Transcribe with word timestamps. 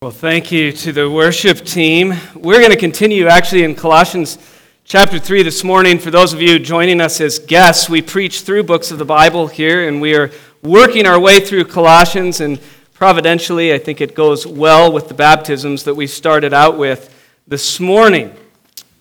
Well, 0.00 0.12
thank 0.12 0.52
you 0.52 0.70
to 0.70 0.92
the 0.92 1.10
worship 1.10 1.58
team. 1.64 2.14
We're 2.36 2.60
going 2.60 2.70
to 2.70 2.76
continue 2.76 3.26
actually 3.26 3.64
in 3.64 3.74
Colossians 3.74 4.38
chapter 4.84 5.18
3 5.18 5.42
this 5.42 5.64
morning. 5.64 5.98
For 5.98 6.12
those 6.12 6.32
of 6.32 6.40
you 6.40 6.60
joining 6.60 7.00
us 7.00 7.20
as 7.20 7.40
guests, 7.40 7.90
we 7.90 8.00
preach 8.00 8.42
through 8.42 8.62
books 8.62 8.92
of 8.92 8.98
the 8.98 9.04
Bible 9.04 9.48
here, 9.48 9.88
and 9.88 10.00
we 10.00 10.14
are 10.14 10.30
working 10.62 11.04
our 11.04 11.18
way 11.18 11.40
through 11.40 11.64
Colossians. 11.64 12.40
And 12.40 12.60
providentially, 12.94 13.74
I 13.74 13.78
think 13.78 14.00
it 14.00 14.14
goes 14.14 14.46
well 14.46 14.92
with 14.92 15.08
the 15.08 15.14
baptisms 15.14 15.82
that 15.82 15.96
we 15.96 16.06
started 16.06 16.54
out 16.54 16.78
with 16.78 17.12
this 17.48 17.80
morning. 17.80 18.32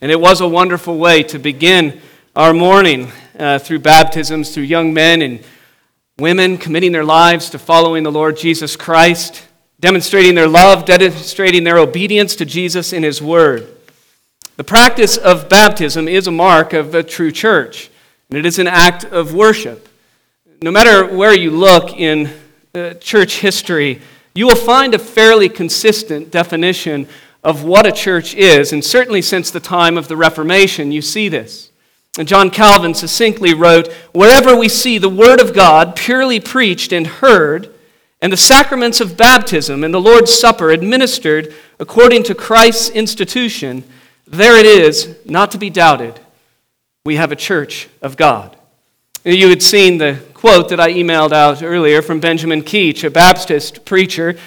And 0.02 0.11
it 0.11 0.20
was 0.20 0.41
a 0.41 0.48
wonderful 0.48 0.98
way 0.98 1.21
to 1.21 1.38
begin 1.38 2.02
our 2.36 2.55
morning 2.55 3.11
uh, 3.38 3.59
through 3.59 3.79
baptisms, 3.82 4.52
through 4.52 4.64
young 4.64 4.95
men 4.95 5.21
and 5.21 5.44
women 6.18 6.58
committing 6.58 6.91
their 6.91 7.05
lives 7.05 7.52
to 7.52 7.59
following 7.59 8.02
the 8.02 8.12
Lord 8.12 8.36
Jesus 8.36 8.76
Christ 8.76 9.44
demonstrating 9.80 10.36
their 10.36 10.48
love, 10.48 10.86
demonstrating 10.86 11.63
their 11.63 11.77
obedience 11.77 12.36
to 12.36 12.45
Jesus 12.45 12.94
in 12.94 13.04
His 13.04 13.22
Word. 13.22 13.67
The 14.55 14.63
practice 14.63 15.17
of 15.17 15.50
baptism 15.50 16.08
is 16.08 16.26
a 16.27 16.31
mark 16.31 16.73
of 16.73 16.95
a 16.95 17.03
true 17.03 17.31
church, 17.31 17.91
and 18.30 18.38
it 18.38 18.45
is 18.45 18.58
an 18.58 18.67
act 18.67 19.05
of 19.05 19.34
worship. 19.34 19.88
No 20.62 20.72
matter 20.72 21.05
where 21.16 21.38
you 21.38 21.52
look 21.52 21.94
in 21.94 22.34
uh, 22.73 22.95
church 22.95 23.40
history, 23.41 24.02
you 24.34 24.48
will 24.48 24.55
find 24.55 24.95
a 24.95 25.00
fairly 25.00 25.50
consistent 25.50 26.31
definition 26.31 27.08
of 27.44 27.64
what 27.64 27.86
a 27.86 27.91
church 27.91 28.34
is, 28.34 28.73
and 28.73 28.84
certainly 28.84 29.22
since 29.22 29.52
the 29.52 29.59
time 29.59 29.98
of 29.98 30.08
the 30.08 30.17
Reformation, 30.17 30.91
you 30.91 31.03
see 31.03 31.30
this. 31.30 31.72
And 32.17 32.28
John 32.28 32.50
Calvin 32.50 32.95
succinctly 32.95 33.53
wrote 33.53 33.94
Wherever 34.12 34.55
we 34.55 34.70
see 34.70 34.98
the 34.98 35.08
Word 35.08 35.39
of 35.39 35.53
God 35.53 35.95
purely 35.95 36.39
preached 36.39 36.91
and 36.91 37.05
heard, 37.05 37.72
and 38.22 38.34
the 38.34 38.38
sacraments 38.38 39.00
of 39.00 39.18
baptism 39.18 39.84
and 39.84 39.94
the 39.94 40.02
Lord's 40.02 40.34
Supper 40.34 40.72
administered 40.72 41.54
according 41.80 42.23
to 42.23 42.36
Christ's 42.36 42.90
institution, 42.90 43.84
there 44.26 44.58
it 44.58 44.66
is, 44.66 45.16
not 45.26 45.52
to 45.52 45.58
be 45.58 45.70
doubted. 45.70 46.20
We 47.06 47.16
have 47.16 47.32
a 47.32 47.36
church 47.36 47.88
of 48.02 48.18
God. 48.18 48.58
You 49.23 49.50
had 49.50 49.62
seen 49.62 49.98
the 49.98 50.20
quote 50.34 50.70
that 50.70 50.80
I 50.80 50.94
emailed 50.94 51.32
out 51.32 51.62
earlier 51.62 52.02
from 52.02 52.20
Benjamin 52.20 52.64
Keach, 52.64 53.04
a 53.04 53.10
Baptist 53.10 53.86
preacher 53.86 54.38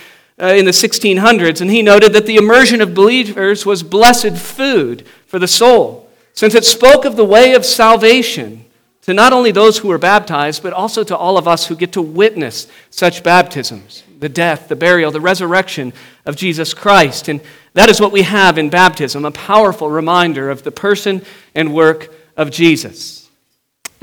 uh, 0.40 0.46
in 0.46 0.64
the 0.64 0.70
1600s, 0.70 1.60
and 1.60 1.70
he 1.70 1.82
noted 1.82 2.12
that 2.12 2.26
the 2.26 2.36
immersion 2.36 2.80
of 2.80 2.94
believers 2.94 3.66
was 3.66 3.82
blessed 3.82 4.38
food 4.38 5.06
for 5.26 5.38
the 5.38 5.48
soul, 5.48 6.10
since 6.32 6.54
it 6.54 6.64
spoke 6.64 7.04
of 7.04 7.16
the 7.16 7.24
way 7.24 7.54
of 7.54 7.64
salvation 7.64 8.64
to 9.02 9.14
not 9.14 9.32
only 9.32 9.50
those 9.50 9.78
who 9.78 9.90
are 9.90 9.98
baptized, 9.98 10.62
but 10.62 10.72
also 10.72 11.02
to 11.04 11.16
all 11.16 11.38
of 11.38 11.48
us 11.48 11.66
who 11.66 11.76
get 11.76 11.92
to 11.92 12.02
witness 12.02 12.66
such 12.90 13.22
baptisms 13.22 14.04
the 14.18 14.28
death, 14.28 14.68
the 14.68 14.76
burial, 14.76 15.10
the 15.10 15.20
resurrection 15.20 15.94
of 16.26 16.36
Jesus 16.36 16.74
Christ. 16.74 17.28
And 17.28 17.40
that 17.72 17.88
is 17.88 18.00
what 18.00 18.12
we 18.12 18.22
have 18.22 18.58
in 18.58 18.68
baptism 18.68 19.24
a 19.24 19.30
powerful 19.30 19.90
reminder 19.90 20.50
of 20.50 20.62
the 20.62 20.70
person 20.70 21.24
and 21.54 21.72
work 21.74 22.14
of 22.36 22.50
Jesus. 22.50 23.20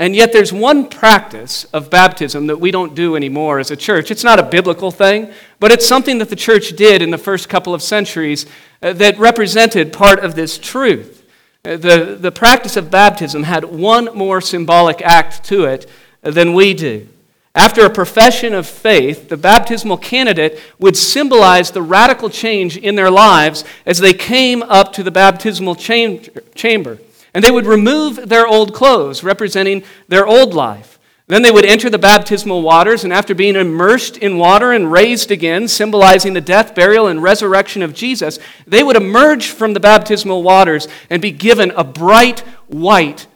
And 0.00 0.14
yet, 0.14 0.32
there's 0.32 0.52
one 0.52 0.88
practice 0.88 1.64
of 1.66 1.90
baptism 1.90 2.46
that 2.46 2.60
we 2.60 2.70
don't 2.70 2.94
do 2.94 3.16
anymore 3.16 3.58
as 3.58 3.72
a 3.72 3.76
church. 3.76 4.12
It's 4.12 4.22
not 4.22 4.38
a 4.38 4.44
biblical 4.44 4.92
thing, 4.92 5.32
but 5.58 5.72
it's 5.72 5.86
something 5.86 6.18
that 6.18 6.30
the 6.30 6.36
church 6.36 6.76
did 6.76 7.02
in 7.02 7.10
the 7.10 7.18
first 7.18 7.48
couple 7.48 7.74
of 7.74 7.82
centuries 7.82 8.46
uh, 8.80 8.92
that 8.92 9.18
represented 9.18 9.92
part 9.92 10.20
of 10.20 10.36
this 10.36 10.56
truth. 10.56 11.17
Uh, 11.64 11.76
the, 11.76 12.16
the 12.20 12.32
practice 12.32 12.76
of 12.76 12.90
baptism 12.90 13.42
had 13.42 13.64
one 13.64 14.08
more 14.14 14.40
symbolic 14.40 15.02
act 15.02 15.44
to 15.44 15.64
it 15.64 15.90
than 16.22 16.54
we 16.54 16.74
do. 16.74 17.08
After 17.54 17.84
a 17.84 17.90
profession 17.90 18.54
of 18.54 18.68
faith, 18.68 19.28
the 19.28 19.36
baptismal 19.36 19.96
candidate 19.96 20.60
would 20.78 20.96
symbolize 20.96 21.70
the 21.70 21.82
radical 21.82 22.30
change 22.30 22.76
in 22.76 22.94
their 22.94 23.10
lives 23.10 23.64
as 23.84 23.98
they 23.98 24.14
came 24.14 24.62
up 24.62 24.92
to 24.92 25.02
the 25.02 25.10
baptismal 25.10 25.74
chamber. 25.74 26.98
And 27.34 27.42
they 27.42 27.50
would 27.50 27.66
remove 27.66 28.28
their 28.28 28.46
old 28.46 28.74
clothes, 28.74 29.24
representing 29.24 29.82
their 30.06 30.26
old 30.26 30.54
life. 30.54 30.97
Then 31.28 31.42
they 31.42 31.50
would 31.50 31.66
enter 31.66 31.90
the 31.90 31.98
baptismal 31.98 32.62
waters, 32.62 33.04
and 33.04 33.12
after 33.12 33.34
being 33.34 33.54
immersed 33.54 34.16
in 34.16 34.38
water 34.38 34.72
and 34.72 34.90
raised 34.90 35.30
again, 35.30 35.68
symbolizing 35.68 36.32
the 36.32 36.40
death, 36.40 36.74
burial, 36.74 37.06
and 37.06 37.22
resurrection 37.22 37.82
of 37.82 37.92
Jesus, 37.92 38.38
they 38.66 38.82
would 38.82 38.96
emerge 38.96 39.48
from 39.48 39.74
the 39.74 39.80
baptismal 39.80 40.42
waters 40.42 40.88
and 41.10 41.20
be 41.20 41.30
given 41.30 41.70
a 41.72 41.84
bright 41.84 42.40
white 42.66 43.26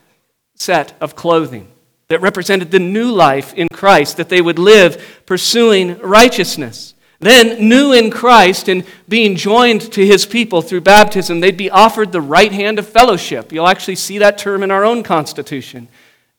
set 0.55 0.95
of 1.03 1.15
clothing 1.15 1.69
that 2.09 2.23
represented 2.23 2.71
the 2.71 2.79
new 2.79 3.13
life 3.13 3.53
in 3.55 3.69
Christ 3.69 4.17
that 4.17 4.31
they 4.31 4.41
would 4.41 4.59
live 4.59 5.23
pursuing 5.27 5.99
righteousness. 5.99 6.95
Then, 7.21 7.69
new 7.69 7.93
in 7.93 8.11
Christ 8.11 8.69
and 8.69 8.85
being 9.07 9.37
joined 9.37 9.93
to 9.93 10.05
his 10.05 10.25
people 10.25 10.63
through 10.63 10.81
baptism, 10.81 11.41
they'd 11.41 11.57
be 11.57 11.71
offered 11.71 12.11
the 12.11 12.21
right 12.21 12.53
hand 12.53 12.79
of 12.79 12.89
fellowship. 12.89 13.53
You'll 13.53 13.69
actually 13.69 13.97
see 13.97 14.19
that 14.19 14.39
term 14.39 14.63
in 14.63 14.71
our 14.71 14.85
own 14.85 15.03
Constitution. 15.03 15.89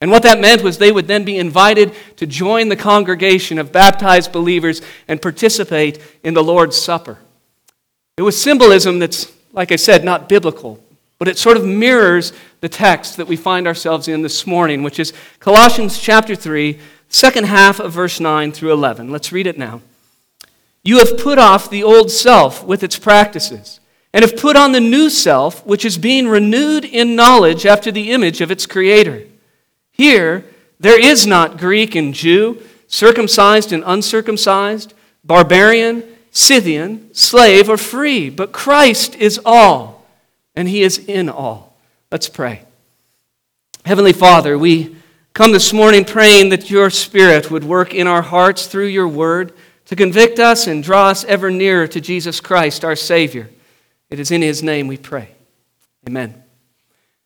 And 0.03 0.12
what 0.12 0.24
that 0.24 0.41
meant 0.41 0.64
was 0.64 0.78
they 0.78 0.91
would 0.91 1.08
then 1.08 1.24
be 1.24 1.38
invited 1.38 1.96
to 2.18 2.28
join 2.28 2.68
the 2.68 2.75
congregation 2.75 3.58
of 3.58 3.72
baptized 3.72 4.34
believers 4.34 4.81
and 5.08 5.22
participate 5.22 5.97
in 6.25 6.34
the 6.34 6.44
Lord's 6.44 6.75
Supper. 6.75 7.19
It 8.18 8.22
was 8.24 8.40
symbolism 8.40 9.00
that's, 9.00 9.31
like 9.53 9.72
I 9.72 9.78
said, 9.78 10.03
not 10.03 10.28
biblical, 10.28 10.84
but 11.19 11.30
it 11.30 11.38
sort 11.38 11.56
of 11.56 11.64
mirrors 11.64 12.34
the 12.59 12.68
text 12.68 13.16
that 13.16 13.30
we 13.30 13.38
find 13.38 13.66
ourselves 13.66 14.09
in 14.09 14.24
this 14.24 14.46
morning, 14.46 14.84
which 14.84 15.00
is 15.00 15.14
Colossians 15.40 15.97
chapter 15.97 16.35
3, 16.35 16.78
second 17.08 17.46
half 17.46 17.80
of 17.80 17.94
verse 17.94 18.20
9 18.20 18.52
through 18.52 18.74
11. 18.74 19.09
Let's 19.09 19.31
read 19.31 19.47
it 19.47 19.58
now. 19.58 19.80
You 20.84 20.97
have 20.97 21.18
put 21.18 21.38
off 21.38 21.70
the 21.70 21.84
old 21.84 22.12
self 22.12 22.62
with 22.66 22.84
its 22.84 23.00
practices, 23.00 23.80
and 24.12 24.22
have 24.22 24.35
put 24.35 24.58
on 24.58 24.74
the 24.74 24.81
new 24.81 25.09
self, 25.09 25.66
which 25.66 25.85
is 25.85 25.97
being 25.97 26.28
renewed 26.28 26.84
in 26.84 27.16
knowledge 27.16 27.66
after 27.66 27.90
the 27.90 28.12
image 28.12 28.41
of 28.41 28.52
its 28.52 28.66
creator. 28.66 29.28
Here, 29.94 30.44
there 30.80 31.00
is 31.00 31.26
not 31.26 31.58
Greek 31.58 31.96
and 31.96 32.14
Jew, 32.14 32.62
circumcised 32.88 33.72
and 33.72 33.84
uncircumcised, 33.86 34.94
barbarian, 35.24 36.04
Scythian, 36.31 37.14
slave, 37.14 37.70
or 37.70 37.78
free, 37.78 38.30
but 38.30 38.52
Christ 38.52 39.16
is 39.16 39.40
all, 39.46 40.06
and 40.56 40.68
He 40.68 40.82
is 40.82 40.98
in 40.98 41.30
all. 41.30 41.78
Let's 42.12 42.28
pray. 42.28 42.64
Heavenly 43.86 44.14
Father, 44.14 44.58
we 44.58 44.96
come 45.34 45.52
this 45.52 45.72
morning 45.74 46.06
praying 46.06 46.50
that 46.50 46.72
your 46.72 46.90
Spirit 46.90 47.52
would 47.52 47.64
work 47.64 47.94
in 47.94 48.08
our 48.08 48.22
hearts 48.22 48.66
through 48.66 48.88
your 48.88 49.08
word 49.08 49.53
to 49.86 49.96
convict 49.96 50.40
us 50.40 50.68
and 50.68 50.84
draw 50.84 51.09
us 51.09 51.24
ever 51.26 51.52
nearer 51.52 51.88
to 51.88 52.02
Jesus 52.02 52.40
Christ, 52.40 52.84
our 52.84 52.96
Savior. 52.96 53.50
It 54.09 54.20
is 54.20 54.32
in 54.32 54.42
His 54.42 54.64
name 54.64 54.88
we 54.88 54.98
pray. 54.98 55.30
Amen. 56.08 56.43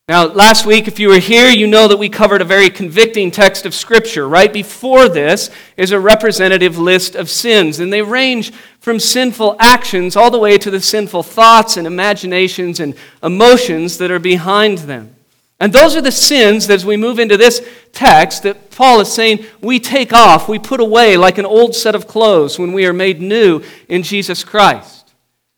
Now, 0.09 0.25
last 0.25 0.65
week, 0.65 0.87
if 0.87 0.99
you 0.99 1.09
were 1.09 1.19
here, 1.19 1.49
you 1.49 1.67
know 1.67 1.89
that 1.89 1.97
we 1.97 2.07
covered 2.07 2.39
a 2.39 2.45
very 2.45 2.69
convicting 2.69 3.29
text 3.29 3.65
of 3.65 3.73
Scripture. 3.73 4.25
Right 4.25 4.53
before 4.53 5.09
this 5.09 5.49
is 5.75 5.91
a 5.91 5.99
representative 5.99 6.77
list 6.77 7.13
of 7.13 7.29
sins, 7.29 7.81
and 7.81 7.91
they 7.91 8.01
range 8.01 8.53
from 8.79 9.01
sinful 9.01 9.57
actions 9.59 10.15
all 10.15 10.31
the 10.31 10.39
way 10.39 10.57
to 10.59 10.71
the 10.71 10.79
sinful 10.79 11.23
thoughts 11.23 11.75
and 11.75 11.85
imaginations 11.85 12.79
and 12.79 12.95
emotions 13.21 13.97
that 13.97 14.09
are 14.09 14.17
behind 14.17 14.77
them. 14.77 15.13
And 15.59 15.73
those 15.73 15.93
are 15.97 16.01
the 16.01 16.09
sins, 16.09 16.67
that, 16.67 16.75
as 16.75 16.85
we 16.85 16.95
move 16.95 17.19
into 17.19 17.35
this 17.35 17.67
text, 17.91 18.43
that 18.43 18.71
Paul 18.71 19.01
is 19.01 19.11
saying 19.11 19.45
we 19.59 19.77
take 19.77 20.13
off, 20.13 20.47
we 20.47 20.57
put 20.57 20.79
away 20.79 21.17
like 21.17 21.37
an 21.37 21.45
old 21.45 21.75
set 21.75 21.95
of 21.95 22.07
clothes 22.07 22.57
when 22.57 22.71
we 22.71 22.85
are 22.85 22.93
made 22.93 23.19
new 23.19 23.61
in 23.89 24.03
Jesus 24.03 24.45
Christ. 24.45 24.96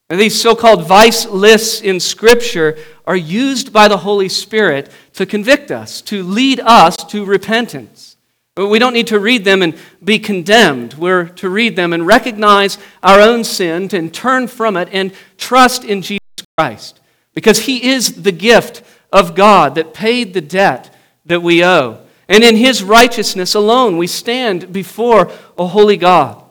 And 0.09 0.19
these 0.19 0.39
so 0.39 0.55
called 0.55 0.87
vice 0.87 1.27
lists 1.27 1.81
in 1.81 1.99
Scripture 1.99 2.77
are 3.05 3.15
used 3.15 3.71
by 3.71 3.87
the 3.87 3.97
Holy 3.97 4.29
Spirit 4.29 4.91
to 5.13 5.25
convict 5.25 5.69
us, 5.69 6.01
to 6.01 6.23
lead 6.23 6.59
us 6.59 6.95
to 6.95 7.25
repentance. 7.25 8.17
We 8.57 8.79
don't 8.79 8.93
need 8.93 9.07
to 9.07 9.19
read 9.19 9.45
them 9.45 9.61
and 9.61 9.77
be 10.03 10.19
condemned. 10.19 10.95
We're 10.95 11.25
to 11.25 11.49
read 11.49 11.75
them 11.75 11.93
and 11.93 12.05
recognize 12.05 12.77
our 13.01 13.21
own 13.21 13.43
sin 13.43 13.89
and 13.93 14.13
turn 14.13 14.47
from 14.47 14.75
it 14.75 14.89
and 14.91 15.13
trust 15.37 15.85
in 15.85 16.01
Jesus 16.01 16.19
Christ. 16.57 16.99
Because 17.33 17.59
He 17.59 17.89
is 17.89 18.23
the 18.23 18.31
gift 18.31 18.81
of 19.13 19.35
God 19.35 19.75
that 19.75 19.93
paid 19.93 20.33
the 20.33 20.41
debt 20.41 20.93
that 21.25 21.41
we 21.41 21.63
owe. 21.63 22.01
And 22.27 22.43
in 22.43 22.55
His 22.55 22.83
righteousness 22.83 23.55
alone, 23.55 23.97
we 23.97 24.07
stand 24.07 24.73
before 24.73 25.31
a 25.57 25.67
holy 25.67 25.97
God. 25.97 26.43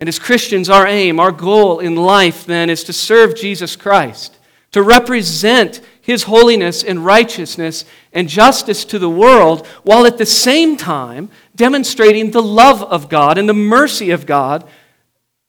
And 0.00 0.08
as 0.08 0.18
Christians, 0.18 0.70
our 0.70 0.86
aim, 0.86 1.20
our 1.20 1.30
goal 1.30 1.78
in 1.78 1.94
life 1.94 2.46
then 2.46 2.70
is 2.70 2.82
to 2.84 2.92
serve 2.92 3.36
Jesus 3.36 3.76
Christ, 3.76 4.38
to 4.72 4.82
represent 4.82 5.82
his 6.00 6.22
holiness 6.24 6.82
and 6.82 7.04
righteousness 7.04 7.84
and 8.12 8.28
justice 8.28 8.84
to 8.86 8.98
the 8.98 9.10
world, 9.10 9.66
while 9.82 10.06
at 10.06 10.16
the 10.16 10.26
same 10.26 10.76
time 10.76 11.30
demonstrating 11.54 12.30
the 12.30 12.42
love 12.42 12.82
of 12.82 13.10
God 13.10 13.36
and 13.36 13.48
the 13.48 13.54
mercy 13.54 14.10
of 14.10 14.24
God 14.24 14.66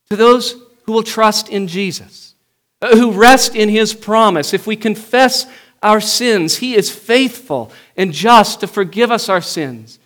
to 0.10 0.18
those 0.18 0.56
who 0.84 0.92
will 0.92 1.04
trust 1.04 1.48
in 1.48 1.68
Jesus, 1.68 2.36
uh, 2.82 2.96
who 2.96 3.12
rest 3.12 3.56
in 3.56 3.70
his 3.70 3.94
promise. 3.94 4.54
If 4.54 4.68
we 4.68 4.76
confess 4.76 5.48
our 5.82 6.02
sins, 6.02 6.58
he 6.58 6.76
is 6.76 6.92
faithful 6.92 7.72
and 7.96 8.12
just 8.12 8.60
to 8.60 8.68
forgive 8.68 9.12
us 9.12 9.30
our 9.30 9.42
sins 9.42 9.98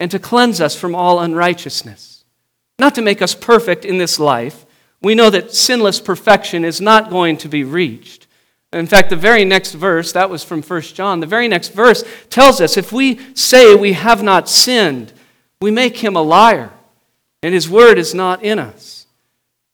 and 0.00 0.10
to 0.10 0.18
cleanse 0.18 0.60
us 0.60 0.74
from 0.74 0.94
all 0.94 1.20
unrighteousness. 1.20 2.11
Not 2.78 2.94
to 2.96 3.02
make 3.02 3.22
us 3.22 3.34
perfect 3.34 3.84
in 3.84 3.98
this 3.98 4.18
life. 4.18 4.66
we 5.00 5.16
know 5.16 5.30
that 5.30 5.52
sinless 5.52 6.00
perfection 6.00 6.64
is 6.64 6.80
not 6.80 7.10
going 7.10 7.36
to 7.38 7.48
be 7.48 7.64
reached. 7.64 8.28
In 8.72 8.86
fact, 8.86 9.10
the 9.10 9.16
very 9.16 9.44
next 9.44 9.72
verse, 9.72 10.12
that 10.12 10.30
was 10.30 10.44
from 10.44 10.62
1 10.62 10.80
John, 10.82 11.20
the 11.20 11.26
very 11.26 11.48
next 11.48 11.72
verse 11.72 12.04
tells 12.30 12.60
us 12.60 12.76
if 12.76 12.92
we 12.92 13.18
say 13.34 13.74
we 13.74 13.92
have 13.92 14.22
not 14.22 14.48
sinned, 14.48 15.12
we 15.60 15.70
make 15.70 15.98
him 15.98 16.16
a 16.16 16.22
liar, 16.22 16.70
and 17.42 17.52
his 17.52 17.68
word 17.68 17.98
is 17.98 18.14
not 18.14 18.42
in 18.42 18.58
us. 18.58 19.06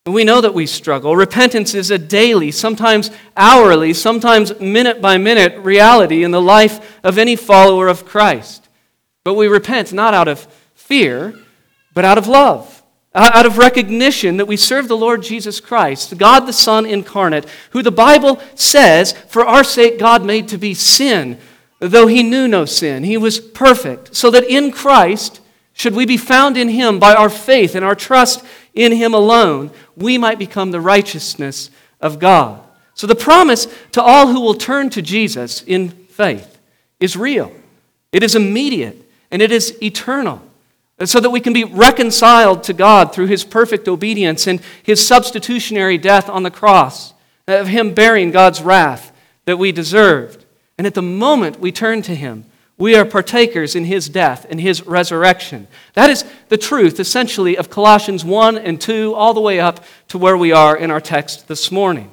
And 0.04 0.14
we 0.14 0.24
know 0.24 0.40
that 0.40 0.54
we 0.54 0.66
struggle. 0.66 1.14
Repentance 1.14 1.74
is 1.74 1.90
a 1.90 1.98
daily, 1.98 2.50
sometimes 2.50 3.10
hourly, 3.36 3.92
sometimes 3.92 4.58
minute 4.58 5.00
by 5.00 5.18
minute 5.18 5.58
reality 5.58 6.24
in 6.24 6.30
the 6.30 6.40
life 6.40 6.98
of 7.04 7.18
any 7.18 7.36
follower 7.36 7.88
of 7.88 8.06
Christ. 8.06 8.68
But 9.22 9.34
we 9.34 9.46
repent 9.46 9.92
not 9.92 10.14
out 10.14 10.26
of 10.26 10.40
fear, 10.74 11.34
but 11.92 12.06
out 12.06 12.18
of 12.18 12.26
love 12.26 12.77
Uh, 13.18 13.32
out 13.34 13.46
of 13.46 13.58
recognition 13.58 14.36
that 14.36 14.46
we 14.46 14.56
serve 14.56 14.86
the 14.86 14.96
Lord 14.96 15.24
Jesus 15.24 15.58
Christ, 15.58 16.16
God 16.18 16.46
the 16.46 16.52
Son 16.52 16.86
incarnate, 16.86 17.48
who 17.70 17.82
the 17.82 17.90
Bible 17.90 18.40
says, 18.54 19.10
for 19.10 19.44
our 19.44 19.64
sake, 19.64 19.98
God 19.98 20.24
made 20.24 20.46
to 20.46 20.56
be 20.56 20.72
sin, 20.72 21.36
though 21.80 22.06
he 22.06 22.22
knew 22.22 22.46
no 22.46 22.64
sin. 22.64 23.02
He 23.02 23.16
was 23.16 23.40
perfect, 23.40 24.14
so 24.14 24.30
that 24.30 24.44
in 24.44 24.70
Christ, 24.70 25.40
should 25.72 25.96
we 25.96 26.06
be 26.06 26.16
found 26.16 26.56
in 26.56 26.68
him 26.68 27.00
by 27.00 27.12
our 27.12 27.28
faith 27.28 27.74
and 27.74 27.84
our 27.84 27.96
trust 27.96 28.44
in 28.72 28.92
him 28.92 29.14
alone, 29.14 29.72
we 29.96 30.16
might 30.16 30.38
become 30.38 30.70
the 30.70 30.80
righteousness 30.80 31.72
of 32.00 32.20
God. 32.20 32.62
So 32.94 33.08
the 33.08 33.16
promise 33.16 33.66
to 33.92 34.00
all 34.00 34.28
who 34.28 34.40
will 34.40 34.54
turn 34.54 34.90
to 34.90 35.02
Jesus 35.02 35.64
in 35.64 35.88
faith 35.90 36.60
is 37.00 37.16
real, 37.16 37.50
it 38.12 38.22
is 38.22 38.36
immediate, 38.36 39.10
and 39.32 39.42
it 39.42 39.50
is 39.50 39.76
eternal 39.82 40.40
so 41.04 41.20
that 41.20 41.30
we 41.30 41.40
can 41.40 41.52
be 41.52 41.64
reconciled 41.64 42.64
to 42.64 42.72
God 42.72 43.12
through 43.12 43.26
his 43.26 43.44
perfect 43.44 43.86
obedience 43.86 44.46
and 44.46 44.60
his 44.82 45.06
substitutionary 45.06 45.98
death 45.98 46.28
on 46.28 46.42
the 46.42 46.50
cross, 46.50 47.14
of 47.46 47.68
him 47.68 47.94
bearing 47.94 48.30
God's 48.30 48.60
wrath 48.60 49.12
that 49.44 49.58
we 49.58 49.70
deserved. 49.72 50.44
And 50.76 50.86
at 50.86 50.94
the 50.94 51.02
moment 51.02 51.60
we 51.60 51.72
turn 51.72 52.02
to 52.02 52.14
him, 52.14 52.44
we 52.76 52.94
are 52.94 53.04
partakers 53.04 53.74
in 53.74 53.84
his 53.84 54.08
death 54.08 54.46
and 54.48 54.60
his 54.60 54.86
resurrection. 54.86 55.66
That 55.94 56.10
is 56.10 56.24
the 56.48 56.56
truth, 56.58 57.00
essentially, 57.00 57.56
of 57.56 57.70
Colossians 57.70 58.24
1 58.24 58.56
and 58.58 58.80
2, 58.80 59.14
all 59.14 59.34
the 59.34 59.40
way 59.40 59.58
up 59.58 59.84
to 60.08 60.18
where 60.18 60.36
we 60.36 60.52
are 60.52 60.76
in 60.76 60.90
our 60.90 61.00
text 61.00 61.48
this 61.48 61.72
morning. 61.72 62.10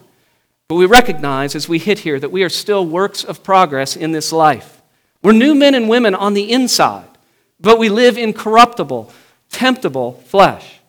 But 0.68 0.76
we 0.76 0.88
recognize 0.88 1.54
as 1.54 1.70
we 1.70 1.78
hit 1.78 2.00
here 2.00 2.20
that 2.20 2.32
we 2.32 2.44
are 2.44 2.50
still 2.50 2.86
works 2.86 3.24
of 3.24 3.44
progress 3.44 3.96
in 3.96 4.12
this 4.12 4.32
life. 4.32 4.82
We're 5.22 5.34
new 5.34 5.54
men 5.54 5.76
and 5.76 5.88
women 5.88 6.16
on 6.16 6.34
the 6.34 6.52
inside. 6.52 7.15
But 7.60 7.80
we 7.80 7.90
live 7.90 8.18
in 8.18 8.34
corruptible, 8.34 9.12
temptable 9.50 10.14
flesh. 10.26 10.80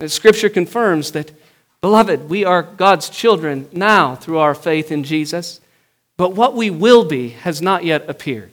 And 0.00 0.10
Scripture 0.10 0.48
confirms 0.48 1.12
that, 1.12 1.32
beloved, 1.80 2.28
we 2.28 2.44
are 2.44 2.62
God's 2.62 3.08
children 3.08 3.68
now 3.72 4.14
through 4.14 4.38
our 4.38 4.54
faith 4.54 4.90
in 4.90 5.04
Jesus, 5.04 5.60
but 6.16 6.34
what 6.34 6.54
we 6.54 6.70
will 6.70 7.04
be 7.04 7.30
has 7.30 7.62
not 7.62 7.84
yet 7.84 8.08
appeared. 8.08 8.50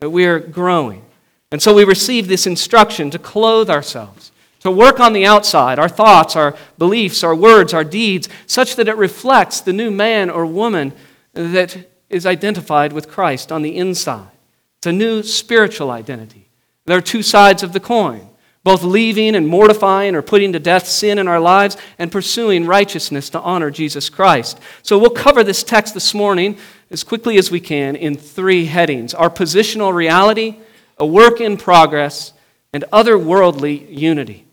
We 0.00 0.26
are 0.26 0.40
growing. 0.40 1.04
And 1.50 1.62
so 1.62 1.74
we 1.74 1.84
receive 1.84 2.28
this 2.28 2.46
instruction 2.46 3.10
to 3.10 3.18
clothe 3.18 3.70
ourselves, 3.70 4.32
to 4.60 4.70
work 4.70 5.00
on 5.00 5.12
the 5.12 5.26
outside, 5.26 5.78
our 5.78 5.88
thoughts, 5.88 6.34
our 6.34 6.56
beliefs, 6.78 7.22
our 7.22 7.34
words, 7.34 7.74
our 7.74 7.84
deeds, 7.84 8.28
such 8.46 8.76
that 8.76 8.88
it 8.88 8.96
reflects 8.96 9.60
the 9.60 9.72
new 9.72 9.90
man 9.90 10.30
or 10.30 10.46
woman 10.46 10.92
that 11.34 11.88
is 12.08 12.26
identified 12.26 12.92
with 12.92 13.08
Christ 13.08 13.52
on 13.52 13.62
the 13.62 13.76
inside. 13.76 14.30
It's 14.78 14.86
a 14.86 14.92
new 14.92 15.22
spiritual 15.22 15.90
identity. 15.90 16.48
There 16.86 16.98
are 16.98 17.02
two 17.02 17.22
sides 17.22 17.62
of 17.62 17.72
the 17.72 17.80
coin 17.80 18.28
both 18.64 18.84
leaving 18.84 19.34
and 19.34 19.48
mortifying 19.48 20.14
or 20.14 20.22
putting 20.22 20.52
to 20.52 20.58
death 20.58 20.86
sin 20.86 21.18
in 21.18 21.26
our 21.26 21.40
lives 21.40 21.76
and 21.98 22.12
pursuing 22.12 22.64
righteousness 22.64 23.28
to 23.30 23.40
honor 23.40 23.70
Jesus 23.70 24.08
Christ. 24.08 24.60
So 24.82 24.98
we'll 24.98 25.10
cover 25.10 25.42
this 25.42 25.64
text 25.64 25.94
this 25.94 26.14
morning 26.14 26.56
as 26.90 27.02
quickly 27.02 27.38
as 27.38 27.50
we 27.50 27.58
can 27.58 27.96
in 27.96 28.16
three 28.16 28.66
headings 28.66 29.14
our 29.14 29.30
positional 29.30 29.92
reality, 29.92 30.56
a 30.98 31.06
work 31.06 31.40
in 31.40 31.56
progress, 31.56 32.32
and 32.72 32.84
otherworldly 32.92 33.86
unity. 33.90 34.46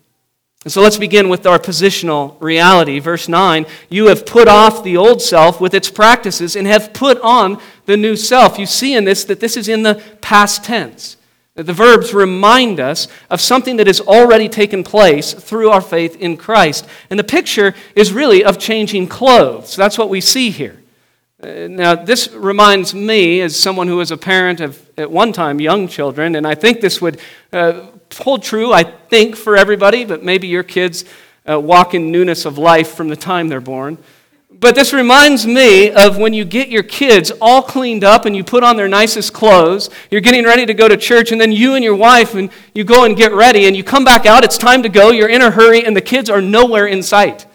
And 0.66 0.74
so 0.74 0.82
let's 0.82 0.98
begin 0.98 1.30
with 1.30 1.46
our 1.46 1.60
positional 1.60 2.36
reality. 2.42 3.00
Verse 3.00 3.30
9 3.30 3.66
You 3.90 4.08
have 4.08 4.26
put 4.26 4.48
off 4.48 4.84
the 4.84 4.98
old 4.98 5.22
self 5.22 5.62
with 5.62 5.76
its 5.76 5.90
practices 5.90 6.56
and 6.56 6.66
have 6.66 6.94
put 6.94 7.20
on 7.22 7.62
the 7.86 7.96
new 7.96 8.16
self. 8.16 8.58
You 8.58 8.66
see 8.66 8.96
in 8.96 9.06
this 9.06 9.24
that 9.26 9.40
this 9.40 9.56
is 9.56 9.70
in 9.70 9.84
the 9.84 10.02
past 10.22 10.64
tense. 10.64 11.16
The 11.64 11.74
verbs 11.74 12.14
remind 12.14 12.80
us 12.80 13.08
of 13.30 13.42
something 13.42 13.78
that 13.78 13.88
has 13.88 14.00
already 14.02 14.48
taken 14.48 14.84
place 14.84 15.34
through 15.34 15.70
our 15.70 15.82
faith 15.82 16.16
in 16.16 16.38
Christ. 16.38 16.86
And 17.10 17.20
the 17.20 17.24
picture 17.24 17.76
is 17.96 18.14
really 18.14 18.44
of 18.44 18.58
changing 18.58 19.08
clothes. 19.08 19.76
That's 19.76 19.98
what 19.98 20.10
we 20.10 20.22
see 20.22 20.52
here. 20.52 20.78
Uh, 21.42 21.68
now, 21.70 21.96
this 21.96 22.30
reminds 22.34 22.94
me, 22.94 23.42
as 23.42 23.58
someone 23.58 23.88
who 23.88 23.98
was 23.98 24.12
a 24.12 24.18
parent 24.18 24.60
of, 24.60 24.86
at 24.98 25.10
one 25.10 25.32
time, 25.32 25.62
young 25.62 25.88
children, 25.88 26.36
and 26.36 26.46
I 26.46 26.56
think 26.56 26.82
this 26.82 27.02
would 27.02 27.20
uh, 27.54 27.88
hold 28.18 28.44
true, 28.44 28.74
I 28.74 28.84
think, 28.84 29.36
for 29.38 29.56
everybody, 29.56 30.04
but 30.04 30.22
maybe 30.22 30.48
your 30.48 30.64
kids 30.64 31.06
uh, 31.50 31.60
walk 31.60 31.94
in 31.94 32.12
newness 32.12 32.46
of 32.46 32.58
life 32.58 32.94
from 32.94 33.08
the 33.08 33.16
time 33.16 33.48
they're 33.48 33.62
born. 33.62 33.98
But 34.60 34.76
this 34.76 34.92
reminds 34.92 35.48
me 35.48 35.90
of 35.90 36.18
when 36.18 36.34
you 36.34 36.44
get 36.44 36.68
your 36.68 36.84
kids 36.84 37.32
all 37.40 37.62
cleaned 37.62 38.04
up 38.04 38.26
and 38.26 38.36
you 38.36 38.44
put 38.44 38.62
on 38.62 38.76
their 38.76 38.90
nicest 38.90 39.32
clothes. 39.32 39.90
You're 40.12 40.20
getting 40.20 40.44
ready 40.44 40.66
to 40.66 40.74
go 40.74 40.90
to 40.90 40.98
church, 40.98 41.32
and 41.32 41.40
then 41.40 41.54
you 41.54 41.76
and 41.76 41.84
your 41.84 41.96
wife 41.96 42.36
and 42.36 42.50
you 42.74 42.84
go 42.84 43.06
and 43.06 43.16
get 43.16 43.32
ready, 43.32 43.68
and 43.68 43.78
you 43.78 43.86
come 43.86 44.04
back 44.04 44.26
out. 44.26 44.44
It's 44.44 44.58
time 44.58 44.84
to 44.84 44.90
go. 44.90 45.12
You're 45.12 45.30
in 45.30 45.42
a 45.42 45.50
hurry, 45.50 45.86
and 45.86 45.96
the 45.96 46.02
kids 46.02 46.30
are 46.30 46.42
nowhere 46.42 46.88
in 46.88 47.02
sight. 47.04 47.46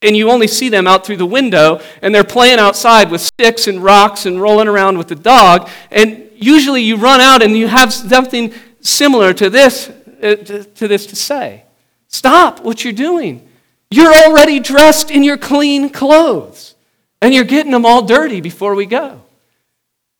And 0.00 0.16
you 0.16 0.30
only 0.30 0.46
see 0.46 0.68
them 0.68 0.86
out 0.86 1.04
through 1.04 1.16
the 1.16 1.26
window, 1.26 1.80
and 2.02 2.14
they're 2.14 2.22
playing 2.22 2.60
outside 2.60 3.10
with 3.10 3.20
sticks 3.20 3.66
and 3.66 3.82
rocks 3.82 4.26
and 4.26 4.40
rolling 4.40 4.68
around 4.68 4.96
with 4.96 5.08
the 5.08 5.16
dog. 5.16 5.68
And 5.90 6.30
usually 6.36 6.82
you 6.82 6.98
run 6.98 7.20
out 7.20 7.42
and 7.42 7.56
you 7.56 7.66
have 7.66 7.92
something 7.92 8.54
similar 8.80 9.34
to 9.34 9.50
this, 9.50 9.88
uh, 9.88 10.36
to 10.36 10.88
this 10.88 11.04
to 11.06 11.16
say. 11.16 11.64
Stop 12.06 12.60
what 12.60 12.84
you're 12.84 12.92
doing. 12.92 13.49
You're 13.90 14.12
already 14.12 14.60
dressed 14.60 15.10
in 15.10 15.24
your 15.24 15.36
clean 15.36 15.90
clothes, 15.90 16.74
and 17.20 17.34
you're 17.34 17.44
getting 17.44 17.72
them 17.72 17.84
all 17.84 18.02
dirty 18.02 18.40
before 18.40 18.74
we 18.74 18.86
go. 18.86 19.22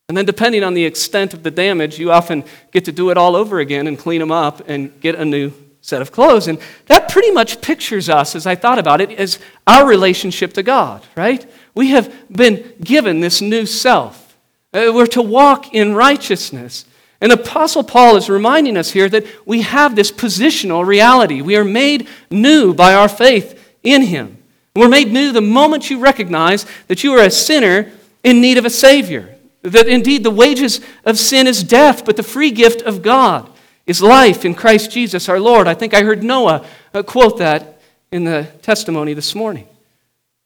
And 0.09 0.17
then, 0.17 0.25
depending 0.25 0.65
on 0.65 0.75
the 0.75 0.85
extent 0.85 1.35
of 1.35 1.45
the 1.45 1.53
damage, 1.53 1.97
you 1.97 2.11
often 2.11 2.43
get 2.73 2.85
to 2.87 2.93
do 2.93 3.11
it 3.11 3.17
all 3.17 3.37
over 3.37 3.61
again 3.61 3.87
and 3.87 3.97
clean 3.97 4.19
them 4.19 4.33
up 4.33 4.69
and 4.69 5.01
get 5.01 5.15
a 5.15 5.25
new 5.25 5.53
set 5.83 6.03
of 6.03 6.11
clothes. 6.11 6.49
And 6.49 6.59
that 6.87 7.09
pretty 7.09 7.31
much 7.31 7.61
pictures 7.61 8.09
us, 8.09 8.35
as 8.35 8.45
I 8.45 8.57
thought 8.57 8.81
about 8.81 9.00
it, 9.00 9.12
as 9.12 9.39
our 9.69 9.87
relationship 9.87 10.53
to 10.55 10.65
God, 10.65 11.07
right? 11.17 11.49
We 11.77 11.91
have 11.91 12.12
been 12.29 12.75
given 12.83 13.21
this 13.21 13.41
new 13.41 13.67
self. 13.67 14.37
Uh, 14.75 14.91
we're 14.93 15.07
to 15.07 15.23
walk 15.23 15.73
in 15.73 15.95
righteousness. 15.95 16.87
And 17.21 17.31
Apostle 17.31 17.85
Paul 17.85 18.17
is 18.17 18.29
reminding 18.29 18.77
us 18.77 18.91
here 18.91 19.09
that 19.11 19.27
we 19.47 19.62
have 19.62 19.95
this 19.95 20.11
positional 20.11 20.85
reality. 20.85 21.41
We 21.41 21.55
are 21.55 21.65
made 21.65 22.09
new 22.33 22.75
by 22.75 22.95
our 22.95 23.09
faith 23.09 23.60
in 23.83 24.03
Him. 24.03 24.39
We're 24.75 24.89
made 24.89 25.13
new 25.13 25.33
the 25.33 25.41
moment 25.41 25.91
you 25.91 25.99
recognize 25.99 26.65
that 26.89 27.03
you 27.03 27.13
are 27.15 27.25
a 27.25 27.31
sinner 27.31 27.91
in 28.23 28.41
need 28.41 28.59
of 28.59 28.65
a 28.65 28.71
Savior. 28.71 29.35
That 29.63 29.89
indeed 29.89 30.25
the 30.25 30.31
wages 30.31 30.81
of 31.05 31.19
sin 31.19 31.47
is 31.47 31.63
death, 31.63 32.05
but 32.05 32.17
the 32.17 32.23
free 32.23 32.51
gift 32.51 32.83
of 32.83 33.03
God 33.03 33.51
is 33.87 34.01
life 34.01 34.45
in 34.45 34.55
Christ 34.55 34.91
Jesus 34.91 35.29
our 35.29 35.41
Lord. 35.41 35.67
I 35.67 35.75
think 35.75 35.93
I 35.93 36.03
heard 36.03 36.23
Noah 36.23 36.65
uh, 36.95 37.03
quote 37.03 37.39
that 37.39 37.81
in 38.13 38.25
the 38.25 38.49
testimony 38.63 39.15
this 39.15 39.35
morning. 39.35 39.67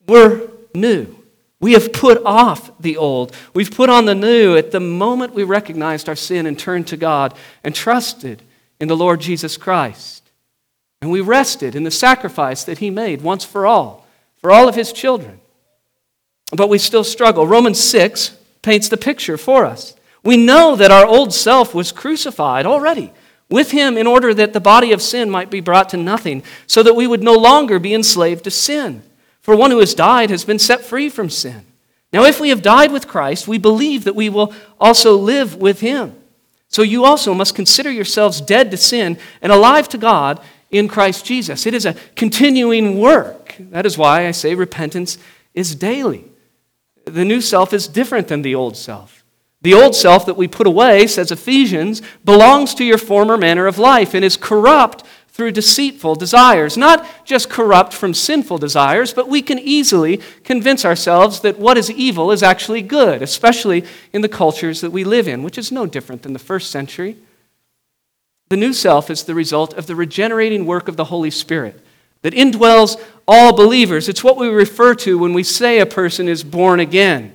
We're 0.07 0.49
new. 0.75 1.15
We 1.61 1.73
have 1.73 1.93
put 1.93 2.23
off 2.25 2.71
the 2.79 2.97
old. 2.97 3.35
We've 3.55 3.71
put 3.71 3.89
on 3.89 4.05
the 4.05 4.15
new 4.15 4.57
at 4.57 4.71
the 4.71 4.81
moment 4.81 5.35
we 5.35 5.45
recognized 5.45 6.09
our 6.09 6.17
sin 6.17 6.47
and 6.47 6.59
turned 6.59 6.89
to 6.89 6.97
God 6.97 7.35
and 7.63 7.75
trusted 7.75 8.43
in 8.81 8.89
the 8.89 8.97
Lord 8.97 9.21
Jesus 9.21 9.57
Christ. 9.57 10.24
And 11.05 11.13
we 11.13 11.21
rested 11.21 11.77
in 11.77 11.85
the 11.85 11.91
sacrifice 11.91 12.65
that 12.65 12.79
he 12.79 12.89
made 12.89 13.21
once 13.21 13.45
for 13.45 13.67
all, 13.67 14.07
for 14.39 14.51
all 14.51 14.69
of 14.69 14.75
his 14.75 14.91
children. 14.91 15.39
But 16.51 16.71
we 16.71 16.79
still 16.79 17.05
struggle. 17.05 17.47
Romans 17.47 17.79
6 17.79 18.35
paints 18.63 18.89
the 18.89 18.97
picture 18.97 19.37
for 19.37 19.67
us. 19.67 19.95
We 20.23 20.39
know 20.39 20.75
that 20.77 20.91
our 20.91 21.05
old 21.05 21.35
self 21.35 21.75
was 21.75 21.93
crucified 21.93 22.65
already 22.65 23.13
with 23.51 23.73
him 23.73 23.99
in 23.99 24.07
order 24.07 24.33
that 24.33 24.55
the 24.55 24.63
body 24.63 24.93
of 24.93 25.03
sin 25.03 25.29
might 25.29 25.51
be 25.51 25.61
brought 25.61 25.91
to 25.91 25.99
nothing, 25.99 26.43
so 26.67 26.83
that 26.83 26.97
we 26.97 27.07
would 27.07 27.23
no 27.23 27.35
longer 27.35 27.79
be 27.79 27.93
enslaved 27.93 28.45
to 28.45 28.51
sin. 28.51 29.03
For 29.43 29.55
one 29.55 29.73
who 29.73 29.81
has 29.81 29.93
died 29.93 30.31
has 30.31 30.47
been 30.47 30.59
set 30.59 30.87
free 30.87 31.11
from 31.11 31.29
sin. 31.29 31.67
Now, 32.15 32.25
if 32.25 32.41
we 32.41 32.49
have 32.49 32.63
died 32.63 32.93
with 32.93 33.09
Christ, 33.09 33.47
we 33.47 33.59
believe 33.59 34.05
that 34.05 34.17
we 34.17 34.31
will 34.31 34.55
also 34.81 35.19
live 35.19 35.55
with 35.55 35.81
him. 35.81 36.17
So 36.69 36.81
you 36.83 37.05
also 37.05 37.35
must 37.35 37.55
consider 37.55 37.91
yourselves 37.91 38.41
dead 38.41 38.71
to 38.71 38.77
sin 38.79 39.19
and 39.43 39.53
alive 39.53 39.89
to 39.91 39.99
God 39.99 40.41
in 40.75 40.89
Christ 40.89 41.25
Jesus. 41.25 41.67
It 41.67 41.75
is 41.75 41.87
a 41.87 41.95
continuing 42.17 42.99
work. 42.99 43.55
That 43.59 43.87
is 43.87 43.97
why 43.97 44.27
I 44.27 44.33
say 44.33 44.57
repentance 44.57 45.19
is 45.55 45.77
daily. 45.77 46.25
The 47.05 47.25
new 47.25 47.41
self 47.41 47.73
is 47.73 47.87
different 47.87 48.27
than 48.27 48.43
the 48.43 48.57
old 48.57 48.77
self. 48.77 49.25
The 49.63 49.73
old 49.73 49.95
self 49.95 50.27
that 50.27 50.37
we 50.37 50.49
put 50.49 50.67
away, 50.67 51.07
says 51.07 51.31
Ephesians, 51.31 52.03
belongs 52.25 52.75
to 52.75 52.85
your 52.85 52.99
former 52.99 53.37
manner 53.37 53.69
of 53.69 53.79
life 53.79 54.15
and 54.15 54.25
is 54.25 54.37
corrupt 54.37 55.05
through 55.29 55.53
deceitful 55.53 56.17
desires. 56.17 56.77
Not 56.77 57.07
just 57.25 57.49
corrupt 57.49 57.93
from 57.93 58.13
sinful 58.13 58.59
desires, 58.59 59.15
but 59.15 59.29
we 59.29 59.43
can 59.43 59.61
easily 59.61 60.21
convince 60.43 60.85
ourselves 60.85 61.41
that 61.41 61.59
what 61.59 61.79
is 61.79 61.89
evil 61.89 62.33
is 62.33 62.43
actually 62.43 62.83
good, 62.83 63.23
especially 63.23 63.85
in 64.13 64.23
the 64.23 64.29
cultures 64.29 64.81
that 64.81 64.91
we 64.91 65.05
live 65.05 65.29
in, 65.29 65.45
which 65.45 65.57
is 65.57 65.71
no 65.71 65.87
different 65.87 66.23
than 66.23 66.33
the 66.33 66.39
first 66.41 66.73
century. 66.73 67.17
The 68.49 68.57
new 68.57 68.73
self 68.73 69.11
is 69.11 69.25
the 69.25 69.35
result 69.35 69.75
of 69.75 69.87
the 69.87 69.97
regenerating 69.97 70.67
work 70.67 70.89
of 70.89 70.97
the 70.97 71.05
Holy 71.05 71.31
Spirit 71.31 71.81
that 72.23 72.35
indwells 72.35 73.01
all 73.29 73.55
believers. 73.55 74.09
It's 74.09 74.25
what 74.25 74.37
we 74.37 74.49
refer 74.49 74.95
to 74.97 75.19
when 75.19 75.35
we 75.35 75.43
say 75.43 75.79
a 75.79 75.87
person 75.87 76.29
is 76.29 76.43
born 76.43 76.81
again. 76.81 77.35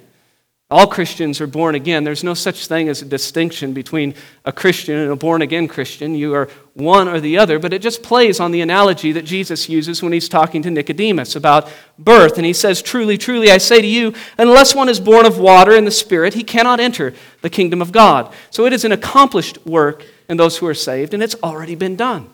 All 0.72 0.86
Christians 0.86 1.42
are 1.42 1.48
born 1.48 1.74
again. 1.74 2.04
There's 2.04 2.24
no 2.24 2.36
such 2.36 2.68
thing 2.68 2.90
as 2.90 3.02
a 3.02 3.06
distinction 3.06 3.74
between 3.74 4.14
a 4.46 4.52
Christian 4.52 5.00
and 5.00 5.12
a 5.12 5.16
born 5.16 5.42
again 5.42 5.68
Christian. 5.68 6.14
You 6.14 6.36
are 6.36 6.48
one 6.76 7.08
or 7.08 7.20
the 7.20 7.40
other, 7.40 7.58
but 7.58 7.74
it 7.74 7.82
just 7.82 8.04
plays 8.04 8.40
on 8.40 8.52
the 8.52 8.62
analogy 8.62 9.12
that 9.14 9.26
Jesus 9.26 9.68
uses 9.68 10.04
when 10.04 10.14
he's 10.14 10.30
talking 10.30 10.62
to 10.62 10.70
Nicodemus 10.70 11.36
about 11.36 11.72
birth. 11.98 12.38
And 12.38 12.46
he 12.46 12.54
says, 12.54 12.84
Truly, 12.84 13.18
truly, 13.18 13.50
I 13.50 13.58
say 13.58 13.82
to 13.82 13.88
you, 13.88 14.14
unless 14.38 14.76
one 14.76 14.90
is 14.90 15.00
born 15.00 15.26
of 15.26 15.40
water 15.40 15.76
and 15.76 15.88
the 15.88 15.92
Spirit, 15.92 16.36
he 16.36 16.44
cannot 16.44 16.80
enter 16.80 17.16
the 17.42 17.50
kingdom 17.50 17.82
of 17.82 17.92
God. 17.92 18.32
So 18.52 18.68
it 18.68 18.74
is 18.74 18.86
an 18.86 18.92
accomplished 18.92 19.66
work 19.66 20.06
in 20.30 20.38
those 20.38 20.58
who 20.58 20.68
are 20.68 20.74
saved, 20.74 21.14
and 21.14 21.22
it's 21.22 21.36
already 21.44 21.76
been 21.76 21.96
done. 21.96 22.30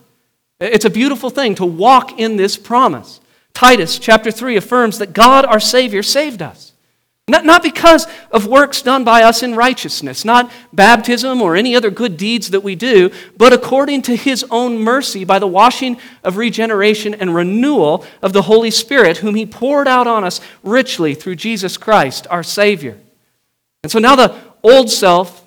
It's 0.60 0.86
a 0.86 0.90
beautiful 0.90 1.30
thing 1.30 1.56
to 1.56 1.66
walk 1.66 2.20
in 2.20 2.36
this 2.36 2.58
promise. 2.58 3.20
Titus 3.54 3.98
chapter 3.98 4.32
3 4.32 4.58
affirms 4.58 5.00
that 5.00 5.14
God, 5.14 5.46
our 5.46 5.60
Savior, 5.60 6.04
saved 6.04 6.42
us. 6.42 6.74
Not, 7.28 7.44
not 7.44 7.64
because 7.64 8.06
of 8.30 8.46
works 8.46 8.84
done 8.84 9.04
by 9.04 9.24
us 9.24 9.42
in 9.42 9.56
righteousness, 9.56 10.24
not 10.24 10.52
baptism 10.72 11.42
or 11.42 11.56
any 11.56 11.76
other 11.76 11.90
good 11.90 12.18
deeds 12.18 12.52
that 12.52 12.62
we 12.62 12.76
do, 12.76 13.10
but 13.36 13.52
according 13.52 14.04
to 14.04 14.16
his 14.16 14.46
own 14.52 14.78
mercy 14.78 15.24
by 15.24 15.40
the 15.40 15.48
washing 15.48 15.98
of 16.24 16.38
regeneration 16.38 17.16
and 17.16 17.34
renewal 17.34 18.06
of 18.22 18.34
the 18.34 18.44
Holy 18.44 18.70
Spirit, 18.70 19.18
whom 19.18 19.34
he 19.34 19.46
poured 19.46 19.88
out 19.88 20.06
on 20.06 20.24
us 20.24 20.40
richly 20.62 21.16
through 21.16 21.36
Jesus 21.36 21.78
Christ, 21.78 22.28
our 22.30 22.44
Savior. 22.44 23.00
And 23.82 23.92
so 23.92 23.98
now 23.98 24.16
the 24.16 24.36
old 24.62 24.92
self 24.92 25.45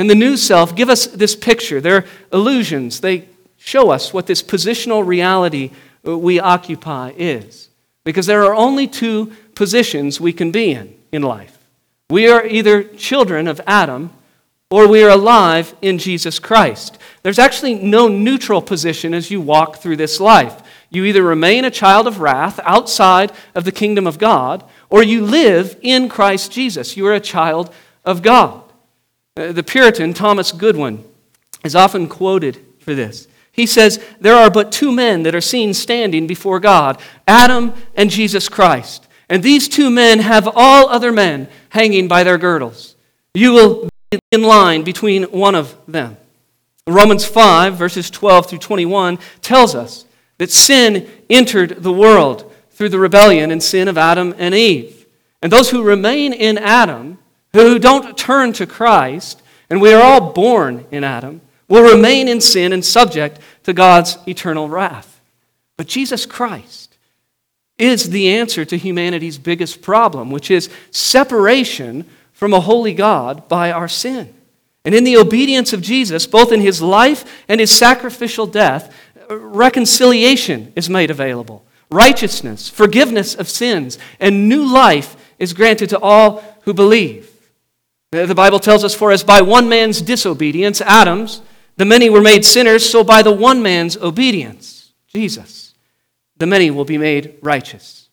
and 0.00 0.08
the 0.08 0.14
new 0.14 0.38
self 0.38 0.74
give 0.74 0.88
us 0.88 1.06
this 1.08 1.36
picture. 1.36 1.78
They're 1.78 2.06
illusions, 2.32 3.00
they 3.00 3.28
show 3.58 3.90
us 3.90 4.14
what 4.14 4.26
this 4.26 4.42
positional 4.42 5.06
reality 5.06 5.72
uh, 6.08 6.16
we 6.16 6.40
occupy 6.40 7.12
is. 7.18 7.68
Because 8.02 8.24
there 8.24 8.42
are 8.44 8.54
only 8.54 8.86
two 8.86 9.30
positions 9.54 10.18
we 10.18 10.32
can 10.32 10.50
be 10.50 10.72
in 10.72 10.94
in 11.12 11.20
life. 11.20 11.58
We 12.08 12.30
are 12.30 12.46
either 12.46 12.82
children 12.82 13.46
of 13.46 13.60
Adam 13.66 14.10
or 14.70 14.88
we 14.88 15.02
are 15.02 15.10
alive 15.10 15.74
in 15.82 15.98
Jesus 15.98 16.38
Christ. 16.38 16.96
There's 17.22 17.38
actually 17.38 17.74
no 17.74 18.08
neutral 18.08 18.62
position 18.62 19.12
as 19.12 19.30
you 19.30 19.38
walk 19.42 19.76
through 19.82 19.96
this 19.96 20.18
life. 20.18 20.62
You 20.88 21.04
either 21.04 21.22
remain 21.22 21.66
a 21.66 21.70
child 21.70 22.06
of 22.06 22.20
wrath 22.20 22.58
outside 22.64 23.32
of 23.54 23.64
the 23.64 23.72
kingdom 23.72 24.06
of 24.06 24.16
God, 24.16 24.64
or 24.88 25.02
you 25.02 25.26
live 25.26 25.76
in 25.82 26.08
Christ 26.08 26.52
Jesus. 26.52 26.96
You 26.96 27.06
are 27.06 27.14
a 27.14 27.20
child 27.20 27.70
of 28.02 28.22
God. 28.22 28.62
Uh, 29.36 29.52
the 29.52 29.62
Puritan 29.62 30.12
Thomas 30.12 30.52
Goodwin 30.52 31.04
is 31.64 31.76
often 31.76 32.08
quoted 32.08 32.58
for 32.80 32.94
this. 32.94 33.28
He 33.52 33.66
says, 33.66 34.02
There 34.20 34.34
are 34.34 34.50
but 34.50 34.72
two 34.72 34.92
men 34.92 35.22
that 35.24 35.34
are 35.34 35.40
seen 35.40 35.74
standing 35.74 36.26
before 36.26 36.60
God 36.60 37.00
Adam 37.26 37.72
and 37.94 38.10
Jesus 38.10 38.48
Christ. 38.48 39.06
And 39.28 39.42
these 39.42 39.68
two 39.68 39.90
men 39.90 40.18
have 40.18 40.48
all 40.54 40.88
other 40.88 41.12
men 41.12 41.48
hanging 41.70 42.08
by 42.08 42.24
their 42.24 42.38
girdles. 42.38 42.96
You 43.32 43.52
will 43.52 43.88
be 44.10 44.18
in 44.32 44.42
line 44.42 44.82
between 44.82 45.24
one 45.24 45.54
of 45.54 45.76
them. 45.86 46.16
Romans 46.86 47.24
5, 47.24 47.76
verses 47.76 48.10
12 48.10 48.46
through 48.50 48.58
21, 48.58 49.18
tells 49.40 49.76
us 49.76 50.04
that 50.38 50.50
sin 50.50 51.08
entered 51.28 51.82
the 51.82 51.92
world 51.92 52.52
through 52.70 52.88
the 52.88 52.98
rebellion 52.98 53.52
and 53.52 53.62
sin 53.62 53.86
of 53.86 53.96
Adam 53.96 54.34
and 54.36 54.54
Eve. 54.54 55.06
And 55.42 55.52
those 55.52 55.70
who 55.70 55.82
remain 55.82 56.32
in 56.32 56.58
Adam, 56.58 57.18
who 57.52 57.78
don't 57.78 58.16
turn 58.16 58.52
to 58.54 58.66
Christ, 58.66 59.42
and 59.68 59.80
we 59.80 59.92
are 59.92 60.02
all 60.02 60.32
born 60.32 60.86
in 60.90 61.04
Adam, 61.04 61.40
will 61.68 61.94
remain 61.94 62.28
in 62.28 62.40
sin 62.40 62.72
and 62.72 62.84
subject 62.84 63.38
to 63.64 63.72
God's 63.72 64.18
eternal 64.26 64.68
wrath. 64.68 65.20
But 65.76 65.86
Jesus 65.86 66.26
Christ, 66.26 66.90
is 67.80 68.10
the 68.10 68.28
answer 68.28 68.64
to 68.66 68.76
humanity's 68.76 69.38
biggest 69.38 69.80
problem, 69.80 70.30
which 70.30 70.50
is 70.50 70.68
separation 70.90 72.04
from 72.32 72.52
a 72.52 72.60
holy 72.60 72.92
God 72.92 73.48
by 73.48 73.72
our 73.72 73.88
sin. 73.88 74.32
And 74.84 74.94
in 74.94 75.04
the 75.04 75.16
obedience 75.16 75.72
of 75.72 75.80
Jesus, 75.80 76.26
both 76.26 76.52
in 76.52 76.60
his 76.60 76.82
life 76.82 77.44
and 77.48 77.58
his 77.58 77.70
sacrificial 77.70 78.46
death, 78.46 78.94
reconciliation 79.30 80.72
is 80.76 80.90
made 80.90 81.10
available. 81.10 81.64
Righteousness, 81.90 82.68
forgiveness 82.68 83.34
of 83.34 83.48
sins, 83.48 83.98
and 84.20 84.48
new 84.48 84.70
life 84.70 85.16
is 85.38 85.54
granted 85.54 85.88
to 85.90 85.98
all 86.00 86.44
who 86.62 86.74
believe. 86.74 87.29
Uh, 88.12 88.26
the 88.26 88.34
Bible 88.34 88.58
tells 88.58 88.84
us, 88.84 88.94
For 88.94 89.12
as 89.12 89.24
by 89.24 89.40
one 89.40 89.68
man's 89.68 90.02
disobedience, 90.02 90.80
Adam's, 90.80 91.42
the 91.76 91.84
many 91.84 92.10
were 92.10 92.20
made 92.20 92.44
sinners, 92.44 92.88
so 92.88 93.04
by 93.04 93.22
the 93.22 93.32
one 93.32 93.62
man's 93.62 93.96
obedience, 93.96 94.92
Jesus 95.06 95.70
the 96.40 96.46
many 96.46 96.70
will 96.70 96.86
be 96.86 96.98
made 96.98 97.36
righteous. 97.42 98.08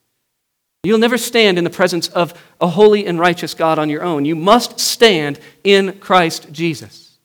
You'll 0.83 0.99
never 0.99 1.17
stand 1.17 1.57
in 1.57 1.63
the 1.63 1.69
presence 1.69 2.09
of 2.09 2.39
a 2.61 2.67
holy 2.67 3.07
and 3.07 3.17
righteous 3.17 3.53
God 3.53 3.79
on 3.79 3.89
your 3.89 4.03
own. 4.03 4.25
You 4.25 4.35
must 4.35 4.79
stand 4.79 5.39
in 5.63 5.97
Christ 5.99 6.51
Jesus. 6.51 7.17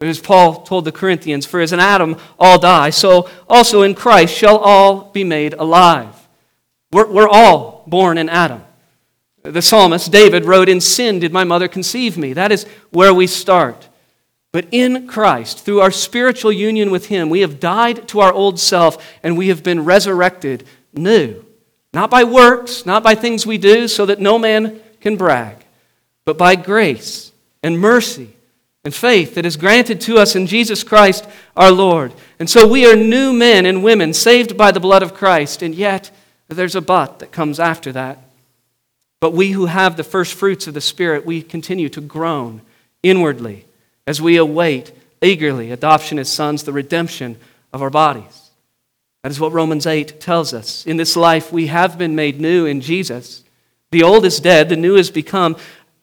As 0.00 0.18
Paul 0.18 0.62
told 0.62 0.86
the 0.86 0.92
Corinthians, 0.92 1.44
For 1.44 1.60
as 1.60 1.74
in 1.74 1.78
Adam 1.78 2.16
all 2.38 2.58
die, 2.58 2.88
so 2.88 3.28
also 3.48 3.82
in 3.82 3.94
Christ 3.94 4.34
shall 4.34 4.56
all 4.56 5.10
be 5.12 5.24
made 5.24 5.52
alive. 5.52 6.16
We're, 6.90 7.06
we're 7.06 7.28
all 7.28 7.84
born 7.86 8.16
in 8.16 8.30
Adam. 8.30 8.64
The 9.42 9.62
psalmist 9.62 10.12
David 10.12 10.44
wrote, 10.44 10.68
In 10.68 10.80
sin 10.80 11.18
did 11.18 11.32
my 11.32 11.44
mother 11.44 11.68
conceive 11.68 12.18
me. 12.18 12.32
That 12.32 12.52
is 12.52 12.66
where 12.90 13.14
we 13.14 13.26
start. 13.26 13.88
But 14.52 14.66
in 14.70 15.06
Christ, 15.06 15.64
through 15.64 15.80
our 15.80 15.92
spiritual 15.92 16.52
union 16.52 16.90
with 16.90 17.06
Him, 17.06 17.30
we 17.30 17.40
have 17.40 17.60
died 17.60 18.08
to 18.08 18.20
our 18.20 18.32
old 18.32 18.58
self 18.58 19.02
and 19.22 19.38
we 19.38 19.48
have 19.48 19.62
been 19.62 19.84
resurrected 19.84 20.64
new. 20.92 21.44
Not 21.92 22.10
by 22.10 22.24
works, 22.24 22.84
not 22.84 23.02
by 23.02 23.14
things 23.14 23.46
we 23.46 23.58
do, 23.58 23.88
so 23.88 24.06
that 24.06 24.20
no 24.20 24.38
man 24.38 24.80
can 25.00 25.16
brag, 25.16 25.56
but 26.24 26.36
by 26.36 26.54
grace 26.56 27.32
and 27.62 27.78
mercy 27.78 28.36
and 28.84 28.94
faith 28.94 29.34
that 29.34 29.46
is 29.46 29.56
granted 29.56 30.00
to 30.02 30.18
us 30.18 30.34
in 30.34 30.46
Jesus 30.46 30.82
Christ 30.82 31.26
our 31.56 31.70
Lord. 31.70 32.12
And 32.38 32.48
so 32.48 32.66
we 32.66 32.90
are 32.90 32.96
new 32.96 33.32
men 33.32 33.66
and 33.66 33.84
women 33.84 34.12
saved 34.12 34.56
by 34.56 34.70
the 34.70 34.80
blood 34.80 35.02
of 35.02 35.14
Christ, 35.14 35.62
and 35.62 35.74
yet 35.74 36.10
there's 36.48 36.76
a 36.76 36.80
but 36.80 37.18
that 37.18 37.32
comes 37.32 37.60
after 37.60 37.92
that. 37.92 38.29
But 39.20 39.34
we 39.34 39.50
who 39.50 39.66
have 39.66 39.96
the 39.96 40.04
first 40.04 40.34
fruits 40.34 40.66
of 40.66 40.74
the 40.74 40.80
Spirit, 40.80 41.26
we 41.26 41.42
continue 41.42 41.90
to 41.90 42.00
groan 42.00 42.62
inwardly 43.02 43.66
as 44.06 44.20
we 44.20 44.36
await 44.36 44.92
eagerly 45.22 45.70
adoption 45.70 46.18
as 46.18 46.32
sons, 46.32 46.62
the 46.62 46.72
redemption 46.72 47.36
of 47.72 47.82
our 47.82 47.90
bodies. 47.90 48.50
That 49.22 49.30
is 49.30 49.38
what 49.38 49.52
Romans 49.52 49.86
8 49.86 50.20
tells 50.20 50.54
us. 50.54 50.86
In 50.86 50.96
this 50.96 51.16
life, 51.16 51.52
we 51.52 51.66
have 51.66 51.98
been 51.98 52.14
made 52.14 52.40
new 52.40 52.64
in 52.64 52.80
Jesus. 52.80 53.44
The 53.90 54.02
old 54.02 54.24
is 54.24 54.40
dead, 54.40 54.70
the 54.70 54.76
new 54.76 54.94
has 54.94 55.10
become. 55.10 55.56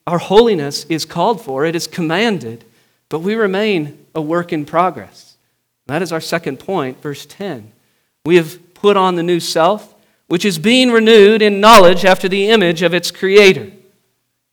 Our 0.06 0.18
holiness 0.18 0.84
is 0.84 1.04
called 1.04 1.42
for, 1.42 1.64
it 1.64 1.74
is 1.74 1.86
commanded, 1.86 2.64
but 3.08 3.18
we 3.18 3.34
remain 3.34 4.06
a 4.14 4.22
work 4.22 4.52
in 4.52 4.64
progress. 4.64 5.36
That 5.86 6.02
is 6.02 6.12
our 6.12 6.20
second 6.20 6.58
point, 6.58 7.02
verse 7.02 7.26
10. 7.26 7.72
We 8.24 8.36
have 8.36 8.74
put 8.74 8.96
on 8.96 9.16
the 9.16 9.22
new 9.22 9.40
self, 9.40 9.94
which 10.28 10.44
is 10.44 10.58
being 10.58 10.90
renewed 10.90 11.42
in 11.42 11.60
knowledge 11.60 12.04
after 12.04 12.28
the 12.28 12.48
image 12.48 12.82
of 12.82 12.94
its 12.94 13.10
creator. 13.10 13.72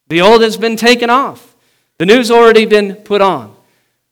The 0.08 0.22
old 0.22 0.42
has 0.42 0.58
been 0.58 0.78
taken 0.78 1.10
off. 1.10 1.56
The 1.98 2.06
new's 2.06 2.32
already 2.32 2.66
been 2.66 2.96
put 2.96 3.22
on. 3.22 3.56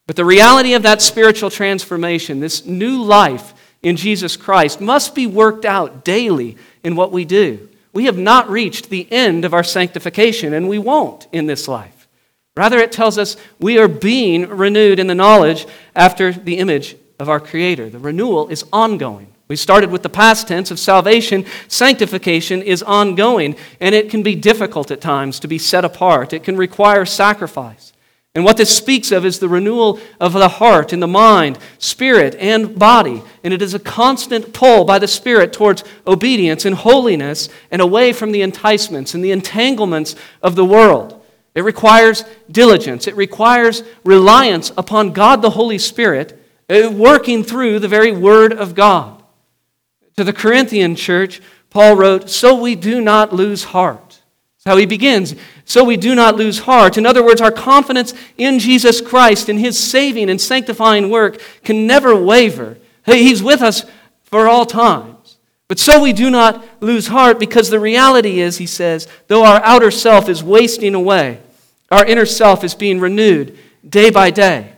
But 0.05 0.15
the 0.15 0.25
reality 0.25 0.73
of 0.73 0.83
that 0.83 1.01
spiritual 1.01 1.49
transformation, 1.49 2.39
this 2.39 2.65
new 2.65 3.01
life 3.01 3.53
in 3.81 3.95
Jesus 3.95 4.35
Christ, 4.35 4.81
must 4.81 5.15
be 5.15 5.27
worked 5.27 5.65
out 5.65 6.03
daily 6.03 6.57
in 6.83 6.95
what 6.95 7.11
we 7.11 7.25
do. 7.25 7.69
We 7.93 8.05
have 8.05 8.17
not 8.17 8.49
reached 8.49 8.89
the 8.89 9.09
end 9.11 9.45
of 9.45 9.53
our 9.53 9.63
sanctification, 9.63 10.53
and 10.53 10.67
we 10.67 10.79
won't 10.79 11.27
in 11.31 11.45
this 11.45 11.67
life. 11.67 12.07
Rather, 12.55 12.79
it 12.79 12.91
tells 12.91 13.17
us 13.17 13.37
we 13.59 13.77
are 13.79 13.87
being 13.87 14.47
renewed 14.47 14.99
in 14.99 15.07
the 15.07 15.15
knowledge 15.15 15.65
after 15.95 16.31
the 16.31 16.57
image 16.57 16.95
of 17.19 17.29
our 17.29 17.39
Creator. 17.39 17.89
The 17.89 17.99
renewal 17.99 18.49
is 18.49 18.65
ongoing. 18.73 19.32
We 19.47 19.55
started 19.55 19.91
with 19.91 20.03
the 20.03 20.09
past 20.09 20.47
tense 20.47 20.71
of 20.71 20.79
salvation. 20.79 21.45
Sanctification 21.67 22.61
is 22.61 22.81
ongoing, 22.81 23.55
and 23.79 23.93
it 23.93 24.09
can 24.09 24.23
be 24.23 24.35
difficult 24.35 24.89
at 24.89 25.01
times 25.01 25.39
to 25.41 25.47
be 25.47 25.57
set 25.57 25.83
apart. 25.83 26.33
It 26.33 26.43
can 26.43 26.55
require 26.55 27.05
sacrifice. 27.05 27.93
And 28.35 28.43
what 28.43 28.57
this 28.57 28.75
speaks 28.75 29.11
of 29.11 29.25
is 29.25 29.37
the 29.37 29.47
renewal 29.47 29.99
of 30.19 30.33
the 30.33 30.49
heart 30.49 30.91
and 30.91 31.03
the 31.03 31.07
mind, 31.07 31.59
spirit, 31.77 32.35
and 32.39 32.77
body. 32.79 33.21
And 33.43 33.53
it 33.53 33.61
is 33.61 33.75
a 33.75 33.79
constant 33.79 34.53
pull 34.53 34.85
by 34.85 34.97
the 34.97 35.07
Spirit 35.07 35.53
towards 35.53 35.83
obedience 36.07 36.65
and 36.65 36.75
holiness 36.75 37.47
and 37.69 37.79
away 37.79 38.11
from 38.11 38.31
the 38.31 38.41
enticements 38.41 39.13
and 39.13 39.23
the 39.23 39.31
entanglements 39.31 40.15
of 40.41 40.55
the 40.55 40.65
world. 40.65 41.21
It 41.53 41.63
requires 41.63 42.23
diligence, 42.49 43.05
it 43.05 43.15
requires 43.15 43.83
reliance 44.03 44.71
upon 44.77 45.13
God 45.13 45.43
the 45.43 45.51
Holy 45.51 45.77
Spirit 45.77 46.39
uh, 46.69 46.89
working 46.91 47.43
through 47.43 47.77
the 47.77 47.87
very 47.87 48.11
Word 48.11 48.51
of 48.51 48.73
God. 48.73 49.22
To 50.17 50.23
the 50.23 50.33
Corinthian 50.33 50.95
church, 50.95 51.41
Paul 51.69 51.95
wrote, 51.95 52.29
So 52.29 52.59
we 52.59 52.75
do 52.75 53.01
not 53.01 53.33
lose 53.33 53.63
heart. 53.63 54.21
That's 54.63 54.65
how 54.65 54.77
he 54.77 54.85
begins. 54.85 55.35
So 55.65 55.83
we 55.83 55.97
do 55.97 56.15
not 56.15 56.35
lose 56.35 56.59
heart. 56.59 56.97
In 56.97 57.05
other 57.05 57.23
words, 57.23 57.41
our 57.41 57.51
confidence 57.51 58.13
in 58.37 58.59
Jesus 58.59 59.01
Christ 59.01 59.49
in 59.49 59.57
his 59.57 59.77
saving 59.77 60.29
and 60.29 60.39
sanctifying 60.39 61.09
work 61.09 61.41
can 61.63 61.87
never 61.87 62.15
waver. 62.15 62.77
He's 63.05 63.43
with 63.43 63.61
us 63.61 63.85
for 64.23 64.47
all 64.47 64.65
times. 64.65 65.37
But 65.67 65.79
so 65.79 66.01
we 66.01 66.13
do 66.13 66.29
not 66.29 66.63
lose 66.81 67.07
heart 67.07 67.39
because 67.39 67.69
the 67.69 67.79
reality 67.79 68.39
is, 68.39 68.57
he 68.57 68.67
says, 68.67 69.07
though 69.27 69.43
our 69.43 69.61
outer 69.63 69.91
self 69.91 70.29
is 70.29 70.43
wasting 70.43 70.93
away, 70.93 71.39
our 71.89 72.05
inner 72.05 72.25
self 72.25 72.63
is 72.63 72.75
being 72.75 72.99
renewed 72.99 73.57
day 73.87 74.09
by 74.09 74.29
day. 74.29 74.72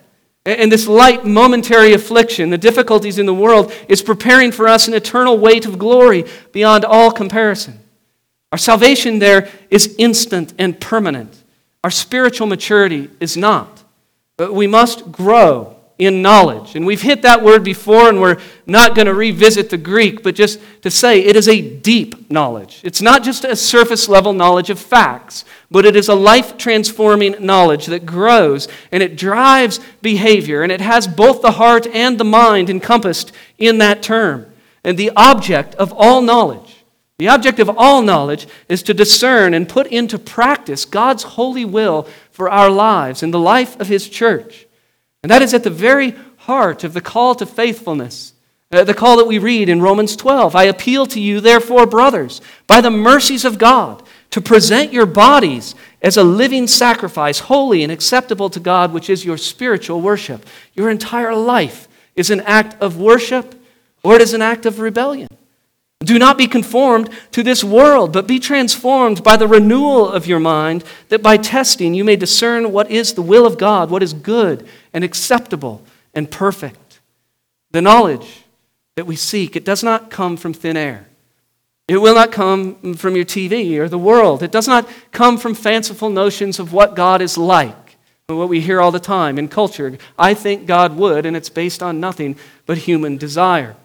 And 0.45 0.71
this 0.71 0.87
light 0.87 1.25
momentary 1.25 1.93
affliction, 1.93 2.51
the 2.51 2.57
difficulties 2.57 3.17
in 3.17 3.25
the 3.25 3.33
world, 3.33 3.73
is 3.89 4.03
preparing 4.03 4.51
for 4.51 4.67
us 4.67 4.87
an 4.87 4.93
eternal 4.93 5.39
weight 5.39 5.65
of 5.65 5.79
glory 5.79 6.25
beyond 6.51 6.85
all 6.85 7.11
comparison. 7.11 7.79
Our 8.51 8.59
salvation 8.59 9.19
there 9.19 9.49
is 9.71 9.95
instant 9.97 10.53
and 10.59 10.79
permanent. 10.79 11.43
Our 11.83 11.89
spiritual 11.89 12.47
maturity 12.47 13.09
is 13.19 13.35
not. 13.35 13.83
But 14.37 14.53
we 14.53 14.67
must 14.67 15.11
grow 15.11 15.74
in 15.97 16.21
knowledge. 16.21 16.75
And 16.75 16.85
we've 16.85 17.01
hit 17.01 17.21
that 17.21 17.41
word 17.41 17.63
before, 17.63 18.09
and 18.09 18.19
we're 18.19 18.39
not 18.65 18.95
going 18.95 19.05
to 19.05 19.13
revisit 19.13 19.69
the 19.69 19.77
Greek, 19.77 20.23
but 20.23 20.35
just 20.35 20.59
to 20.81 20.91
say 20.91 21.19
it 21.19 21.35
is 21.35 21.47
a 21.47 21.61
deep 21.61 22.29
knowledge. 22.29 22.81
It's 22.83 23.01
not 23.01 23.23
just 23.23 23.45
a 23.45 23.55
surface 23.55 24.09
level 24.09 24.33
knowledge 24.33 24.69
of 24.69 24.79
facts, 24.79 25.45
but 25.71 25.85
it 25.85 25.95
is 25.95 26.09
a 26.09 26.15
life 26.15 26.57
transforming 26.57 27.35
knowledge 27.39 27.85
that 27.85 28.05
grows 28.05 28.67
and 28.91 29.01
it 29.01 29.17
drives 29.17 29.79
behavior, 30.01 30.63
and 30.63 30.71
it 30.71 30.81
has 30.81 31.07
both 31.07 31.41
the 31.41 31.53
heart 31.53 31.87
and 31.87 32.17
the 32.17 32.25
mind 32.25 32.69
encompassed 32.69 33.31
in 33.57 33.77
that 33.77 34.03
term. 34.03 34.47
And 34.83 34.97
the 34.97 35.11
object 35.15 35.75
of 35.75 35.93
all 35.93 36.21
knowledge. 36.21 36.83
The 37.17 37.29
object 37.29 37.59
of 37.59 37.69
all 37.69 38.01
knowledge 38.01 38.45
is 38.67 38.83
to 38.83 38.93
discern 38.93 39.53
and 39.53 39.69
put 39.69 39.87
into 39.87 40.19
practice 40.19 40.83
God's 40.83 41.23
holy 41.23 41.63
will 41.63 42.07
for 42.29 42.49
our 42.49 42.69
lives 42.69 43.23
and 43.23 43.33
the 43.33 43.39
life 43.39 43.79
of 43.79 43.87
His 43.87 44.09
church. 44.09 44.64
And 45.25 45.31
that 45.31 45.41
is 45.41 45.55
at 45.55 45.63
the 45.63 45.71
very 45.71 46.13
heart 46.37 46.83
of 46.83 46.93
the 46.93 47.01
call 47.01 47.33
to 47.33 47.47
faithfulness. 47.47 48.33
Uh, 48.71 48.83
the 48.83 48.93
call 48.93 49.17
that 49.17 49.25
we 49.25 49.39
read 49.39 49.69
in 49.69 49.81
Romans 49.81 50.15
12. 50.15 50.55
I 50.55 50.65
appeal 50.65 51.07
to 51.07 51.19
you, 51.19 51.41
therefore, 51.41 51.87
brothers, 51.87 52.41
by 52.67 52.79
the 52.79 52.91
mercies 52.91 53.43
of 53.43 53.57
God, 53.57 54.03
to 54.29 54.39
present 54.39 54.93
your 54.93 55.07
bodies 55.07 55.73
as 55.99 56.15
a 56.15 56.23
living 56.23 56.67
sacrifice, 56.67 57.39
holy 57.39 57.81
and 57.81 57.91
acceptable 57.91 58.51
to 58.51 58.59
God, 58.59 58.93
which 58.93 59.09
is 59.09 59.25
your 59.25 59.39
spiritual 59.39 59.99
worship. 59.99 60.45
Your 60.75 60.91
entire 60.91 61.33
life 61.33 61.87
is 62.15 62.29
an 62.29 62.41
act 62.41 62.79
of 62.79 62.99
worship 62.99 63.55
or 64.03 64.13
it 64.13 64.21
is 64.21 64.35
an 64.35 64.43
act 64.43 64.67
of 64.67 64.79
rebellion. 64.79 65.27
Do 66.05 66.19
not 66.19 66.37
be 66.37 66.45
conformed 66.45 67.09
to 67.31 67.41
this 67.41 67.63
world, 67.63 68.13
but 68.13 68.27
be 68.27 68.37
transformed 68.37 69.23
by 69.23 69.37
the 69.37 69.47
renewal 69.47 70.07
of 70.07 70.27
your 70.27 70.39
mind, 70.39 70.83
that 71.09 71.23
by 71.23 71.37
testing 71.37 71.95
you 71.95 72.03
may 72.03 72.15
discern 72.15 72.71
what 72.71 72.91
is 72.91 73.13
the 73.13 73.23
will 73.23 73.47
of 73.47 73.57
God, 73.57 73.89
what 73.89 74.03
is 74.03 74.13
good 74.13 74.67
and 74.93 75.03
acceptable 75.03 75.81
and 76.13 76.29
perfect. 76.29 76.99
The 77.71 77.81
knowledge 77.81 78.43
that 78.95 79.07
we 79.07 79.15
seek, 79.15 79.55
it 79.55 79.65
does 79.65 79.83
not 79.83 80.11
come 80.11 80.37
from 80.37 80.53
thin 80.53 80.77
air. 80.77 81.07
It 81.87 81.97
will 81.97 82.15
not 82.15 82.31
come 82.31 82.93
from 82.93 83.15
your 83.15 83.25
TV 83.25 83.77
or 83.77 83.89
the 83.89 83.97
world. 83.97 84.43
It 84.43 84.51
does 84.51 84.67
not 84.67 84.87
come 85.11 85.37
from 85.37 85.55
fanciful 85.55 86.09
notions 86.09 86.59
of 86.59 86.71
what 86.71 86.95
God 86.95 87.21
is 87.21 87.37
like, 87.37 87.97
what 88.27 88.49
we 88.49 88.61
hear 88.61 88.79
all 88.79 88.91
the 88.91 88.99
time 88.99 89.39
in 89.39 89.47
culture. 89.47 89.97
I 90.19 90.35
think 90.35 90.67
God 90.67 90.97
would, 90.97 91.25
and 91.25 91.35
it's 91.35 91.49
based 91.49 91.81
on 91.81 91.99
nothing 91.99 92.37
but 92.67 92.77
human 92.79 93.17
desire. 93.17 93.75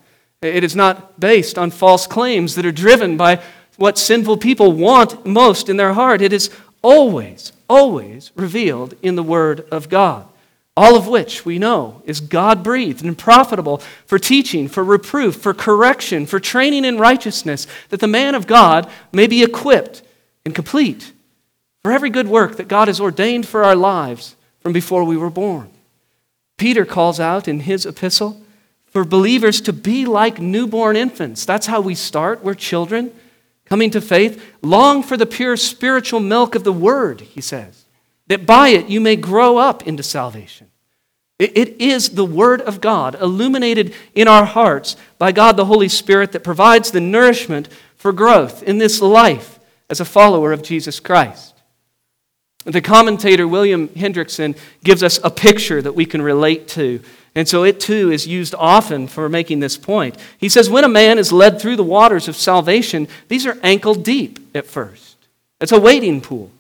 It 0.43 0.65
is 0.65 0.75
not 0.75 1.21
based 1.21 1.59
on 1.59 1.71
false 1.71 2.07
claims 2.07 2.55
that 2.55 2.65
are 2.65 2.73
driven 2.73 3.17
by 3.17 3.43
what 3.77 3.99
sinful 3.99 4.39
people 4.39 4.73
want 4.73 5.27
most 5.27 5.69
in 5.69 5.77
their 5.77 5.93
heart. 5.93 6.23
It 6.23 6.33
is 6.33 6.51
always, 6.83 7.53
always 7.69 8.31
revealed 8.35 8.95
in 9.03 9.17
the 9.17 9.23
Word 9.23 9.67
of 9.71 9.89
God. 9.89 10.27
All 10.77 10.97
of 10.97 11.09
which 11.09 11.45
we 11.45 11.59
know 11.59 12.01
is 12.07 12.21
God 12.21 12.63
breathed 12.63 13.05
and 13.05 13.19
profitable 13.19 13.79
for 14.07 14.19
teaching, 14.19 14.67
for 14.67 14.83
reproof, 14.83 15.37
for 15.37 15.53
correction, 15.53 16.25
for 16.25 16.41
training 16.41 16.85
in 16.87 16.97
righteousness, 16.97 17.67
that 17.91 18.01
the 18.01 18.07
man 18.07 18.35
of 18.35 18.47
God 18.47 18.91
may 19.13 19.27
be 19.27 19.43
equipped 19.43 20.03
and 20.47 20.55
complete 20.55 21.13
for 21.83 21.93
every 21.93 22.09
good 22.09 22.29
work 22.29 22.57
that 22.57 22.69
God 22.69 22.89
has 22.89 23.01
ordained 23.01 23.47
for 23.47 23.65
our 23.65 23.77
lives 23.77 24.37
from 24.61 24.73
before 24.73 25.05
we 25.05 25.17
were 25.17 25.31
born. 25.31 25.71
Peter 26.57 26.85
calls 26.85 27.19
out 27.19 27.49
in 27.49 27.61
his 27.61 27.85
epistle 27.85 28.41
for 28.91 29.05
believers 29.05 29.61
to 29.63 29.73
be 29.73 30.05
like 30.05 30.41
newborn 30.41 30.97
infants. 30.97 31.45
That's 31.45 31.67
how 31.67 31.81
we 31.81 31.95
start. 31.95 32.45
We're 32.45 32.55
children 32.55 33.13
coming 33.65 33.91
to 33.93 34.01
faith. 34.01 34.45
Long 34.63 35.03
for 35.03 35.17
the 35.17 35.27
pure 35.27 35.57
spiritual 35.57 36.21
milk 36.21 36.55
of 36.55 36.65
the 36.65 36.73
word, 36.73 37.21
he 37.21 37.41
says, 37.41 37.85
that 38.27 38.47
by 38.47 38.69
it 38.69 38.89
you 38.89 39.01
may 39.01 39.17
grow 39.17 39.59
up 39.59 39.87
into 39.87 40.03
salvation. 40.03 40.67
It 41.39 41.81
is 41.81 42.11
the 42.11 42.25
Word 42.27 42.61
of 42.61 42.83
God, 42.83 43.15
illuminated 43.19 43.95
in 44.15 44.29
our 44.29 44.45
hearts 44.45 44.95
by 45.17 45.33
God 45.33 45.57
the 45.57 45.65
Holy 45.65 45.89
Spirit, 45.89 46.33
that 46.33 46.45
provides 46.45 46.91
the 46.91 47.01
nourishment 47.01 47.71
for 47.97 48.13
growth 48.13 48.63
in 48.63 48.77
this 48.77 49.01
life 49.01 49.59
as 49.89 50.01
a 50.01 50.05
follower 50.05 50.53
of 50.53 50.63
Jesus 50.63 51.01
Christ. 51.01 51.55
The 52.67 52.83
commentator 52.83 53.49
William 53.49 53.89
Hendriksen 53.89 54.55
gives 54.85 55.03
us 55.03 55.19
a 55.25 55.31
picture 55.31 55.81
that 55.81 55.95
we 55.95 56.05
can 56.05 56.21
relate 56.21 56.69
to 56.69 57.01
and 57.35 57.49
so 57.49 57.63
it 57.63 57.79
too 57.79 58.11
is 58.11 58.27
used 58.27 58.55
often 58.59 59.07
for 59.07 59.29
making 59.29 59.61
this 59.61 59.77
point. 59.77 60.17
He 60.39 60.49
says, 60.49 60.69
when 60.69 60.85
a 60.85 60.89
man 60.89 61.19
is 61.19 61.33
led 61.33 61.61
through 61.61 61.77
the 61.77 61.85
waters 61.85 62.27
of 62.27 62.37
salvation, 62.37 63.07
these 63.29 63.47
are 63.47 63.59
ankle 63.63 63.95
deep 63.95 64.39
at 64.55 64.67
first. 64.67 65.17
It's 65.61 65.73
a 65.73 65.81
wading 65.81 66.23
pool. 66.23 66.51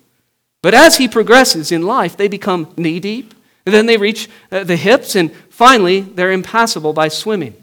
But 0.62 0.74
as 0.74 0.98
he 0.98 1.09
progresses 1.09 1.72
in 1.72 1.83
life, 1.83 2.16
they 2.16 2.28
become 2.28 2.72
knee 2.76 3.00
deep, 3.00 3.35
and 3.66 3.74
then 3.74 3.87
they 3.87 3.96
reach 3.96 4.28
uh, 4.52 4.64
the 4.64 4.76
hips, 4.76 5.16
and 5.16 5.33
finally, 5.48 6.00
they're 6.00 6.33
impassable 6.33 6.92
by 6.92 7.09
swimming. 7.09 7.54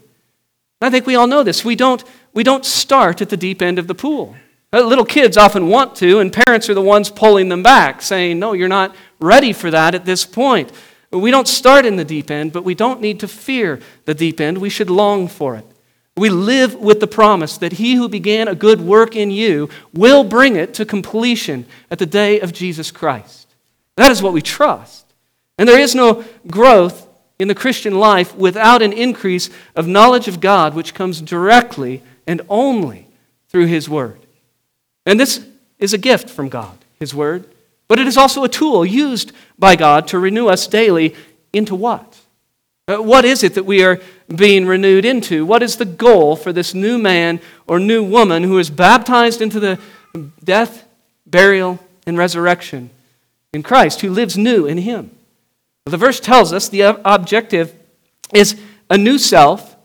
I 0.80 0.90
think 0.90 1.06
we 1.06 1.14
all 1.14 1.26
know 1.26 1.42
this. 1.42 1.64
We 1.64 1.76
don't, 1.76 2.02
we 2.34 2.42
don't 2.42 2.64
start 2.64 3.20
at 3.22 3.30
the 3.30 3.36
deep 3.36 3.62
end 3.62 3.78
of 3.78 3.86
the 3.86 3.94
pool. 3.94 4.36
Uh, 4.72 4.82
little 4.82 5.04
kids 5.04 5.36
often 5.36 5.68
want 5.68 5.96
to, 5.96 6.20
and 6.20 6.32
parents 6.32 6.68
are 6.68 6.74
the 6.74 6.82
ones 6.82 7.10
pulling 7.10 7.48
them 7.48 7.62
back, 7.62 8.02
saying, 8.02 8.38
No, 8.38 8.52
you're 8.52 8.68
not 8.68 8.94
ready 9.18 9.52
for 9.52 9.70
that 9.70 9.94
at 9.94 10.04
this 10.04 10.26
point. 10.26 10.70
We 11.10 11.30
don't 11.30 11.48
start 11.48 11.86
in 11.86 11.96
the 11.96 12.04
deep 12.04 12.30
end, 12.30 12.52
but 12.52 12.64
we 12.64 12.74
don't 12.74 13.00
need 13.00 13.20
to 13.20 13.28
fear 13.28 13.80
the 14.04 14.14
deep 14.14 14.40
end. 14.40 14.58
We 14.58 14.68
should 14.68 14.90
long 14.90 15.26
for 15.26 15.56
it. 15.56 15.64
We 16.16 16.30
live 16.30 16.74
with 16.74 17.00
the 17.00 17.06
promise 17.06 17.56
that 17.58 17.74
he 17.74 17.94
who 17.94 18.08
began 18.08 18.48
a 18.48 18.54
good 18.54 18.80
work 18.80 19.16
in 19.16 19.30
you 19.30 19.70
will 19.94 20.24
bring 20.24 20.56
it 20.56 20.74
to 20.74 20.84
completion 20.84 21.64
at 21.90 21.98
the 21.98 22.06
day 22.06 22.40
of 22.40 22.52
Jesus 22.52 22.90
Christ. 22.90 23.46
That 23.96 24.10
is 24.10 24.22
what 24.22 24.32
we 24.32 24.42
trust. 24.42 25.06
And 25.56 25.68
there 25.68 25.80
is 25.80 25.94
no 25.94 26.24
growth 26.46 27.08
in 27.38 27.48
the 27.48 27.54
Christian 27.54 27.98
life 27.98 28.34
without 28.34 28.82
an 28.82 28.92
increase 28.92 29.48
of 29.76 29.86
knowledge 29.86 30.28
of 30.28 30.40
God, 30.40 30.74
which 30.74 30.92
comes 30.92 31.20
directly 31.20 32.02
and 32.26 32.42
only 32.48 33.06
through 33.48 33.66
his 33.66 33.88
word. 33.88 34.18
And 35.06 35.18
this 35.18 35.46
is 35.78 35.94
a 35.94 35.98
gift 35.98 36.28
from 36.28 36.48
God, 36.48 36.76
his 36.98 37.14
word. 37.14 37.48
But 37.88 37.98
it 37.98 38.06
is 38.06 38.18
also 38.18 38.44
a 38.44 38.48
tool 38.48 38.84
used 38.84 39.32
by 39.58 39.74
God 39.74 40.06
to 40.08 40.18
renew 40.18 40.46
us 40.48 40.66
daily 40.66 41.16
into 41.52 41.74
what? 41.74 42.18
Uh, 42.86 42.98
what 42.98 43.24
is 43.24 43.42
it 43.42 43.54
that 43.54 43.64
we 43.64 43.82
are 43.82 44.00
being 44.34 44.66
renewed 44.66 45.04
into? 45.04 45.44
What 45.44 45.62
is 45.62 45.76
the 45.76 45.84
goal 45.84 46.36
for 46.36 46.52
this 46.52 46.74
new 46.74 46.98
man 46.98 47.40
or 47.66 47.78
new 47.78 48.04
woman 48.04 48.44
who 48.44 48.58
is 48.58 48.70
baptized 48.70 49.40
into 49.40 49.58
the 49.58 49.78
death, 50.44 50.86
burial, 51.26 51.80
and 52.06 52.16
resurrection 52.16 52.90
in 53.52 53.62
Christ, 53.62 54.02
who 54.02 54.10
lives 54.10 54.36
new 54.36 54.66
in 54.66 54.78
Him? 54.78 55.10
The 55.86 55.96
verse 55.96 56.20
tells 56.20 56.52
us 56.52 56.68
the 56.68 56.82
objective 57.04 57.74
is 58.34 58.60
a 58.90 58.98
new 58.98 59.18
self 59.18 59.76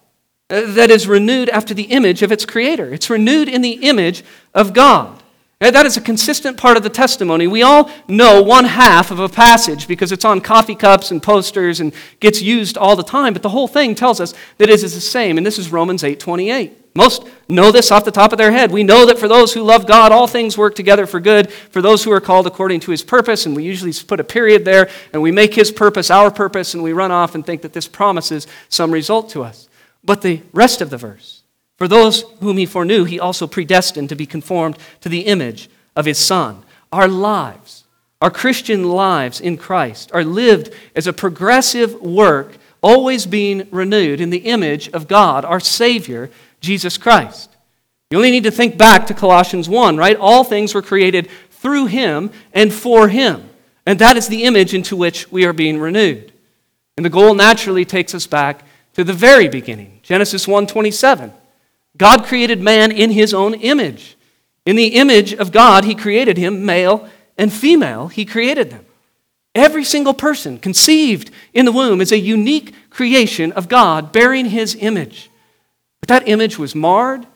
uh, 0.50 0.62
that 0.74 0.92
is 0.92 1.08
renewed 1.08 1.50
after 1.50 1.74
the 1.74 1.84
image 1.84 2.22
of 2.22 2.32
its 2.32 2.46
creator. 2.46 2.94
It's 2.94 3.10
renewed 3.10 3.48
in 3.48 3.62
the 3.62 3.88
image 3.88 4.24
of 4.54 4.74
God. 4.74 5.23
That 5.60 5.86
is 5.86 5.96
a 5.96 6.02
consistent 6.02 6.58
part 6.58 6.76
of 6.76 6.84
the 6.84 6.89
testimony. 6.89 7.48
We 7.48 7.62
all 7.62 7.89
know 8.08 8.42
one 8.42 8.66
half 8.66 9.12
of 9.12 9.20
a 9.20 9.30
passage 9.30 9.88
because 9.88 10.12
it's 10.12 10.26
on 10.26 10.42
coffee 10.42 10.76
cups 10.76 11.10
and 11.10 11.24
posters 11.24 11.80
and 11.80 11.94
gets 12.20 12.42
used 12.42 12.78
all 12.78 12.98
the 12.98 13.04
time, 13.04 13.32
but 13.32 13.44
the 13.44 13.50
whole 13.50 13.68
thing 13.68 13.96
tells 13.96 14.20
us 14.20 14.34
that 14.58 14.70
it 14.70 14.84
is 14.84 14.94
the 14.94 15.02
same, 15.02 15.38
and 15.38 15.46
this 15.46 15.58
is 15.58 15.72
Romans 15.72 16.04
8 16.04 16.20
28. 16.20 16.80
Most 16.96 17.28
know 17.50 17.72
this 17.72 17.92
off 17.92 18.06
the 18.06 18.12
top 18.12 18.34
of 18.34 18.38
their 18.38 18.52
head. 18.52 18.72
We 18.72 18.84
know 18.84 19.06
that 19.06 19.18
for 19.18 19.28
those 19.28 19.54
who 19.54 19.63
love 19.63 19.88
God, 19.88 20.12
all 20.12 20.28
things 20.28 20.58
work 20.58 20.76
together 20.76 21.08
for 21.08 21.20
good, 21.20 21.52
for 21.52 21.82
those 21.82 22.04
who 22.04 22.12
are 22.12 22.22
called 22.22 22.46
according 22.46 22.82
to 22.82 22.92
his 22.92 23.02
purpose, 23.02 23.46
and 23.46 23.56
we 23.56 23.63
usually 23.63 23.94
put 23.94 24.20
a 24.20 24.24
period 24.24 24.66
there, 24.66 24.89
and 25.12 25.22
we 25.22 25.32
make 25.32 25.56
his 25.56 25.72
purpose 25.72 26.12
our 26.12 26.30
purpose, 26.30 26.74
and 26.74 26.84
we 26.84 26.94
run 26.94 27.12
off 27.12 27.36
and 27.36 27.46
think 27.46 27.62
that 27.62 27.74
this 27.74 27.88
promises 27.88 28.48
some 28.70 28.92
result 28.92 29.30
to 29.30 29.44
us. 29.44 29.70
But 30.04 30.22
the 30.22 30.42
rest 30.52 30.82
of 30.82 30.89
the 30.89 30.98
verse, 30.98 31.43
for 31.84 31.88
those 31.89 32.22
whom 32.39 32.56
he 32.56 32.65
foreknew, 32.65 33.04
he 33.04 33.19
also 33.19 33.46
predestined 33.46 34.08
to 34.08 34.15
be 34.15 34.26
conformed 34.26 34.78
to 35.02 35.10
the 35.10 35.26
image 35.26 35.69
of 35.98 36.06
his 36.06 36.17
Son. 36.17 36.63
Our 36.93 37.10
lives, 37.10 37.84
our 38.22 38.32
Christian 38.32 38.86
lives 38.86 39.41
in 39.41 39.58
Christ, 39.58 40.10
are 40.13 40.24
lived 40.24 40.74
as 40.96 41.08
a 41.08 41.12
progressive 41.12 42.00
work 42.02 42.56
always 42.82 43.26
being 43.26 43.67
renewed 43.69 44.22
in 44.22 44.30
the 44.30 44.46
image 44.46 44.88
of 44.91 45.10
God, 45.10 45.43
our 45.43 45.60
Savior, 45.60 46.30
Jesus 46.62 46.98
Christ. 46.98 47.50
You 48.10 48.17
only 48.17 48.32
need 48.32 48.46
to 48.46 48.52
think 48.52 48.78
back 48.78 49.06
to 49.08 49.13
Colossians 49.13 49.67
1, 49.67 49.98
right? 49.98 50.15
All 50.15 50.46
things 50.46 50.74
were 50.74 50.82
created 50.82 51.30
through 51.52 51.88
Him 51.88 52.32
and 52.54 52.74
for 52.74 53.10
Him. 53.10 53.50
And 53.86 54.00
that 54.00 54.15
is 54.15 54.30
the 54.30 54.46
image 54.46 54.74
into 54.74 54.96
which 54.96 55.30
we 55.34 55.43
are 55.43 55.52
being 55.52 55.82
renewed. 55.82 56.32
And 56.96 57.06
the 57.06 57.10
goal 57.10 57.34
naturally 57.34 57.84
takes 57.84 58.15
us 58.15 58.26
back 58.26 58.63
to 58.93 59.04
the 59.04 59.12
very 59.12 59.50
beginning. 59.50 60.00
Genesis 60.02 60.48
1:27. 60.48 61.34
God 61.98 62.26
created 62.26 62.62
man 62.62 62.92
in 62.92 63.12
his 63.12 63.34
own 63.34 63.54
image. 63.54 64.18
In 64.66 64.76
the 64.76 64.96
image 64.96 65.34
of 65.34 65.52
God 65.52 65.84
he 65.84 65.96
created 65.96 66.38
him, 66.38 66.66
male 66.66 67.08
and 67.38 67.52
female, 67.52 68.08
he 68.08 68.26
created 68.26 68.70
them. 68.70 68.86
Every 69.56 69.84
single 69.84 70.14
person 70.14 70.58
conceived 70.58 71.30
in 71.54 71.66
the 71.66 71.72
womb 71.72 72.02
is 72.02 72.12
a 72.12 72.18
unique 72.18 72.74
creation 72.90 73.52
of 73.52 73.70
God 73.70 74.12
bearing 74.12 74.46
his 74.46 74.76
image. 74.76 75.30
But 76.00 76.10
that 76.10 76.28
image 76.28 76.58
was 76.58 76.74
marred, 76.74 77.28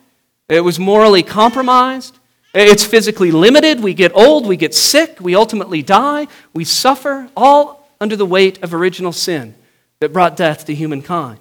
it 0.49 0.61
was 0.61 0.79
morally 0.79 1.23
compromised, 1.23 2.17
it's 2.53 2.85
physically 2.85 3.31
limited. 3.31 3.81
We 3.81 3.93
get 3.93 4.15
old, 4.15 4.47
we 4.47 4.57
get 4.57 4.73
sick, 4.73 5.19
we 5.19 5.35
ultimately 5.35 5.83
die, 5.83 6.27
we 6.53 6.63
suffer, 6.63 7.29
all 7.35 7.87
under 8.01 8.15
the 8.15 8.25
weight 8.25 8.63
of 8.63 8.73
original 8.73 9.11
sin 9.11 9.53
that 9.99 10.13
brought 10.13 10.35
death 10.35 10.65
to 10.65 10.75
humankind. 10.75 11.39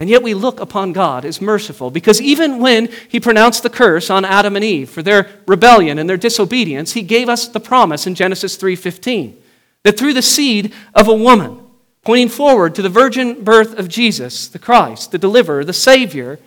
And 0.00 0.08
yet 0.08 0.22
we 0.22 0.32
look 0.32 0.60
upon 0.60 0.92
God 0.92 1.24
as 1.24 1.40
merciful 1.40 1.90
because 1.90 2.20
even 2.20 2.60
when 2.60 2.88
he 3.08 3.18
pronounced 3.18 3.64
the 3.64 3.70
curse 3.70 4.10
on 4.10 4.24
Adam 4.24 4.54
and 4.54 4.64
Eve 4.64 4.88
for 4.88 5.02
their 5.02 5.28
rebellion 5.46 5.98
and 5.98 6.08
their 6.08 6.16
disobedience, 6.16 6.92
he 6.92 7.02
gave 7.02 7.28
us 7.28 7.48
the 7.48 7.58
promise 7.58 8.06
in 8.06 8.14
Genesis 8.14 8.56
3:15 8.56 9.34
that 9.82 9.98
through 9.98 10.14
the 10.14 10.22
seed 10.22 10.72
of 10.94 11.08
a 11.08 11.14
woman, 11.14 11.58
pointing 12.04 12.28
forward 12.28 12.76
to 12.76 12.82
the 12.82 12.88
virgin 12.88 13.42
birth 13.42 13.76
of 13.76 13.88
Jesus, 13.88 14.46
the 14.46 14.58
Christ, 14.58 15.10
the 15.10 15.18
deliverer, 15.18 15.64
the 15.64 15.72
savior, 15.72 16.38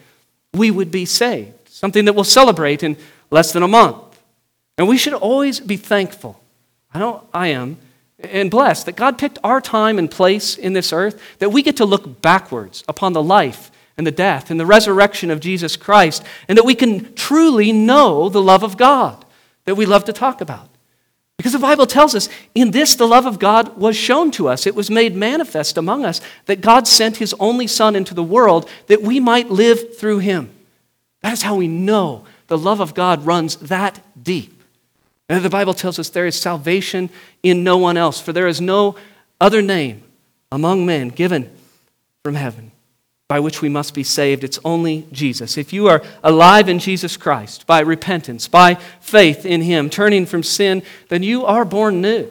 we 0.54 0.72
would 0.72 0.92
be 0.92 1.06
saved. 1.06 1.68
Something 1.68 2.06
that 2.06 2.14
we'll 2.14 2.24
celebrate 2.24 2.84
in 2.84 2.96
less 3.30 3.52
than 3.52 3.64
a 3.64 3.68
month. 3.68 3.98
And 4.78 4.88
we 4.88 4.98
should 4.98 5.14
always 5.14 5.60
be 5.60 5.78
thankful. 5.78 6.42
I 6.94 7.00
know 7.00 7.28
I 7.34 7.48
am 7.48 7.78
and 8.24 8.52
blessed 8.52 8.86
that 8.86 8.96
God 8.96 9.18
picked 9.18 9.40
our 9.44 9.62
time 9.62 9.98
and 9.98 10.10
place 10.10 10.58
in 10.58 10.74
this 10.74 10.92
earth, 10.94 11.22
that 11.40 11.52
we 11.52 11.62
get 11.62 11.78
to 11.78 11.86
look 11.86 12.22
backwards 12.22 12.84
upon 12.88 13.14
the 13.14 13.24
life 13.24 13.72
and 13.98 14.08
the 14.08 14.12
death 14.12 14.50
and 14.50 14.60
the 14.60 14.66
resurrection 14.66 15.30
of 15.32 15.40
Jesus 15.40 15.76
Christ, 15.76 16.24
and 16.48 16.58
that 16.58 16.66
we 16.66 16.76
can 16.76 17.14
truly 17.14 17.72
know 17.72 18.30
the 18.30 18.42
love 18.42 18.64
of 18.64 18.78
God 18.78 19.26
that 19.66 19.76
we 19.76 19.86
love 19.86 20.06
to 20.06 20.14
talk 20.14 20.42
about. 20.42 20.70
Because 21.38 21.54
the 21.54 21.60
Bible 21.60 21.88
tells 21.88 22.14
us, 22.14 22.30
in 22.54 22.70
this 22.70 22.94
the 22.94 23.08
love 23.08 23.26
of 23.26 23.40
God 23.40 23.76
was 23.78 23.96
shown 23.96 24.30
to 24.32 24.48
us. 24.48 24.68
It 24.68 24.76
was 24.76 24.92
made 24.92 25.16
manifest 25.16 25.76
among 25.76 26.06
us 26.06 26.22
that 26.46 26.62
God 26.62 26.88
sent 26.88 27.18
his 27.18 27.34
only 27.40 27.66
Son 27.66 27.96
into 27.96 28.14
the 28.14 28.24
world 28.24 28.70
that 28.88 29.02
we 29.02 29.20
might 29.20 29.50
live 29.50 29.98
through 29.98 30.20
him. 30.20 30.52
That 31.22 31.34
is 31.34 31.42
how 31.42 31.56
we 31.56 31.68
know 31.68 32.26
the 32.46 32.60
love 32.60 32.80
of 32.80 32.94
God 32.94 33.26
runs 33.26 33.56
that 33.56 34.02
deep. 34.24 34.61
And 35.32 35.46
the 35.46 35.50
Bible 35.50 35.74
tells 35.74 35.98
us 35.98 36.10
there 36.10 36.28
is 36.28 36.36
salvation 36.36 37.10
in 37.42 37.64
no 37.64 37.78
one 37.78 37.96
else, 37.96 38.20
for 38.20 38.34
there 38.34 38.50
is 38.50 38.60
no 38.60 38.98
other 39.40 39.62
name 39.62 40.04
among 40.52 40.86
men 40.86 41.08
given 41.08 41.50
from 42.22 42.36
heaven 42.36 42.74
by 43.30 43.40
which 43.40 43.62
we 43.62 43.70
must 43.70 43.94
be 43.94 44.04
saved. 44.04 44.44
It's 44.44 44.60
only 44.66 45.08
Jesus. 45.14 45.58
If 45.58 45.72
you 45.72 45.88
are 45.88 46.04
alive 46.22 46.68
in 46.68 46.80
Jesus 46.80 47.16
Christ 47.16 47.66
by 47.66 47.80
repentance, 47.80 48.50
by 48.50 48.76
faith 49.00 49.46
in 49.46 49.62
Him, 49.62 49.90
turning 49.90 50.26
from 50.26 50.44
sin, 50.44 50.84
then 51.08 51.24
you 51.24 51.46
are 51.46 51.64
born 51.64 52.02
new. 52.02 52.30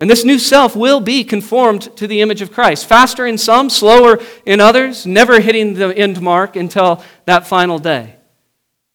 And 0.00 0.08
this 0.08 0.24
new 0.24 0.38
self 0.38 0.74
will 0.74 1.00
be 1.00 1.24
conformed 1.24 1.94
to 1.98 2.06
the 2.06 2.22
image 2.22 2.40
of 2.40 2.52
Christ, 2.54 2.86
faster 2.86 3.26
in 3.26 3.36
some, 3.36 3.68
slower 3.68 4.18
in 4.46 4.60
others, 4.60 5.04
never 5.04 5.40
hitting 5.40 5.74
the 5.74 5.94
end 5.94 6.22
mark 6.22 6.56
until 6.56 7.04
that 7.26 7.46
final 7.46 7.78
day. 7.78 8.14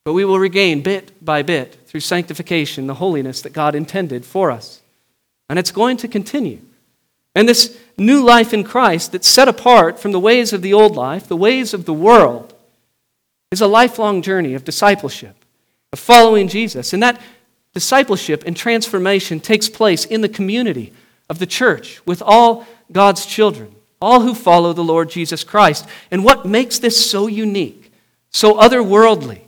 But 0.04 0.14
we 0.14 0.26
will 0.26 0.40
regain 0.40 0.82
bit 0.82 1.24
by 1.24 1.44
bit 1.44 1.85
through 1.96 2.02
sanctification 2.02 2.88
the 2.88 2.96
holiness 2.96 3.42
that 3.42 3.54
God 3.54 3.74
intended 3.74 4.26
for 4.26 4.52
us. 4.52 4.82
And 5.48 5.58
it's 5.58 5.72
going 5.72 5.96
to 5.96 6.10
continue. 6.10 6.60
And 7.34 7.48
this 7.48 7.80
new 7.98 8.22
life 8.22 8.54
in 8.54 8.66
Christ 8.66 9.14
that's 9.14 9.30
set 9.30 9.48
apart 9.48 9.98
from 9.98 10.12
the 10.12 10.20
ways 10.20 10.52
of 10.52 10.62
the 10.62 10.74
old 10.74 10.98
life, 10.98 11.26
the 11.30 11.38
ways 11.38 11.74
of 11.74 11.86
the 11.86 11.94
world, 11.94 12.54
is 13.50 13.62
a 13.62 13.68
lifelong 13.68 14.22
journey 14.22 14.56
of 14.56 14.66
discipleship, 14.66 15.38
of 15.94 16.00
following 16.00 16.50
Jesus. 16.50 16.92
And 16.92 17.02
that 17.02 17.22
discipleship 17.74 18.44
and 18.46 18.58
transformation 18.58 19.40
takes 19.40 19.70
place 19.70 20.04
in 20.04 20.20
the 20.20 20.28
community 20.28 20.92
of 21.30 21.40
the 21.40 21.48
church 21.48 22.06
with 22.06 22.22
all 22.22 22.68
God's 22.92 23.26
children, 23.26 23.74
all 24.02 24.20
who 24.20 24.36
follow 24.36 24.74
the 24.74 24.84
Lord 24.84 25.10
Jesus 25.10 25.46
Christ. 25.46 25.88
And 26.12 26.26
what 26.26 26.46
makes 26.46 26.78
this 26.78 27.10
so 27.10 27.28
unique, 27.28 27.90
so 28.32 28.56
otherworldly, 28.56 29.45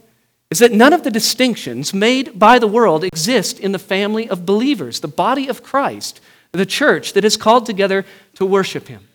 is 0.50 0.60
that 0.60 0.72
none 0.72 0.94
of 0.94 1.04
the 1.04 1.12
distinctions 1.12 1.94
made 1.94 2.40
by 2.40 2.58
the 2.58 2.68
world 2.68 3.04
exist 3.04 3.60
in 3.60 3.74
the 3.74 3.80
family 3.80 4.30
of 4.30 4.46
believers, 4.46 5.00
the 5.00 5.08
body 5.08 5.48
of 5.48 5.64
Christ, 5.64 6.22
the 6.52 6.66
church 6.66 7.14
that 7.14 7.26
is 7.26 7.38
called 7.38 7.66
together 7.66 8.06
to 8.36 8.46
worship 8.46 8.88
Him. 8.88 9.08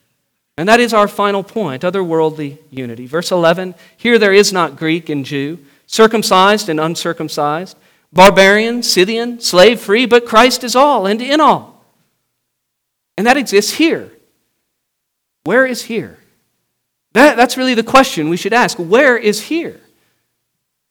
And 0.58 0.68
that 0.68 0.80
is 0.80 0.92
our 0.92 1.08
final 1.08 1.42
point 1.42 1.82
otherworldly 1.82 2.58
unity. 2.70 3.06
Verse 3.06 3.32
11 3.32 3.74
Here 3.96 4.18
there 4.18 4.34
is 4.34 4.52
not 4.52 4.76
Greek 4.76 5.08
and 5.08 5.24
Jew, 5.24 5.58
circumcised 5.86 6.68
and 6.68 6.78
uncircumcised, 6.78 7.76
barbarian, 8.12 8.82
Scythian, 8.82 9.40
slave 9.40 9.80
free, 9.80 10.04
but 10.04 10.26
Christ 10.26 10.62
is 10.64 10.76
all 10.76 11.06
and 11.06 11.22
in 11.22 11.40
all. 11.40 11.84
And 13.16 13.26
that 13.26 13.36
exists 13.36 13.72
here. 13.72 14.10
Where 15.44 15.66
is 15.66 15.82
here? 15.82 16.18
That, 17.14 17.36
that's 17.36 17.56
really 17.56 17.74
the 17.74 17.82
question 17.82 18.28
we 18.28 18.36
should 18.36 18.52
ask. 18.52 18.78
Where 18.78 19.16
is 19.16 19.42
here? 19.42 19.81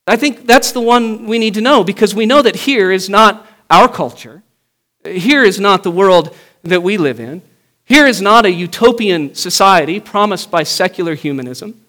I 0.08 0.16
think 0.16 0.48
that's 0.48 0.72
the 0.72 0.82
one 0.82 1.28
we 1.28 1.40
need 1.40 1.54
to 1.56 1.62
know 1.62 1.84
because 1.84 2.16
we 2.16 2.26
know 2.26 2.42
that 2.42 2.56
here 2.56 2.92
is 2.92 3.10
not 3.10 3.48
our 3.70 3.88
culture. 3.88 4.44
Here 5.04 5.44
is 5.44 5.60
not 5.60 5.84
the 5.84 5.92
world 5.92 6.36
that 6.64 6.84
we 6.84 6.98
live 6.98 7.20
in. 7.20 7.42
Here 7.86 8.08
is 8.08 8.22
not 8.22 8.46
a 8.46 8.52
utopian 8.52 9.36
society 9.36 10.00
promised 10.00 10.50
by 10.50 10.64
secular 10.64 11.16
humanism. 11.16 11.82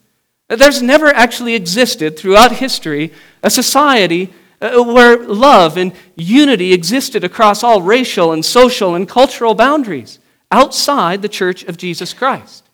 There's 0.48 0.82
never 0.82 1.08
actually 1.08 1.54
existed 1.54 2.18
throughout 2.18 2.52
history 2.52 3.12
a 3.42 3.50
society 3.50 4.32
uh, 4.60 4.82
where 4.82 5.16
love 5.16 5.76
and 5.76 5.92
unity 6.14 6.72
existed 6.72 7.24
across 7.24 7.64
all 7.64 7.82
racial 7.82 8.32
and 8.32 8.44
social 8.44 8.94
and 8.94 9.08
cultural 9.08 9.54
boundaries 9.54 10.18
outside 10.50 11.22
the 11.22 11.28
church 11.28 11.64
of 11.64 11.78
Jesus 11.78 12.12
Christ. 12.12 12.68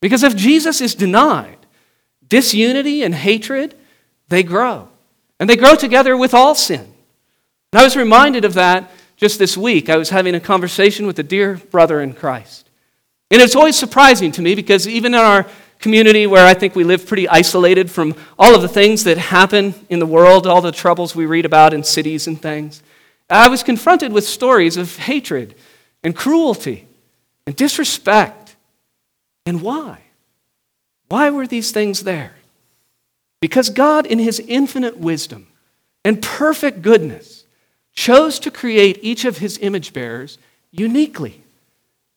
Because 0.00 0.22
if 0.22 0.36
Jesus 0.36 0.80
is 0.80 0.94
denied, 0.94 1.58
disunity 2.28 3.02
and 3.02 3.14
hatred 3.14 3.74
they 4.28 4.42
grow. 4.42 4.88
And 5.40 5.48
they 5.48 5.56
grow 5.56 5.76
together 5.76 6.16
with 6.16 6.34
all 6.34 6.54
sin. 6.54 6.92
And 7.72 7.80
I 7.80 7.84
was 7.84 7.96
reminded 7.96 8.44
of 8.44 8.54
that 8.54 8.90
just 9.16 9.38
this 9.38 9.56
week. 9.56 9.88
I 9.88 9.96
was 9.96 10.10
having 10.10 10.34
a 10.34 10.40
conversation 10.40 11.06
with 11.06 11.18
a 11.18 11.22
dear 11.22 11.56
brother 11.56 12.00
in 12.00 12.12
Christ. 12.12 12.68
And 13.30 13.42
it's 13.42 13.56
always 13.56 13.78
surprising 13.78 14.32
to 14.32 14.42
me 14.42 14.54
because 14.54 14.88
even 14.88 15.14
in 15.14 15.20
our 15.20 15.46
community 15.80 16.26
where 16.26 16.46
I 16.46 16.54
think 16.54 16.74
we 16.74 16.84
live 16.84 17.06
pretty 17.06 17.28
isolated 17.28 17.90
from 17.90 18.16
all 18.38 18.54
of 18.54 18.62
the 18.62 18.68
things 18.68 19.04
that 19.04 19.18
happen 19.18 19.74
in 19.88 19.98
the 19.98 20.06
world, 20.06 20.46
all 20.46 20.60
the 20.60 20.72
troubles 20.72 21.14
we 21.14 21.26
read 21.26 21.44
about 21.44 21.74
in 21.74 21.84
cities 21.84 22.26
and 22.26 22.40
things, 22.40 22.82
I 23.30 23.48
was 23.48 23.62
confronted 23.62 24.12
with 24.12 24.26
stories 24.26 24.76
of 24.76 24.96
hatred 24.96 25.54
and 26.02 26.16
cruelty 26.16 26.88
and 27.46 27.54
disrespect. 27.54 28.56
And 29.44 29.62
why? 29.62 30.00
Why 31.08 31.30
were 31.30 31.46
these 31.46 31.70
things 31.70 32.02
there? 32.02 32.37
Because 33.40 33.70
God, 33.70 34.06
in 34.06 34.18
his 34.18 34.40
infinite 34.40 34.98
wisdom 34.98 35.48
and 36.04 36.22
perfect 36.22 36.82
goodness, 36.82 37.44
chose 37.92 38.38
to 38.40 38.50
create 38.50 38.98
each 39.02 39.24
of 39.24 39.38
his 39.38 39.58
image 39.58 39.92
bearers 39.92 40.38
uniquely, 40.70 41.42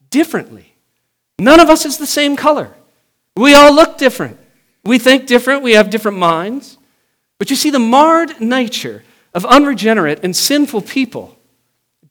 differently. 0.10 0.74
None 1.40 1.60
of 1.60 1.70
us 1.70 1.86
is 1.86 1.98
the 1.98 2.08
same 2.08 2.36
color. 2.36 2.74
We 3.36 3.54
all 3.54 3.74
look 3.74 3.98
different. 3.98 4.38
We 4.84 5.00
think 5.00 5.28
different. 5.28 5.64
We 5.64 5.74
have 5.74 5.90
different 5.90 6.18
minds. 6.18 6.78
But 7.40 7.50
you 7.50 7.56
see, 7.56 7.70
the 7.70 7.80
marred 7.80 8.40
nature 8.40 9.04
of 9.34 9.46
unregenerate 9.46 10.20
and 10.24 10.36
sinful 10.36 10.82
people, 10.82 11.38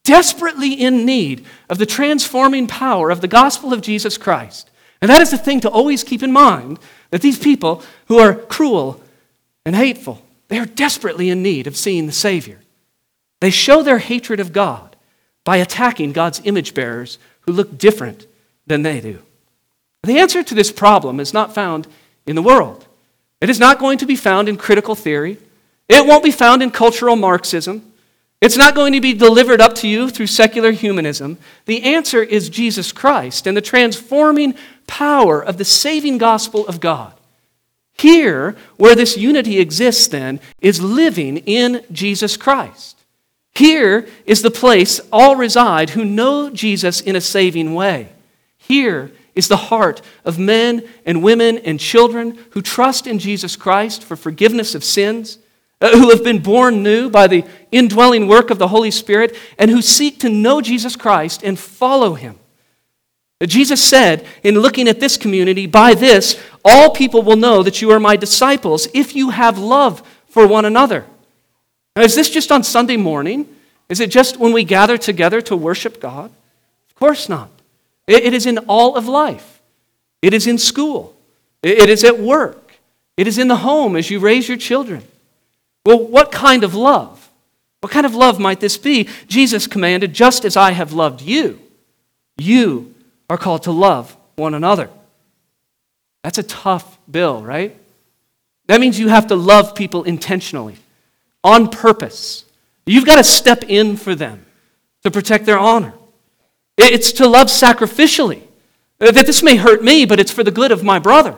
desperately 0.04 0.72
in 0.72 1.04
need 1.04 1.44
of 1.68 1.78
the 1.78 1.86
transforming 1.86 2.66
power 2.66 3.10
of 3.10 3.20
the 3.20 3.28
gospel 3.28 3.72
of 3.72 3.82
Jesus 3.82 4.16
Christ. 4.16 4.69
And 5.00 5.10
that 5.10 5.22
is 5.22 5.30
the 5.30 5.38
thing 5.38 5.60
to 5.60 5.70
always 5.70 6.04
keep 6.04 6.22
in 6.22 6.32
mind 6.32 6.78
that 7.10 7.22
these 7.22 7.38
people 7.38 7.82
who 8.06 8.18
are 8.18 8.34
cruel 8.34 9.00
and 9.64 9.74
hateful, 9.74 10.22
they 10.48 10.58
are 10.58 10.66
desperately 10.66 11.30
in 11.30 11.42
need 11.42 11.66
of 11.66 11.76
seeing 11.76 12.06
the 12.06 12.12
Savior. 12.12 12.60
They 13.40 13.50
show 13.50 13.82
their 13.82 13.98
hatred 13.98 14.40
of 14.40 14.52
God 14.52 14.96
by 15.44 15.56
attacking 15.56 16.12
God's 16.12 16.42
image 16.44 16.74
bearers 16.74 17.18
who 17.40 17.52
look 17.52 17.78
different 17.78 18.26
than 18.66 18.82
they 18.82 19.00
do. 19.00 19.20
The 20.02 20.18
answer 20.18 20.42
to 20.42 20.54
this 20.54 20.72
problem 20.72 21.20
is 21.20 21.34
not 21.34 21.54
found 21.54 21.86
in 22.26 22.36
the 22.36 22.42
world. 22.42 22.86
It 23.40 23.50
is 23.50 23.58
not 23.58 23.78
going 23.78 23.98
to 23.98 24.06
be 24.06 24.16
found 24.16 24.48
in 24.48 24.56
critical 24.56 24.94
theory. 24.94 25.38
It 25.88 26.06
won't 26.06 26.24
be 26.24 26.30
found 26.30 26.62
in 26.62 26.70
cultural 26.70 27.16
Marxism. 27.16 27.90
It's 28.40 28.56
not 28.56 28.74
going 28.74 28.94
to 28.94 29.00
be 29.00 29.12
delivered 29.12 29.60
up 29.60 29.74
to 29.76 29.88
you 29.88 30.08
through 30.08 30.28
secular 30.28 30.70
humanism. 30.72 31.36
The 31.66 31.82
answer 31.82 32.22
is 32.22 32.48
Jesus 32.48 32.92
Christ 32.92 33.46
and 33.46 33.56
the 33.56 33.60
transforming 33.60 34.54
power 34.90 35.40
of 35.40 35.56
the 35.56 35.64
saving 35.64 36.18
gospel 36.18 36.66
of 36.66 36.80
God. 36.80 37.14
Here, 37.92 38.56
where 38.76 38.96
this 38.96 39.16
unity 39.16 39.60
exists, 39.60 40.08
then, 40.08 40.40
is 40.60 40.82
living 40.82 41.36
in 41.38 41.84
Jesus 41.92 42.36
Christ. 42.36 42.96
Here 43.54 44.08
is 44.26 44.42
the 44.42 44.50
place 44.50 45.00
all 45.12 45.36
reside 45.36 45.90
who 45.90 46.04
know 46.04 46.50
Jesus 46.50 47.00
in 47.00 47.14
a 47.14 47.20
saving 47.20 47.72
way. 47.72 48.08
Here 48.58 49.12
is 49.36 49.46
the 49.46 49.56
heart 49.56 50.02
of 50.24 50.40
men 50.40 50.82
and 51.06 51.22
women 51.22 51.58
and 51.58 51.78
children 51.78 52.36
who 52.50 52.62
trust 52.62 53.06
in 53.06 53.20
Jesus 53.20 53.54
Christ 53.54 54.02
for 54.02 54.16
forgiveness 54.16 54.74
of 54.74 54.82
sins, 54.82 55.38
uh, 55.80 55.96
who 55.96 56.10
have 56.10 56.24
been 56.24 56.42
born 56.42 56.82
new 56.82 57.08
by 57.08 57.28
the 57.28 57.44
indwelling 57.70 58.26
work 58.26 58.50
of 58.50 58.58
the 58.58 58.68
Holy 58.68 58.90
Spirit, 58.90 59.36
and 59.56 59.70
who 59.70 59.82
seek 59.82 60.18
to 60.18 60.28
know 60.28 60.60
Jesus 60.60 60.96
Christ 60.96 61.44
and 61.44 61.56
follow 61.56 62.14
him. 62.14 62.39
Jesus 63.48 63.82
said, 63.82 64.26
in 64.42 64.56
looking 64.56 64.86
at 64.86 65.00
this 65.00 65.16
community, 65.16 65.66
by 65.66 65.94
this, 65.94 66.38
all 66.62 66.90
people 66.90 67.22
will 67.22 67.36
know 67.36 67.62
that 67.62 67.80
you 67.80 67.90
are 67.90 67.98
my 67.98 68.16
disciples 68.16 68.86
if 68.92 69.16
you 69.16 69.30
have 69.30 69.58
love 69.58 70.02
for 70.28 70.46
one 70.46 70.66
another. 70.66 71.06
Now, 71.96 72.02
is 72.02 72.14
this 72.14 72.28
just 72.28 72.52
on 72.52 72.62
Sunday 72.62 72.98
morning? 72.98 73.48
Is 73.88 73.98
it 73.98 74.10
just 74.10 74.36
when 74.36 74.52
we 74.52 74.62
gather 74.62 74.98
together 74.98 75.40
to 75.42 75.56
worship 75.56 76.00
God? 76.00 76.30
Of 76.90 76.94
course 76.96 77.28
not. 77.28 77.50
it 78.06 78.34
is 78.34 78.44
in 78.44 78.58
all 78.58 78.96
of 78.96 79.06
life, 79.08 79.60
it 80.20 80.34
is 80.34 80.46
in 80.46 80.58
school, 80.58 81.14
it 81.62 81.88
is 81.88 82.04
at 82.04 82.18
work, 82.18 82.74
it 83.16 83.26
is 83.26 83.38
in 83.38 83.48
the 83.48 83.56
home 83.56 83.96
as 83.96 84.10
you 84.10 84.18
raise 84.18 84.48
your 84.48 84.58
children. 84.58 85.02
Well, 85.86 85.98
what 85.98 86.30
kind 86.30 86.62
of 86.62 86.74
love? 86.74 87.30
What 87.80 87.90
kind 87.90 88.04
of 88.04 88.14
love 88.14 88.38
might 88.38 88.60
this 88.60 88.76
be? 88.76 89.08
Jesus 89.26 89.66
commanded, 89.66 90.12
just 90.12 90.44
as 90.44 90.56
I 90.56 90.72
have 90.72 90.92
loved 90.92 91.22
you, 91.22 91.58
you 92.36 92.89
are 93.30 93.38
called 93.38 93.62
to 93.62 93.70
love 93.70 94.14
one 94.34 94.54
another. 94.54 94.90
That's 96.24 96.36
a 96.36 96.42
tough 96.42 96.98
bill, 97.10 97.42
right? 97.42 97.76
That 98.66 98.80
means 98.80 98.98
you 98.98 99.08
have 99.08 99.28
to 99.28 99.36
love 99.36 99.74
people 99.74 100.02
intentionally, 100.02 100.76
on 101.44 101.70
purpose. 101.70 102.44
You've 102.86 103.06
got 103.06 103.16
to 103.16 103.24
step 103.24 103.64
in 103.68 103.96
for 103.96 104.14
them 104.14 104.44
to 105.04 105.10
protect 105.10 105.46
their 105.46 105.58
honor. 105.58 105.94
It's 106.76 107.12
to 107.12 107.28
love 107.28 107.46
sacrificially. 107.46 108.42
That 108.98 109.14
this 109.14 109.42
may 109.42 109.56
hurt 109.56 109.82
me, 109.82 110.04
but 110.04 110.18
it's 110.18 110.32
for 110.32 110.42
the 110.42 110.50
good 110.50 110.72
of 110.72 110.82
my 110.82 110.98
brother. 110.98 111.36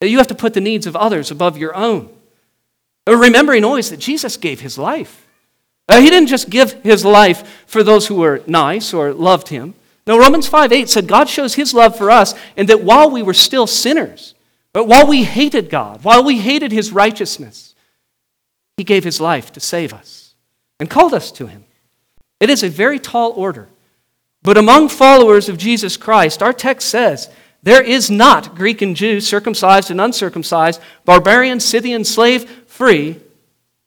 You 0.00 0.18
have 0.18 0.28
to 0.28 0.34
put 0.34 0.54
the 0.54 0.60
needs 0.60 0.86
of 0.86 0.96
others 0.96 1.30
above 1.30 1.58
your 1.58 1.74
own. 1.74 2.10
Remembering 3.08 3.64
always 3.64 3.90
that 3.90 3.98
Jesus 3.98 4.36
gave 4.36 4.60
his 4.60 4.78
life. 4.78 5.26
Uh, 5.88 6.00
he 6.00 6.10
didn't 6.10 6.28
just 6.28 6.48
give 6.48 6.72
his 6.84 7.04
life 7.04 7.64
for 7.66 7.82
those 7.82 8.06
who 8.06 8.14
were 8.14 8.42
nice 8.46 8.94
or 8.94 9.12
loved 9.12 9.48
him. 9.48 9.74
No, 10.06 10.18
Romans 10.18 10.46
5 10.46 10.72
8 10.72 10.88
said 10.88 11.06
God 11.06 11.28
shows 11.28 11.54
his 11.54 11.74
love 11.74 11.96
for 11.96 12.10
us, 12.10 12.34
and 12.56 12.68
that 12.68 12.82
while 12.82 13.10
we 13.10 13.22
were 13.22 13.34
still 13.34 13.66
sinners, 13.66 14.34
but 14.72 14.88
while 14.88 15.06
we 15.06 15.24
hated 15.24 15.70
God, 15.70 16.02
while 16.02 16.24
we 16.24 16.38
hated 16.38 16.72
his 16.72 16.92
righteousness, 16.92 17.74
he 18.76 18.84
gave 18.84 19.04
his 19.04 19.20
life 19.20 19.52
to 19.52 19.60
save 19.60 19.92
us 19.92 20.34
and 20.80 20.90
called 20.90 21.14
us 21.14 21.30
to 21.32 21.46
him. 21.46 21.64
It 22.40 22.50
is 22.50 22.62
a 22.62 22.68
very 22.68 22.98
tall 22.98 23.32
order. 23.32 23.68
But 24.42 24.58
among 24.58 24.88
followers 24.88 25.48
of 25.48 25.56
Jesus 25.56 25.96
Christ, 25.96 26.42
our 26.42 26.52
text 26.52 26.88
says, 26.88 27.28
there 27.62 27.82
is 27.82 28.10
not 28.10 28.56
Greek 28.56 28.82
and 28.82 28.96
Jew, 28.96 29.20
circumcised 29.20 29.90
and 29.90 30.00
uncircumcised, 30.00 30.80
barbarian, 31.04 31.60
Scythian, 31.60 32.04
slave, 32.04 32.50
free, 32.66 33.20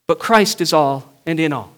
but 0.08 0.20
Christ 0.20 0.62
is 0.62 0.72
all 0.72 1.14
and 1.26 1.40
in 1.40 1.52
all. 1.52 1.75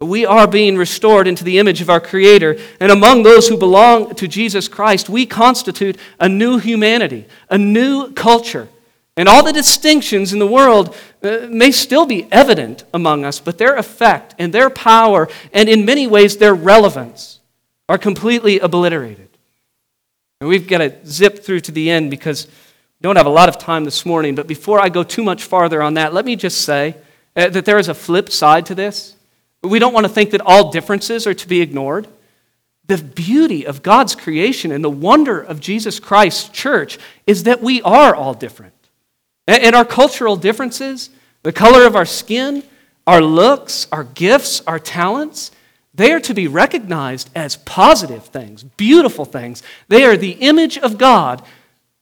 We 0.00 0.26
are 0.26 0.46
being 0.46 0.76
restored 0.76 1.26
into 1.26 1.42
the 1.42 1.58
image 1.58 1.80
of 1.80 1.88
our 1.88 2.00
Creator. 2.00 2.58
And 2.80 2.92
among 2.92 3.22
those 3.22 3.48
who 3.48 3.56
belong 3.56 4.14
to 4.16 4.28
Jesus 4.28 4.68
Christ, 4.68 5.08
we 5.08 5.24
constitute 5.24 5.96
a 6.20 6.28
new 6.28 6.58
humanity, 6.58 7.26
a 7.48 7.56
new 7.56 8.12
culture. 8.12 8.68
And 9.16 9.26
all 9.26 9.42
the 9.42 9.54
distinctions 9.54 10.34
in 10.34 10.38
the 10.38 10.46
world 10.46 10.94
uh, 11.22 11.46
may 11.48 11.70
still 11.70 12.04
be 12.04 12.30
evident 12.30 12.84
among 12.92 13.24
us, 13.24 13.40
but 13.40 13.56
their 13.56 13.76
effect 13.76 14.34
and 14.38 14.52
their 14.52 14.68
power, 14.68 15.28
and 15.54 15.70
in 15.70 15.86
many 15.86 16.06
ways 16.06 16.36
their 16.36 16.54
relevance, 16.54 17.40
are 17.88 17.96
completely 17.96 18.58
obliterated. 18.58 19.30
And 20.40 20.50
we've 20.50 20.68
got 20.68 20.78
to 20.78 20.94
zip 21.06 21.42
through 21.42 21.60
to 21.60 21.72
the 21.72 21.88
end 21.88 22.10
because 22.10 22.46
we 22.46 23.02
don't 23.02 23.16
have 23.16 23.24
a 23.24 23.30
lot 23.30 23.48
of 23.48 23.56
time 23.56 23.84
this 23.84 24.04
morning. 24.04 24.34
But 24.34 24.46
before 24.46 24.78
I 24.78 24.90
go 24.90 25.02
too 25.02 25.22
much 25.22 25.44
farther 25.44 25.80
on 25.80 25.94
that, 25.94 26.12
let 26.12 26.26
me 26.26 26.36
just 26.36 26.60
say 26.60 26.96
uh, 27.34 27.48
that 27.48 27.64
there 27.64 27.78
is 27.78 27.88
a 27.88 27.94
flip 27.94 28.28
side 28.28 28.66
to 28.66 28.74
this. 28.74 29.15
We 29.68 29.78
don't 29.78 29.92
want 29.92 30.04
to 30.04 30.12
think 30.12 30.30
that 30.30 30.40
all 30.40 30.70
differences 30.70 31.26
are 31.26 31.34
to 31.34 31.48
be 31.48 31.60
ignored. 31.60 32.08
The 32.86 32.98
beauty 32.98 33.66
of 33.66 33.82
God's 33.82 34.14
creation 34.14 34.70
and 34.70 34.84
the 34.84 34.90
wonder 34.90 35.40
of 35.40 35.60
Jesus 35.60 35.98
Christ's 35.98 36.48
church 36.50 36.98
is 37.26 37.44
that 37.44 37.60
we 37.60 37.82
are 37.82 38.14
all 38.14 38.34
different. 38.34 38.74
And 39.48 39.74
our 39.74 39.84
cultural 39.84 40.36
differences, 40.36 41.10
the 41.42 41.52
color 41.52 41.86
of 41.86 41.96
our 41.96 42.04
skin, 42.04 42.62
our 43.06 43.20
looks, 43.20 43.86
our 43.92 44.04
gifts, 44.04 44.62
our 44.66 44.78
talents, 44.78 45.52
they 45.94 46.12
are 46.12 46.20
to 46.20 46.34
be 46.34 46.46
recognized 46.46 47.30
as 47.34 47.56
positive 47.56 48.26
things, 48.26 48.62
beautiful 48.62 49.24
things. 49.24 49.62
They 49.88 50.04
are 50.04 50.16
the 50.16 50.32
image 50.32 50.76
of 50.76 50.98
God 50.98 51.42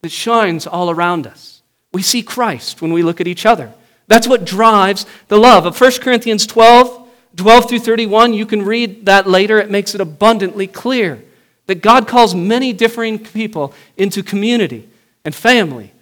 that 0.02 0.10
shines 0.10 0.66
all 0.66 0.90
around 0.90 1.26
us. 1.26 1.62
We 1.92 2.02
see 2.02 2.22
Christ 2.22 2.82
when 2.82 2.92
we 2.92 3.02
look 3.02 3.20
at 3.20 3.28
each 3.28 3.46
other. 3.46 3.72
That's 4.08 4.26
what 4.26 4.44
drives 4.44 5.06
the 5.28 5.38
love. 5.38 5.64
Of 5.64 5.80
1 5.80 5.92
Corinthians 6.00 6.46
12, 6.46 7.03
12 7.36 7.68
through 7.68 7.78
31, 7.80 8.34
you 8.34 8.46
can 8.46 8.62
read 8.62 9.06
that 9.06 9.26
later. 9.26 9.58
It 9.58 9.70
makes 9.70 9.94
it 9.94 10.00
abundantly 10.00 10.66
clear 10.66 11.24
that 11.66 11.82
God 11.82 12.06
calls 12.06 12.34
many 12.34 12.72
differing 12.72 13.18
people 13.18 13.72
into 13.96 14.22
community 14.22 14.88
and 15.24 15.34
family 15.34 15.92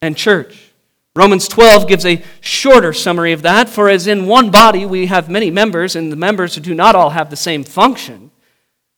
and 0.00 0.16
church. 0.16 0.72
Romans 1.14 1.46
12 1.46 1.86
gives 1.86 2.06
a 2.06 2.22
shorter 2.40 2.92
summary 2.92 3.32
of 3.32 3.42
that. 3.42 3.68
For 3.68 3.88
as 3.88 4.06
in 4.06 4.26
one 4.26 4.50
body 4.50 4.86
we 4.86 5.06
have 5.06 5.28
many 5.28 5.50
members, 5.50 5.94
and 5.94 6.10
the 6.10 6.16
members 6.16 6.56
do 6.56 6.74
not 6.74 6.94
all 6.94 7.10
have 7.10 7.30
the 7.30 7.36
same 7.36 7.64
function, 7.64 8.30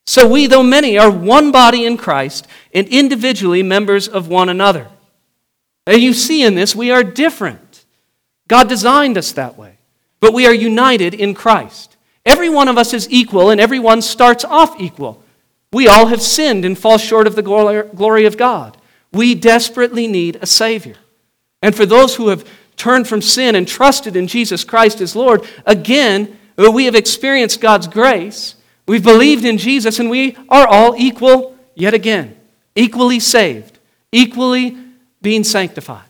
so 0.07 0.27
we, 0.27 0.47
though 0.47 0.63
many, 0.63 0.97
are 0.97 1.09
one 1.09 1.51
body 1.51 1.85
in 1.85 1.97
Christ 1.97 2.47
and 2.73 2.87
individually 2.87 3.63
members 3.63 4.07
of 4.07 4.27
one 4.27 4.49
another. 4.49 4.87
And 5.87 6.01
you 6.01 6.13
see 6.13 6.43
in 6.43 6.55
this, 6.55 6.75
we 6.75 6.91
are 6.91 7.03
different. 7.03 7.85
God 8.47 8.69
designed 8.69 9.17
us 9.17 9.31
that 9.33 9.57
way 9.57 9.74
but 10.19 10.33
we 10.33 10.45
are 10.47 10.53
united 10.53 11.13
in 11.13 11.33
Christ. 11.33 11.97
Every 12.25 12.49
one 12.49 12.67
of 12.67 12.77
us 12.77 12.93
is 12.93 13.09
equal, 13.09 13.49
and 13.49 13.61
everyone 13.61 14.01
starts 14.01 14.43
off 14.43 14.79
equal. 14.79 15.23
We 15.71 15.87
all 15.87 16.07
have 16.07 16.21
sinned 16.21 16.65
and 16.65 16.77
fall 16.77 16.97
short 16.97 17.27
of 17.27 17.35
the 17.35 17.41
glory 17.41 18.25
of 18.25 18.37
God. 18.37 18.77
We 19.11 19.35
desperately 19.35 20.07
need 20.07 20.37
a 20.41 20.45
Savior. 20.45 20.95
And 21.61 21.75
for 21.75 21.85
those 21.85 22.15
who 22.15 22.29
have 22.29 22.47
turned 22.77 23.07
from 23.07 23.21
sin 23.21 23.55
and 23.55 23.67
trusted 23.67 24.15
in 24.15 24.27
Jesus 24.27 24.63
Christ 24.63 25.01
as 25.01 25.15
Lord, 25.15 25.47
again, 25.65 26.37
uh, 26.57 26.71
we 26.71 26.85
have 26.85 26.95
experienced 26.95 27.61
God's 27.61 27.87
grace. 27.87 28.55
We've 28.87 29.03
believed 29.03 29.45
in 29.45 29.57
Jesus, 29.57 29.99
and 29.99 30.09
we 30.09 30.37
are 30.49 30.67
all 30.67 30.95
equal 30.97 31.55
yet 31.75 31.93
again, 31.93 32.37
equally 32.75 33.19
saved, 33.19 33.79
equally 34.11 34.77
being 35.21 35.43
sanctified, 35.43 36.07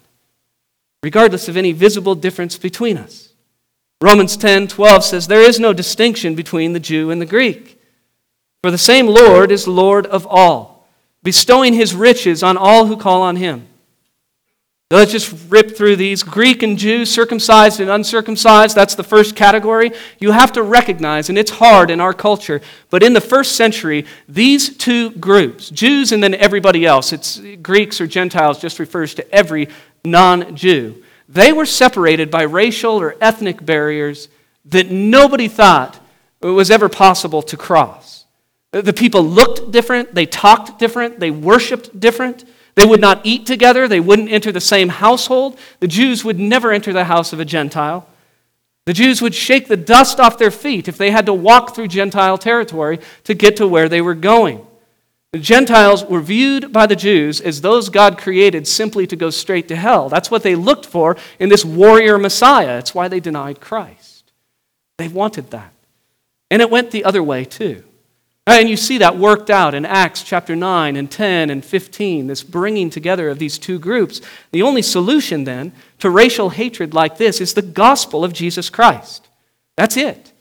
regardless 1.01 1.47
of 1.47 1.57
any 1.57 1.71
visible 1.71 2.15
difference 2.15 2.57
between 2.57 2.97
us. 2.97 3.29
Romans 4.01 4.35
10 4.37 4.67
12 4.67 5.03
says, 5.03 5.27
There 5.27 5.41
is 5.41 5.59
no 5.59 5.73
distinction 5.73 6.35
between 6.35 6.73
the 6.73 6.79
Jew 6.79 7.11
and 7.11 7.21
the 7.21 7.25
Greek. 7.25 7.79
For 8.61 8.71
the 8.71 8.77
same 8.77 9.07
Lord 9.07 9.51
is 9.51 9.67
Lord 9.67 10.05
of 10.07 10.25
all, 10.27 10.87
bestowing 11.23 11.73
his 11.73 11.93
riches 11.93 12.43
on 12.43 12.57
all 12.57 12.87
who 12.87 12.97
call 12.97 13.21
on 13.21 13.35
him. 13.35 13.67
Let's 14.91 15.11
just 15.11 15.49
rip 15.49 15.75
through 15.75 15.95
these. 15.95 16.21
Greek 16.21 16.61
and 16.61 16.77
Jew, 16.77 17.05
circumcised 17.05 17.79
and 17.79 17.89
uncircumcised, 17.89 18.75
that's 18.75 18.93
the 18.93 19.03
first 19.03 19.35
category. 19.35 19.91
You 20.19 20.31
have 20.31 20.51
to 20.53 20.61
recognize, 20.61 21.27
and 21.27 21.39
it's 21.39 21.51
hard 21.51 21.89
in 21.89 21.99
our 21.99 22.13
culture, 22.13 22.61
but 22.91 23.01
in 23.01 23.13
the 23.13 23.21
first 23.21 23.55
century, 23.55 24.05
these 24.27 24.77
two 24.77 25.09
groups, 25.11 25.71
Jews 25.71 26.11
and 26.11 26.21
then 26.21 26.35
everybody 26.35 26.85
else, 26.85 27.13
it's 27.13 27.41
Greeks 27.63 27.99
or 27.99 28.05
Gentiles, 28.05 28.59
just 28.59 28.77
refers 28.77 29.15
to 29.15 29.31
every 29.33 29.69
non 30.03 30.55
Jew. 30.55 31.03
They 31.27 31.51
were 31.51 31.65
separated 31.65 32.29
by 32.29 32.43
racial 32.43 32.99
or 32.99 33.15
ethnic 33.19 33.65
barriers 33.65 34.29
that 34.65 34.91
nobody 34.91 35.47
thought 35.47 35.99
was 36.41 36.69
ever 36.69 36.89
possible 36.89 37.41
to 37.43 37.57
cross. 37.57 38.25
The 38.71 38.93
people 38.93 39.23
looked 39.23 39.71
different, 39.71 40.13
they 40.13 40.25
talked 40.25 40.79
different, 40.79 41.19
they 41.19 41.31
worshiped 41.31 41.99
different. 41.99 42.43
They 42.75 42.85
would 42.85 42.99
not 42.99 43.21
eat 43.23 43.45
together, 43.45 43.87
they 43.87 44.01
wouldn't 44.01 44.29
enter 44.29 44.51
the 44.51 44.59
same 44.59 44.89
household. 44.89 45.57
The 45.79 45.87
Jews 45.87 46.25
would 46.25 46.39
never 46.39 46.73
enter 46.73 46.91
the 46.91 47.05
house 47.05 47.31
of 47.31 47.39
a 47.39 47.45
Gentile. 47.45 48.07
The 48.83 48.93
Jews 48.93 49.21
would 49.21 49.33
shake 49.33 49.67
the 49.67 49.77
dust 49.77 50.19
off 50.19 50.37
their 50.37 50.51
feet 50.51 50.87
if 50.87 50.97
they 50.97 51.09
had 51.09 51.25
to 51.25 51.33
walk 51.33 51.73
through 51.73 51.87
Gentile 51.87 52.37
territory 52.37 52.99
to 53.23 53.33
get 53.33 53.55
to 53.57 53.67
where 53.67 53.87
they 53.87 54.01
were 54.01 54.13
going. 54.13 54.64
The 55.35 55.41
Gentiles 55.41 56.05
were 56.05 56.21
viewed 56.21 56.71
by 56.71 56.85
the 56.85 56.95
Jews 56.95 57.41
as 57.41 57.59
those 57.59 57.89
God 57.89 58.17
created 58.17 58.65
simply 58.65 59.05
to 59.07 59.17
go 59.17 59.29
straight 59.29 59.67
to 59.67 59.75
hell. 59.75 60.07
That's 60.07 60.31
what 60.31 60.43
they 60.43 60.55
looked 60.55 60.85
for 60.85 61.17
in 61.39 61.49
this 61.49 61.65
warrior 61.65 62.17
Messiah. 62.17 62.77
It's 62.77 62.95
why 62.95 63.09
they 63.09 63.19
denied 63.19 63.59
Christ. 63.59 64.31
They 64.97 65.09
wanted 65.09 65.51
that. 65.51 65.73
And 66.49 66.61
it 66.61 66.69
went 66.69 66.91
the 66.91 67.03
other 67.03 67.21
way, 67.21 67.43
too. 67.43 67.83
And 68.47 68.69
you 68.69 68.77
see 68.77 68.97
that 68.99 69.17
worked 69.17 69.49
out 69.49 69.75
in 69.75 69.85
Acts 69.85 70.23
chapter 70.23 70.55
9 70.55 70.95
and 70.95 71.11
10 71.11 71.49
and 71.49 71.65
15, 71.65 72.27
this 72.27 72.41
bringing 72.41 72.89
together 72.89 73.27
of 73.27 73.37
these 73.37 73.59
two 73.59 73.77
groups. 73.77 74.21
The 74.53 74.61
only 74.61 74.81
solution 74.81 75.43
then 75.43 75.73
to 75.99 76.09
racial 76.09 76.51
hatred 76.51 76.93
like 76.93 77.17
this 77.17 77.41
is 77.41 77.55
the 77.55 77.61
gospel 77.61 78.23
of 78.23 78.31
Jesus 78.31 78.69
Christ. 78.69 79.27
That's 79.75 79.97
it. 79.97 80.31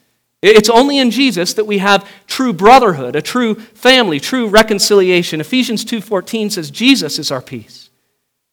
It's 0.46 0.68
only 0.68 0.98
in 0.98 1.11
Jesus 1.11 1.54
that 1.54 1.66
we 1.66 1.78
have 1.78 2.09
true 2.26 2.52
brotherhood, 2.52 3.16
a 3.16 3.22
true 3.22 3.54
family, 3.54 4.20
true 4.20 4.46
reconciliation. 4.46 5.40
Ephesians 5.40 5.85
2:14 5.85 6.50
says 6.50 6.70
Jesus 6.70 7.18
is 7.18 7.30
our 7.30 7.40
peace, 7.40 7.88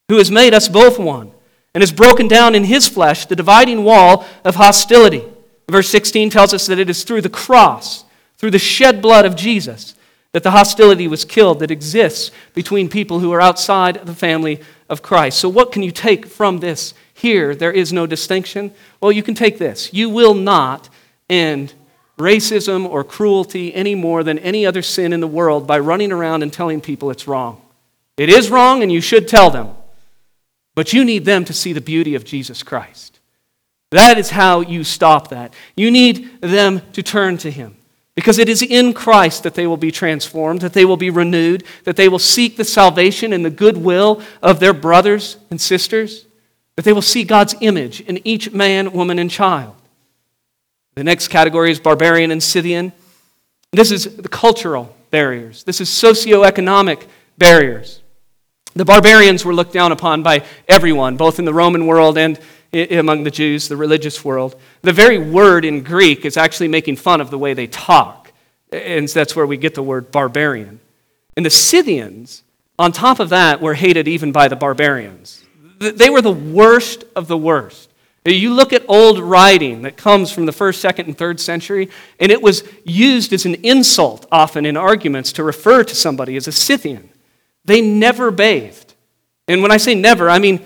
who 0.10 0.18
has 0.18 0.32
made 0.32 0.54
us 0.54 0.68
both 0.68 0.98
one 0.98 1.32
and 1.74 1.82
has 1.82 1.92
broken 1.92 2.28
down 2.28 2.56
in 2.56 2.64
his 2.64 2.88
flesh 2.88 3.26
the 3.26 3.36
dividing 3.36 3.84
wall 3.84 4.26
of 4.46 4.56
hostility. 4.56 5.24
Verse 5.70 5.90
16 5.90 6.30
tells 6.30 6.54
us 6.54 6.68
that 6.68 6.80
it 6.80 6.90
is 6.90 7.04
through 7.04 7.22
the 7.22 7.30
cross 7.30 8.06
through 8.42 8.50
the 8.50 8.58
shed 8.58 9.04
blood 9.04 9.24
of 9.24 9.36
Jesus 9.36 9.94
that 10.34 10.42
the 10.42 10.50
hostility 10.50 11.08
was 11.08 11.26
killed 11.26 11.60
that 11.60 11.70
exists 11.70 12.32
between 12.56 12.90
people 12.90 13.20
who 13.20 13.32
are 13.32 13.40
outside 13.40 14.04
the 14.04 14.16
family 14.16 14.60
of 14.90 15.04
Christ. 15.04 15.38
So, 15.38 15.48
what 15.48 15.72
can 15.72 15.84
you 15.84 15.92
take 15.92 16.26
from 16.26 16.58
this? 16.58 16.96
Here, 17.14 17.54
there 17.54 17.72
is 17.72 17.94
no 17.94 18.08
distinction. 18.08 18.74
Well, 19.00 19.12
you 19.12 19.22
can 19.22 19.36
take 19.36 19.60
this. 19.60 19.94
You 19.94 20.10
will 20.10 20.34
not 20.34 20.90
end 21.30 21.74
racism 22.22 22.88
or 22.88 23.04
cruelty 23.04 23.74
any 23.74 23.96
more 23.96 24.24
than 24.24 24.40
any 24.40 24.66
other 24.66 24.82
sin 24.82 25.12
in 25.12 25.20
the 25.20 25.28
world 25.28 25.68
by 25.68 25.80
running 25.80 26.12
around 26.12 26.44
and 26.44 26.54
telling 26.54 26.80
people 26.80 27.12
it's 27.12 27.28
wrong. 27.28 27.62
It 28.18 28.30
is 28.30 28.50
wrong, 28.50 28.84
and 28.84 28.92
you 28.92 29.02
should 29.02 29.28
tell 29.28 29.50
them. 29.50 29.70
But 30.76 30.94
you 30.94 31.04
need 31.04 31.26
them 31.26 31.44
to 31.46 31.54
see 31.54 31.74
the 31.74 31.82
beauty 31.82 32.16
of 32.16 32.24
Jesus 32.24 32.64
Christ. 32.64 33.20
That 33.92 34.18
is 34.18 34.30
how 34.30 34.62
you 34.62 34.84
stop 34.84 35.30
that. 35.30 35.54
You 35.76 35.92
need 35.92 36.42
them 36.42 36.82
to 36.94 37.04
turn 37.04 37.38
to 37.40 37.52
Him. 37.52 37.76
Because 38.16 38.40
it 38.40 38.50
is 38.50 38.62
in 38.62 38.94
Christ 38.94 39.44
that 39.44 39.56
they 39.56 39.68
will 39.68 39.78
be 39.78 39.92
transformed, 39.92 40.62
that 40.62 40.74
they 40.74 40.86
will 40.86 40.98
be 40.98 41.10
renewed, 41.10 41.64
that 41.86 41.96
they 41.96 42.10
will 42.10 42.20
seek 42.20 42.58
the 42.58 42.66
salvation 42.66 43.34
and 43.34 43.44
the 43.44 43.50
goodwill 43.50 44.22
of 44.42 44.60
their 44.60 44.74
brothers 44.74 45.38
and 45.50 45.60
sisters, 45.60 46.26
that 46.76 46.86
they 46.86 46.94
will 46.94 47.02
see 47.02 47.24
God's 47.24 47.56
image 47.62 48.02
in 48.02 48.26
each 48.26 48.52
man, 48.52 48.92
woman, 48.92 49.18
and 49.18 49.32
child. 49.32 49.76
The 50.96 51.04
next 51.04 51.30
category 51.30 51.72
is 51.72 51.80
barbarian 51.80 52.32
and 52.32 52.42
Scythian. 52.42 52.92
This 53.72 53.92
is 53.92 54.18
the 54.18 54.30
cultural 54.30 54.96
barriers, 55.10 55.64
this 55.64 55.82
is 55.82 55.90
socioeconomic 55.90 57.08
barriers. 57.38 58.02
The 58.74 58.86
barbarians 58.86 59.44
were 59.44 59.54
looked 59.54 59.74
down 59.74 59.92
upon 59.92 60.24
by 60.24 60.46
everyone, 60.68 61.18
both 61.18 61.40
in 61.40 61.46
the 61.46 61.54
Roman 61.54 61.88
world 61.88 62.18
and 62.18 62.40
among 62.74 63.24
the 63.24 63.32
Jews, 63.32 63.68
the 63.68 63.76
religious 63.76 64.24
world. 64.24 64.56
The 64.82 64.94
very 64.94 65.18
word 65.18 65.66
in 65.66 65.84
Greek 65.84 66.24
is 66.24 66.38
actually 66.38 66.70
making 66.70 66.96
fun 66.96 67.20
of 67.20 67.30
the 67.30 67.38
way 67.38 67.54
they 67.54 67.68
talk. 67.68 68.32
And 68.72 69.10
that's 69.10 69.36
where 69.36 69.46
we 69.46 69.58
get 69.58 69.76
the 69.76 69.84
word 69.84 70.12
barbarian. 70.12 70.80
And 71.36 71.46
the 71.46 71.50
Scythians, 71.50 72.44
on 72.80 72.94
top 72.94 73.20
of 73.20 73.30
that, 73.30 73.62
were 73.62 73.74
hated 73.74 74.08
even 74.08 74.32
by 74.32 74.48
the 74.48 74.56
barbarians. 74.56 75.44
They 75.80 76.10
were 76.10 76.22
the 76.22 76.32
worst 76.32 77.04
of 77.14 77.28
the 77.28 77.38
worst. 77.38 77.91
You 78.24 78.54
look 78.54 78.72
at 78.72 78.86
old 78.88 79.18
writing 79.18 79.82
that 79.82 79.98
comes 79.98 80.32
from 80.32 80.46
the 80.46 80.52
first, 80.52 80.80
second, 80.80 81.08
and 81.08 81.18
third 81.18 81.40
century, 81.40 81.90
and 82.20 82.32
it 82.32 82.42
was 82.42 82.64
used 82.84 83.34
as 83.34 83.46
an 83.46 83.56
insult 83.56 84.28
often 84.32 84.64
in 84.64 84.78
arguments 84.78 85.34
to 85.34 85.44
refer 85.44 85.84
to 85.84 85.96
somebody 85.96 86.36
as 86.36 86.48
a 86.48 86.52
Scythian. 86.52 87.10
They 87.66 87.82
never 87.82 88.30
bathed. 88.30 88.94
And 89.48 89.64
when 89.64 89.72
I 89.72 89.78
say 89.78 89.96
never, 89.96 90.30
I 90.30 90.38
mean 90.38 90.62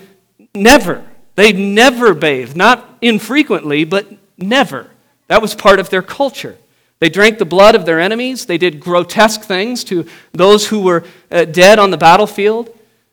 never. 0.54 1.06
They 1.34 1.52
never 1.52 2.12
bathed, 2.12 2.56
not 2.56 2.98
infrequently, 3.00 3.84
but 3.84 4.06
never. 4.36 4.90
That 5.28 5.40
was 5.40 5.54
part 5.54 5.78
of 5.78 5.88
their 5.88 6.02
culture. 6.02 6.58
They 6.98 7.08
drank 7.08 7.38
the 7.38 7.44
blood 7.46 7.74
of 7.74 7.86
their 7.86 8.00
enemies. 8.00 8.46
They 8.46 8.58
did 8.58 8.80
grotesque 8.80 9.42
things 9.42 9.82
to 9.84 10.06
those 10.32 10.68
who 10.68 10.80
were 10.80 11.04
uh, 11.30 11.46
dead 11.46 11.78
on 11.78 11.90
the 11.90 11.98
battlefield. 11.98 12.70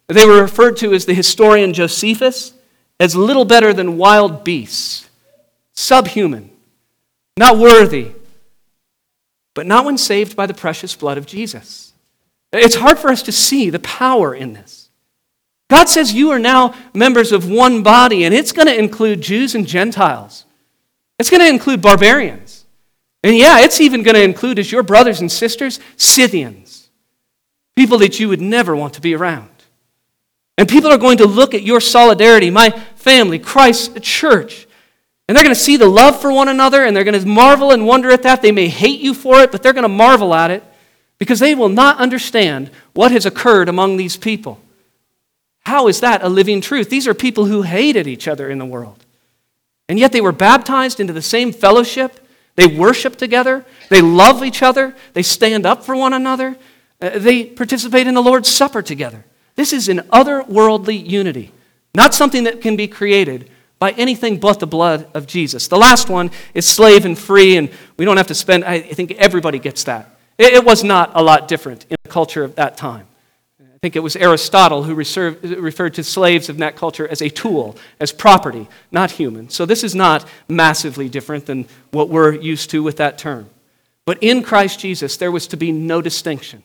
They 0.08 0.26
were 0.26 0.42
referred 0.42 0.78
to 0.78 0.94
as 0.94 1.06
the 1.06 1.14
historian 1.14 1.74
Josephus 1.74 2.54
as 3.00 3.16
little 3.16 3.46
better 3.46 3.74
than 3.74 3.98
wild 3.98 4.44
beasts, 4.44 5.10
subhuman, 5.74 6.50
not 7.38 7.58
worthy, 7.58 8.12
but 9.54 9.66
not 9.66 9.86
when 9.86 9.98
saved 9.98 10.36
by 10.36 10.46
the 10.46 10.54
precious 10.54 10.96
blood 10.96 11.18
of 11.18 11.26
Jesus. 11.26 11.94
It's 12.52 12.76
hard 12.76 13.00
for 13.00 13.10
us 13.10 13.24
to 13.24 13.32
see 13.32 13.70
the 13.70 13.80
power 13.80 14.34
in 14.34 14.54
this. 14.54 14.90
God 15.70 15.90
says 15.90 16.14
you 16.14 16.30
are 16.32 16.40
now 16.40 16.76
members 16.94 17.32
of 17.32 17.50
one 17.50 17.82
body, 17.82 18.26
and 18.26 18.34
it's 18.34 18.52
going 18.52 18.68
to 18.68 18.78
include 18.78 19.22
Jews 19.22 19.56
and 19.56 19.66
Gentiles. 19.66 20.46
It's 21.18 21.30
going 21.30 21.42
to 21.42 21.50
include 21.50 21.82
barbarians. 21.82 22.66
And 23.24 23.36
yeah, 23.36 23.62
it's 23.62 23.82
even 23.82 24.04
going 24.04 24.16
to 24.16 24.24
include, 24.24 24.60
as 24.60 24.72
your 24.72 24.84
brothers 24.84 25.22
and 25.22 25.32
sisters, 25.32 25.80
Scythians, 25.98 26.90
people 27.76 27.98
that 28.00 28.20
you 28.20 28.30
would 28.30 28.42
never 28.42 28.76
want 28.76 28.94
to 28.96 29.02
be 29.02 29.16
around. 29.16 29.50
And 30.58 30.70
people 30.70 30.92
are 30.92 30.98
going 30.98 31.18
to 31.18 31.26
look 31.26 31.54
at 31.54 31.64
your 31.64 31.82
solidarity, 31.82 32.50
my 32.50 32.70
family, 32.96 33.40
Christ's 33.40 34.00
church, 34.02 34.68
and 35.28 35.38
they're 35.38 35.44
going 35.44 35.56
to 35.56 35.60
see 35.60 35.78
the 35.78 35.88
love 35.88 36.22
for 36.22 36.32
one 36.32 36.50
another, 36.50 36.84
and 36.84 36.96
they're 36.96 37.06
going 37.06 37.20
to 37.20 37.28
marvel 37.28 37.72
and 37.72 37.88
wonder 37.88 38.12
at 38.12 38.24
that. 38.24 38.42
They 38.42 38.52
may 38.52 38.68
hate 38.68 39.00
you 39.00 39.14
for 39.14 39.40
it, 39.40 39.52
but 39.52 39.64
they're 39.64 39.74
going 39.74 39.84
to 39.84 39.90
marvel 39.90 40.34
at 40.34 40.52
it 40.52 40.64
because 41.18 41.40
they 41.40 41.56
will 41.56 41.70
not 41.70 41.98
understand 41.98 42.70
what 42.94 43.12
has 43.12 43.26
occurred 43.26 43.70
among 43.70 43.96
these 43.96 44.18
people. 44.18 44.60
How 45.62 45.88
is 45.88 46.02
that 46.02 46.24
a 46.24 46.30
living 46.30 46.60
truth? 46.60 46.90
These 46.90 47.08
are 47.08 47.14
people 47.14 47.46
who 47.46 47.62
hated 47.62 48.06
each 48.06 48.28
other 48.28 48.50
in 48.50 48.58
the 48.58 48.66
world. 48.66 49.06
And 49.88 49.98
yet 49.98 50.12
they 50.12 50.22
were 50.22 50.34
baptized 50.34 51.00
into 51.00 51.14
the 51.14 51.22
same 51.22 51.54
fellowship. 51.54 52.20
They 52.56 52.68
worship 52.68 53.16
together. 53.16 53.66
They 53.90 54.02
love 54.02 54.44
each 54.44 54.62
other. 54.62 54.94
They 55.14 55.24
stand 55.24 55.66
up 55.66 55.84
for 55.84 55.96
one 55.96 56.12
another. 56.12 56.58
Uh, 57.02 57.18
they 57.18 57.46
participate 57.46 58.08
in 58.08 58.14
the 58.14 58.22
Lord's 58.22 58.50
Supper 58.50 58.82
together. 58.82 59.24
This 59.56 59.74
is 59.74 59.90
an 59.90 60.00
otherworldly 60.12 61.08
unity, 61.08 61.52
not 61.96 62.14
something 62.14 62.44
that 62.46 62.62
can 62.62 62.76
be 62.76 62.88
created 62.88 63.50
by 63.80 63.92
anything 63.92 64.40
but 64.40 64.60
the 64.60 64.68
blood 64.68 65.08
of 65.14 65.28
Jesus. 65.28 65.68
The 65.68 65.78
last 65.78 66.10
one 66.10 66.32
is 66.54 66.66
slave 66.66 67.06
and 67.06 67.18
free, 67.18 67.58
and 67.58 67.70
we 67.98 68.06
don't 68.06 68.18
have 68.18 68.28
to 68.28 68.36
spend, 68.36 68.64
I 68.64 68.80
think 68.80 69.12
everybody 69.14 69.60
gets 69.60 69.84
that. 69.84 70.18
It 70.38 70.66
was 70.66 70.84
not 70.84 71.12
a 71.14 71.22
lot 71.22 71.48
different 71.48 71.86
in 71.90 71.98
the 72.04 72.10
culture 72.10 72.44
of 72.44 72.56
that 72.56 72.78
time 72.78 73.08
I 73.84 73.86
think 73.86 73.98
it 73.98 74.00
was 74.00 74.16
Aristotle 74.16 74.84
who 74.84 74.96
referred 74.96 75.94
to 75.96 76.06
slaves 76.06 76.48
of 76.48 76.58
that 76.60 76.78
culture 76.78 77.06
as 77.06 77.22
a 77.22 77.28
tool, 77.28 77.76
as 78.00 78.14
property, 78.14 78.70
not 78.94 79.12
human. 79.12 79.50
So 79.50 79.66
this 79.66 79.84
is 79.84 79.94
not 79.94 80.26
massively 80.48 81.10
different 81.10 81.48
than 81.48 81.66
what 81.92 82.08
we're 82.08 82.32
used 82.32 82.70
to 82.70 82.82
with 82.82 82.96
that 82.96 83.18
term. 83.18 83.50
But 84.06 84.24
in 84.24 84.42
Christ 84.42 84.80
Jesus, 84.80 85.18
there 85.18 85.34
was 85.34 85.48
to 85.48 85.58
be 85.58 85.74
no 85.74 86.02
distinction. 86.02 86.64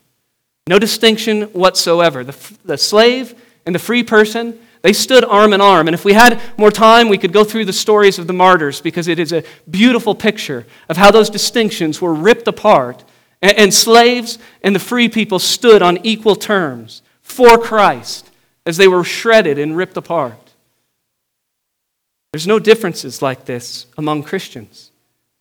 No 0.68 0.78
distinction 0.78 1.44
whatsoever. 1.54 2.22
The, 2.22 2.56
the 2.62 2.76
slave 2.76 3.34
and 3.64 3.74
the 3.74 3.78
free 3.78 4.02
person, 4.02 4.58
they 4.82 4.92
stood 4.92 5.24
arm 5.24 5.54
in 5.54 5.62
arm. 5.62 5.88
And 5.88 5.94
if 5.94 6.04
we 6.04 6.12
had 6.12 6.38
more 6.58 6.70
time, 6.70 7.08
we 7.08 7.16
could 7.16 7.32
go 7.32 7.42
through 7.42 7.64
the 7.64 7.72
stories 7.72 8.18
of 8.18 8.26
the 8.26 8.34
martyrs 8.34 8.82
because 8.82 9.08
it 9.08 9.18
is 9.18 9.32
a 9.32 9.44
beautiful 9.70 10.14
picture 10.14 10.66
of 10.90 10.98
how 10.98 11.10
those 11.10 11.30
distinctions 11.30 12.02
were 12.02 12.12
ripped 12.12 12.46
apart. 12.46 13.02
And, 13.40 13.56
and 13.56 13.74
slaves 13.74 14.38
and 14.62 14.74
the 14.74 14.78
free 14.78 15.08
people 15.08 15.38
stood 15.38 15.80
on 15.80 16.04
equal 16.04 16.36
terms 16.36 17.00
for 17.22 17.56
Christ 17.56 18.30
as 18.66 18.76
they 18.76 18.88
were 18.88 19.04
shredded 19.04 19.58
and 19.58 19.74
ripped 19.74 19.96
apart. 19.96 20.52
There's 22.34 22.46
no 22.46 22.58
differences 22.58 23.22
like 23.22 23.46
this 23.46 23.86
among 23.96 24.24
Christians. 24.24 24.87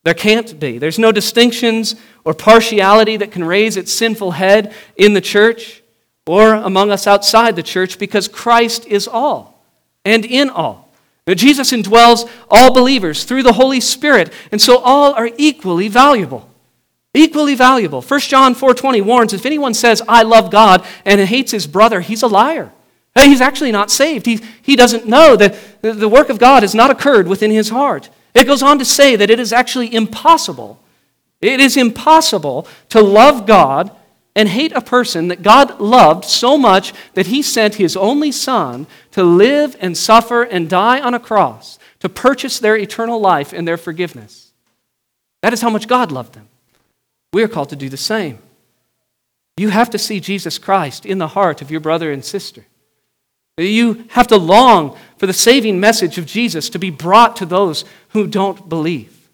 There 0.08 0.14
can't 0.14 0.58
be. 0.58 0.78
There's 0.78 0.98
no 0.98 1.12
distinctions 1.12 1.98
or 2.24 2.34
partiality 2.34 3.18
that 3.18 3.30
can 3.30 3.44
raise 3.44 3.76
its 3.76 3.92
sinful 3.92 4.32
head 4.32 4.74
in 4.96 5.12
the 5.12 5.20
church 5.20 5.84
or 6.26 6.54
among 6.54 6.92
us 6.92 7.08
outside 7.08 7.58
the 7.58 7.62
church 7.62 8.00
because 8.00 8.30
Christ 8.30 8.86
is 8.86 9.06
all 9.06 9.62
and 10.06 10.24
in 10.24 10.50
all. 10.50 10.90
Jesus 11.28 11.74
indwells 11.74 12.30
all 12.50 12.74
believers 12.74 13.26
through 13.26 13.44
the 13.44 13.52
Holy 13.52 13.82
Spirit, 13.82 14.32
and 14.50 14.62
so 14.62 14.78
all 14.78 15.14
are 15.14 15.30
equally 15.36 15.90
valuable. 15.90 16.50
Equally 17.14 17.54
valuable. 17.54 18.02
1 18.02 18.20
John 18.30 18.56
4:20 18.56 19.02
warns 19.02 19.34
if 19.34 19.46
anyone 19.46 19.74
says 19.74 20.02
I 20.08 20.24
love 20.24 20.50
God 20.50 20.86
and 21.04 21.20
hates 21.20 21.52
his 21.52 21.68
brother, 21.68 22.00
he's 22.00 22.24
a 22.24 22.28
liar. 22.28 22.72
He's 23.14 23.42
actually 23.42 23.74
not 23.74 23.92
saved. 23.92 24.26
He, 24.26 24.40
he 24.62 24.78
doesn't 24.78 25.06
know 25.06 25.36
that 25.36 25.58
the 25.82 26.08
work 26.08 26.30
of 26.30 26.40
God 26.40 26.64
has 26.64 26.74
not 26.74 26.92
occurred 26.92 27.28
within 27.28 27.52
his 27.52 27.68
heart. 27.68 28.10
It 28.34 28.46
goes 28.46 28.62
on 28.62 28.80
to 28.80 28.86
say 28.86 29.16
that 29.16 29.30
it 29.30 29.40
is 29.40 29.54
actually 29.54 29.94
impossible. 29.94 30.80
It 31.42 31.60
is 31.60 31.78
impossible 31.78 32.68
to 32.90 33.02
love 33.02 33.46
God 33.46 33.92
and 34.36 34.50
hate 34.50 34.72
a 34.74 34.82
person 34.82 35.30
that 35.30 35.42
God 35.42 35.80
loved 35.80 36.24
so 36.24 36.58
much 36.58 36.94
that 37.16 37.28
he 37.28 37.42
sent 37.42 37.76
his 37.76 37.98
only 37.98 38.32
son 38.32 38.86
to 39.12 39.24
live 39.24 39.76
and 39.80 39.98
suffer 39.98 40.44
and 40.44 40.70
die 40.70 41.02
on 41.02 41.16
a 41.16 41.20
cross 41.20 41.80
to 42.00 42.10
purchase 42.10 42.60
their 42.60 42.78
eternal 42.78 43.20
life 43.20 43.52
and 43.52 43.68
their 43.68 43.78
forgiveness. 43.78 44.52
That 45.42 45.54
is 45.54 45.62
how 45.62 45.72
much 45.72 45.88
God 45.88 46.12
loved 46.12 46.34
them. 46.34 46.50
We 47.34 47.44
are 47.44 47.48
called 47.48 47.70
to 47.70 47.76
do 47.76 47.90
the 47.90 47.98
same. 47.98 48.40
You 49.58 49.70
have 49.70 49.90
to 49.90 49.98
see 49.98 50.20
Jesus 50.20 50.60
Christ 50.60 51.06
in 51.06 51.18
the 51.18 51.30
heart 51.30 51.64
of 51.64 51.72
your 51.72 51.80
brother 51.80 52.12
and 52.12 52.24
sister. 52.24 52.66
You 53.58 54.06
have 54.10 54.28
to 54.28 54.38
long 54.38 54.98
for 55.18 55.26
the 55.26 55.34
saving 55.34 55.80
message 55.80 56.18
of 56.18 56.26
Jesus 56.26 56.70
to 56.70 56.80
be 56.80 56.92
brought 56.92 57.36
to 57.38 57.46
those 57.46 57.86
who 58.10 58.28
don't 58.28 58.70
believe. 58.70 59.30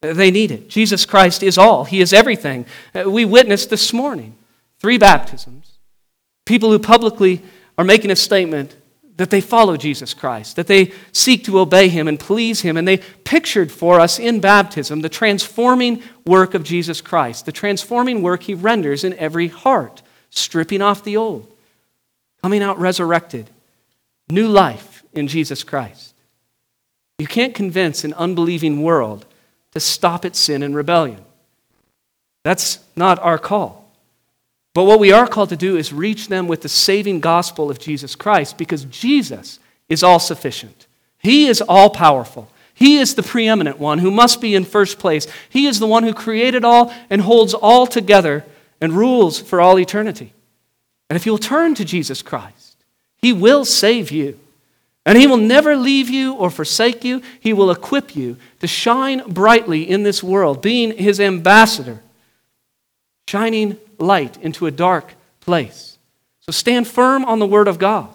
They 0.00 0.30
need 0.30 0.52
it. 0.52 0.68
Jesus 0.68 1.04
Christ 1.04 1.42
is 1.42 1.58
all, 1.58 1.84
He 1.84 2.00
is 2.00 2.12
everything. 2.12 2.66
Uh, 2.94 3.10
we 3.10 3.24
witnessed 3.24 3.68
this 3.68 3.92
morning 3.92 4.36
three 4.78 4.98
baptisms. 4.98 5.78
People 6.46 6.70
who 6.70 6.78
publicly 6.78 7.42
are 7.76 7.84
making 7.84 8.10
a 8.10 8.16
statement 8.16 8.76
that 9.16 9.30
they 9.30 9.40
follow 9.40 9.76
Jesus 9.76 10.14
Christ, 10.14 10.54
that 10.54 10.68
they 10.68 10.92
seek 11.10 11.44
to 11.44 11.58
obey 11.58 11.88
Him 11.88 12.06
and 12.06 12.20
please 12.20 12.60
Him. 12.60 12.76
And 12.76 12.86
they 12.86 12.98
pictured 12.98 13.72
for 13.72 13.98
us 13.98 14.20
in 14.20 14.38
baptism 14.38 15.00
the 15.00 15.08
transforming 15.08 16.02
work 16.24 16.54
of 16.54 16.62
Jesus 16.62 17.00
Christ, 17.00 17.44
the 17.44 17.52
transforming 17.52 18.22
work 18.22 18.44
He 18.44 18.54
renders 18.54 19.02
in 19.02 19.14
every 19.14 19.48
heart, 19.48 20.02
stripping 20.30 20.80
off 20.80 21.02
the 21.02 21.16
old, 21.16 21.52
coming 22.42 22.62
out 22.62 22.78
resurrected, 22.78 23.50
new 24.30 24.48
life 24.48 25.02
in 25.12 25.28
Jesus 25.28 25.64
Christ. 25.64 26.14
You 27.18 27.26
can't 27.26 27.54
convince 27.54 28.04
an 28.04 28.14
unbelieving 28.14 28.82
world 28.82 29.26
to 29.72 29.80
stop 29.80 30.24
its 30.24 30.38
sin 30.38 30.62
and 30.62 30.74
rebellion. 30.74 31.24
That's 32.44 32.78
not 32.96 33.18
our 33.20 33.38
call. 33.38 33.90
But 34.74 34.84
what 34.84 35.00
we 35.00 35.12
are 35.12 35.26
called 35.26 35.48
to 35.48 35.56
do 35.56 35.76
is 35.76 35.92
reach 35.92 36.28
them 36.28 36.46
with 36.46 36.62
the 36.62 36.68
saving 36.68 37.20
gospel 37.20 37.70
of 37.70 37.80
Jesus 37.80 38.14
Christ 38.14 38.56
because 38.56 38.84
Jesus 38.84 39.58
is 39.88 40.04
all 40.04 40.20
sufficient. 40.20 40.86
He 41.18 41.46
is 41.48 41.60
all 41.60 41.90
powerful. 41.90 42.50
He 42.74 42.98
is 42.98 43.16
the 43.16 43.24
preeminent 43.24 43.80
one 43.80 43.98
who 43.98 44.10
must 44.10 44.40
be 44.40 44.54
in 44.54 44.64
first 44.64 45.00
place. 45.00 45.26
He 45.48 45.66
is 45.66 45.80
the 45.80 45.86
one 45.86 46.04
who 46.04 46.14
created 46.14 46.64
all 46.64 46.94
and 47.10 47.22
holds 47.22 47.54
all 47.54 47.88
together 47.88 48.44
and 48.80 48.92
rules 48.92 49.40
for 49.40 49.60
all 49.60 49.80
eternity. 49.80 50.32
And 51.08 51.16
if 51.16 51.26
you'll 51.26 51.38
turn 51.38 51.74
to 51.74 51.84
Jesus 51.84 52.22
Christ, 52.22 52.76
He 53.16 53.32
will 53.32 53.64
save 53.64 54.10
you. 54.10 54.38
And 55.06 55.16
He 55.16 55.26
will 55.26 55.38
never 55.38 55.74
leave 55.74 56.10
you 56.10 56.34
or 56.34 56.50
forsake 56.50 57.02
you. 57.02 57.22
He 57.40 57.52
will 57.52 57.70
equip 57.70 58.14
you 58.14 58.36
to 58.60 58.66
shine 58.66 59.22
brightly 59.26 59.88
in 59.88 60.02
this 60.02 60.22
world, 60.22 60.60
being 60.60 60.96
His 60.96 61.18
ambassador, 61.18 62.02
shining 63.26 63.78
light 63.98 64.36
into 64.42 64.66
a 64.66 64.70
dark 64.70 65.14
place. 65.40 65.98
So 66.40 66.52
stand 66.52 66.86
firm 66.86 67.24
on 67.24 67.38
the 67.38 67.46
Word 67.46 67.68
of 67.68 67.78
God. 67.78 68.14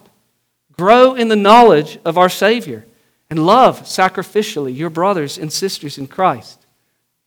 Grow 0.72 1.14
in 1.14 1.28
the 1.28 1.36
knowledge 1.36 1.98
of 2.04 2.18
our 2.18 2.28
Savior 2.28 2.84
and 3.30 3.46
love 3.46 3.82
sacrificially 3.82 4.76
your 4.76 4.90
brothers 4.90 5.38
and 5.38 5.52
sisters 5.52 5.98
in 5.98 6.06
Christ. 6.06 6.64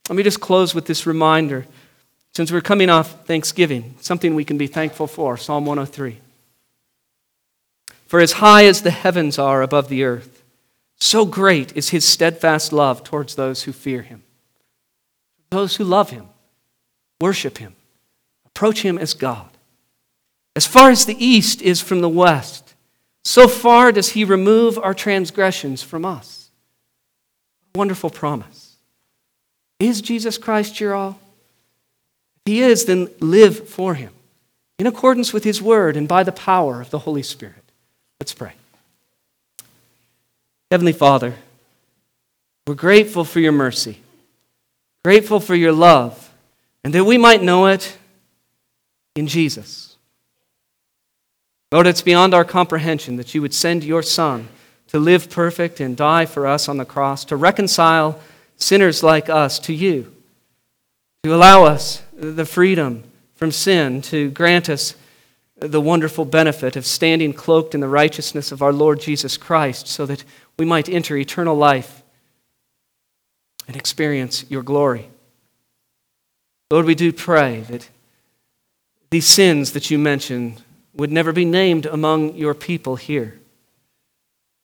Let 0.09 0.15
me 0.15 0.23
just 0.23 0.39
close 0.39 0.73
with 0.73 0.85
this 0.85 1.05
reminder. 1.05 1.65
Since 2.37 2.51
we're 2.51 2.61
coming 2.61 2.91
off 2.91 3.25
Thanksgiving, 3.25 3.95
something 3.99 4.35
we 4.35 4.45
can 4.45 4.59
be 4.59 4.67
thankful 4.67 5.07
for 5.07 5.37
Psalm 5.37 5.65
103. 5.65 6.19
For 8.05 8.19
as 8.19 8.33
high 8.33 8.65
as 8.65 8.83
the 8.83 8.91
heavens 8.91 9.39
are 9.39 9.63
above 9.63 9.89
the 9.89 10.03
earth, 10.03 10.43
so 10.99 11.25
great 11.25 11.75
is 11.75 11.89
his 11.89 12.05
steadfast 12.05 12.71
love 12.71 13.03
towards 13.03 13.33
those 13.33 13.63
who 13.63 13.71
fear 13.71 14.03
him. 14.03 14.21
Those 15.49 15.77
who 15.77 15.83
love 15.83 16.11
him, 16.11 16.27
worship 17.19 17.57
him, 17.57 17.75
approach 18.45 18.83
him 18.83 18.99
as 18.99 19.15
God. 19.15 19.49
As 20.55 20.67
far 20.67 20.91
as 20.91 21.07
the 21.07 21.17
east 21.17 21.63
is 21.63 21.81
from 21.81 22.01
the 22.01 22.07
west, 22.07 22.75
so 23.25 23.47
far 23.47 23.91
does 23.91 24.09
he 24.09 24.23
remove 24.23 24.77
our 24.77 24.93
transgressions 24.93 25.81
from 25.81 26.05
us. 26.05 26.51
Wonderful 27.73 28.11
promise. 28.11 28.75
Is 29.79 30.01
Jesus 30.01 30.37
Christ 30.37 30.79
your 30.79 30.93
all? 30.93 31.19
He 32.47 32.61
is, 32.61 32.85
then 32.85 33.09
live 33.19 33.67
for 33.67 33.95
him 33.95 34.13
in 34.79 34.87
accordance 34.87 35.33
with 35.33 35.43
his 35.43 35.61
word 35.61 35.97
and 35.97 36.07
by 36.07 36.23
the 36.23 36.31
power 36.31 36.79
of 36.79 36.91
the 36.91 36.99
Holy 36.99 37.21
Spirit. 37.21 37.61
Let's 38.21 38.33
pray. 38.33 38.53
Heavenly 40.71 40.93
Father, 40.93 41.35
we're 42.65 42.75
grateful 42.75 43.25
for 43.25 43.41
your 43.41 43.51
mercy, 43.51 43.99
grateful 45.03 45.41
for 45.41 45.55
your 45.55 45.73
love, 45.73 46.33
and 46.85 46.93
that 46.93 47.03
we 47.03 47.17
might 47.17 47.43
know 47.43 47.65
it 47.65 47.97
in 49.17 49.27
Jesus. 49.27 49.97
Lord, 51.73 51.85
it's 51.85 52.01
beyond 52.01 52.33
our 52.33 52.45
comprehension 52.45 53.17
that 53.17 53.35
you 53.35 53.41
would 53.41 53.53
send 53.53 53.83
your 53.83 54.01
Son 54.01 54.47
to 54.87 54.99
live 54.99 55.29
perfect 55.29 55.81
and 55.81 55.97
die 55.97 56.25
for 56.25 56.47
us 56.47 56.69
on 56.69 56.77
the 56.77 56.85
cross, 56.85 57.25
to 57.25 57.35
reconcile 57.35 58.21
sinners 58.55 59.03
like 59.03 59.29
us 59.29 59.59
to 59.59 59.73
you, 59.73 60.13
to 61.23 61.35
allow 61.35 61.65
us 61.65 62.03
the 62.17 62.45
freedom 62.45 63.03
from 63.35 63.51
sin, 63.51 64.01
to 64.01 64.31
grant 64.31 64.69
us 64.69 64.95
the 65.59 65.81
wonderful 65.81 66.25
benefit 66.25 66.75
of 66.75 66.85
standing 66.85 67.33
cloaked 67.33 67.73
in 67.73 67.81
the 67.81 67.87
righteousness 67.87 68.51
of 68.51 68.61
our 68.61 68.73
Lord 68.73 68.99
Jesus 68.99 69.37
Christ 69.37 69.87
so 69.87 70.05
that 70.05 70.23
we 70.57 70.65
might 70.65 70.89
enter 70.89 71.15
eternal 71.15 71.55
life 71.55 72.03
and 73.67 73.75
experience 73.75 74.45
your 74.49 74.63
glory. 74.63 75.09
Lord, 76.71 76.85
we 76.85 76.95
do 76.95 77.13
pray 77.13 77.61
that 77.69 77.89
these 79.09 79.25
sins 79.25 79.71
that 79.71 79.89
you 79.89 79.97
mentioned 79.97 80.63
would 80.95 81.11
never 81.11 81.31
be 81.31 81.45
named 81.45 81.85
among 81.85 82.35
your 82.35 82.53
people 82.53 82.95
here, 82.95 83.39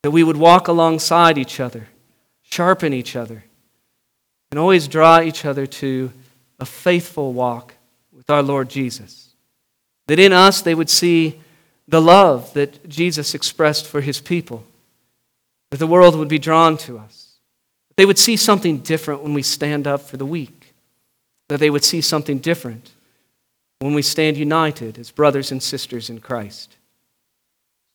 that 0.01 0.11
we 0.11 0.23
would 0.23 0.37
walk 0.37 0.67
alongside 0.67 1.37
each 1.37 1.59
other, 1.59 1.87
sharpen 2.41 2.91
each 2.91 3.15
other, 3.15 3.45
and 4.51 4.59
always 4.59 4.87
draw 4.87 5.21
each 5.21 5.45
other 5.45 5.65
to 5.65 6.11
a 6.63 6.65
faithful 6.65 7.33
walk 7.33 7.73
with 8.13 8.29
our 8.29 8.41
Lord 8.41 8.69
Jesus. 8.69 9.35
That 10.07 10.17
in 10.17 10.31
us 10.31 10.61
they 10.61 10.73
would 10.73 10.89
see 10.89 11.41
the 11.89 12.01
love 12.01 12.53
that 12.53 12.87
Jesus 12.87 13.35
expressed 13.35 13.85
for 13.85 13.99
his 13.99 14.21
people. 14.21 14.63
That 15.71 15.77
the 15.77 15.87
world 15.87 16.15
would 16.15 16.29
be 16.29 16.39
drawn 16.39 16.77
to 16.77 16.97
us. 16.97 17.33
That 17.89 17.97
they 17.97 18.05
would 18.05 18.17
see 18.17 18.37
something 18.37 18.77
different 18.77 19.23
when 19.23 19.33
we 19.33 19.43
stand 19.43 19.87
up 19.87 19.99
for 20.03 20.15
the 20.15 20.25
weak. 20.25 20.73
That 21.49 21.59
they 21.59 21.69
would 21.69 21.83
see 21.83 21.99
something 21.99 22.39
different 22.39 22.91
when 23.79 23.93
we 23.93 24.01
stand 24.01 24.37
united 24.37 24.97
as 24.97 25.11
brothers 25.11 25.51
and 25.51 25.61
sisters 25.61 26.09
in 26.09 26.21
Christ. 26.21 26.77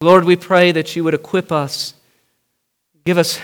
Lord, 0.03 0.25
we 0.25 0.37
pray 0.37 0.73
that 0.73 0.95
you 0.95 1.05
would 1.05 1.15
equip 1.15 1.51
us, 1.51 1.95
give 3.07 3.17
us 3.17 3.41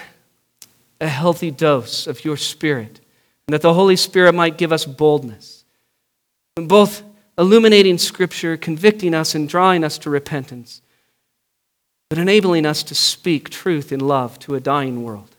a 1.00 1.08
healthy 1.08 1.50
dose 1.50 2.06
of 2.06 2.26
your 2.26 2.36
Spirit, 2.36 3.00
that 3.49 3.62
the 3.62 3.74
Holy 3.74 3.97
Spirit 3.97 4.34
might 4.34 4.57
give 4.57 4.72
us 4.72 4.84
boldness, 4.84 5.64
both 6.57 7.03
illuminating 7.36 7.99
Scripture, 7.99 8.57
convicting 8.57 9.14
us 9.14 9.34
and 9.34 9.49
drawing 9.49 9.84
us 9.84 9.99
to 9.99 10.11
repentance, 10.11 10.80
but 12.09 12.18
enabling 12.18 12.64
us 12.64 12.82
to 12.84 12.95
speak 12.95 13.51
truth 13.51 13.92
in 13.92 14.01
love 14.01 14.38
to 14.40 14.55
a 14.55 14.61
dying 14.61 15.03
world. 15.03 15.34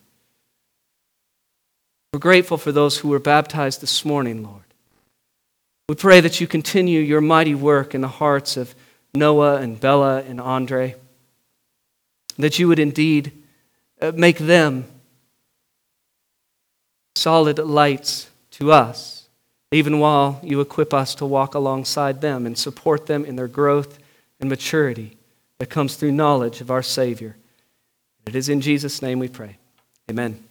We're 2.14 2.20
grateful 2.20 2.58
for 2.58 2.72
those 2.72 3.00
who 3.00 3.10
were 3.10 3.20
baptized 3.20 3.82
this 3.82 4.06
morning, 4.06 4.44
Lord. 4.44 4.62
We 5.90 5.96
pray 5.96 6.22
that 6.22 6.40
you 6.40 6.48
continue 6.48 7.00
your 7.00 7.22
mighty 7.22 7.54
work 7.54 7.94
in 7.94 8.02
the 8.02 8.08
hearts 8.08 8.58
of 8.58 8.74
Noah 9.14 9.58
and 9.58 9.80
Bella 9.80 10.24
and 10.24 10.42
Andre, 10.42 10.96
that 12.38 12.58
you 12.60 12.68
would 12.68 12.80
indeed 12.80 13.32
uh, 14.02 14.12
make 14.16 14.38
them 14.38 14.86
solid 17.16 17.58
lights 17.60 18.30
to 18.52 18.72
us 18.72 19.16
even 19.76 20.00
while 20.00 20.40
you 20.42 20.62
equip 20.62 20.94
us 20.94 21.14
to 21.16 21.26
walk 21.26 21.54
alongside 21.54 22.22
them 22.22 22.46
and 22.46 22.58
support 22.58 23.08
them 23.08 23.26
in 23.26 23.36
their 23.36 23.48
growth 23.48 24.00
and 24.40 24.50
maturity 24.50 25.18
that 25.60 25.70
comes 25.70 25.96
through 25.96 26.12
knowledge 26.12 26.62
of 26.62 26.72
our 26.72 26.84
Savior. 26.84 27.36
It 28.26 28.36
is 28.36 28.48
in 28.48 28.62
Jesus' 28.62 29.02
name 29.02 29.20
we 29.20 29.28
pray. 29.28 29.58
Amen. 30.10 30.45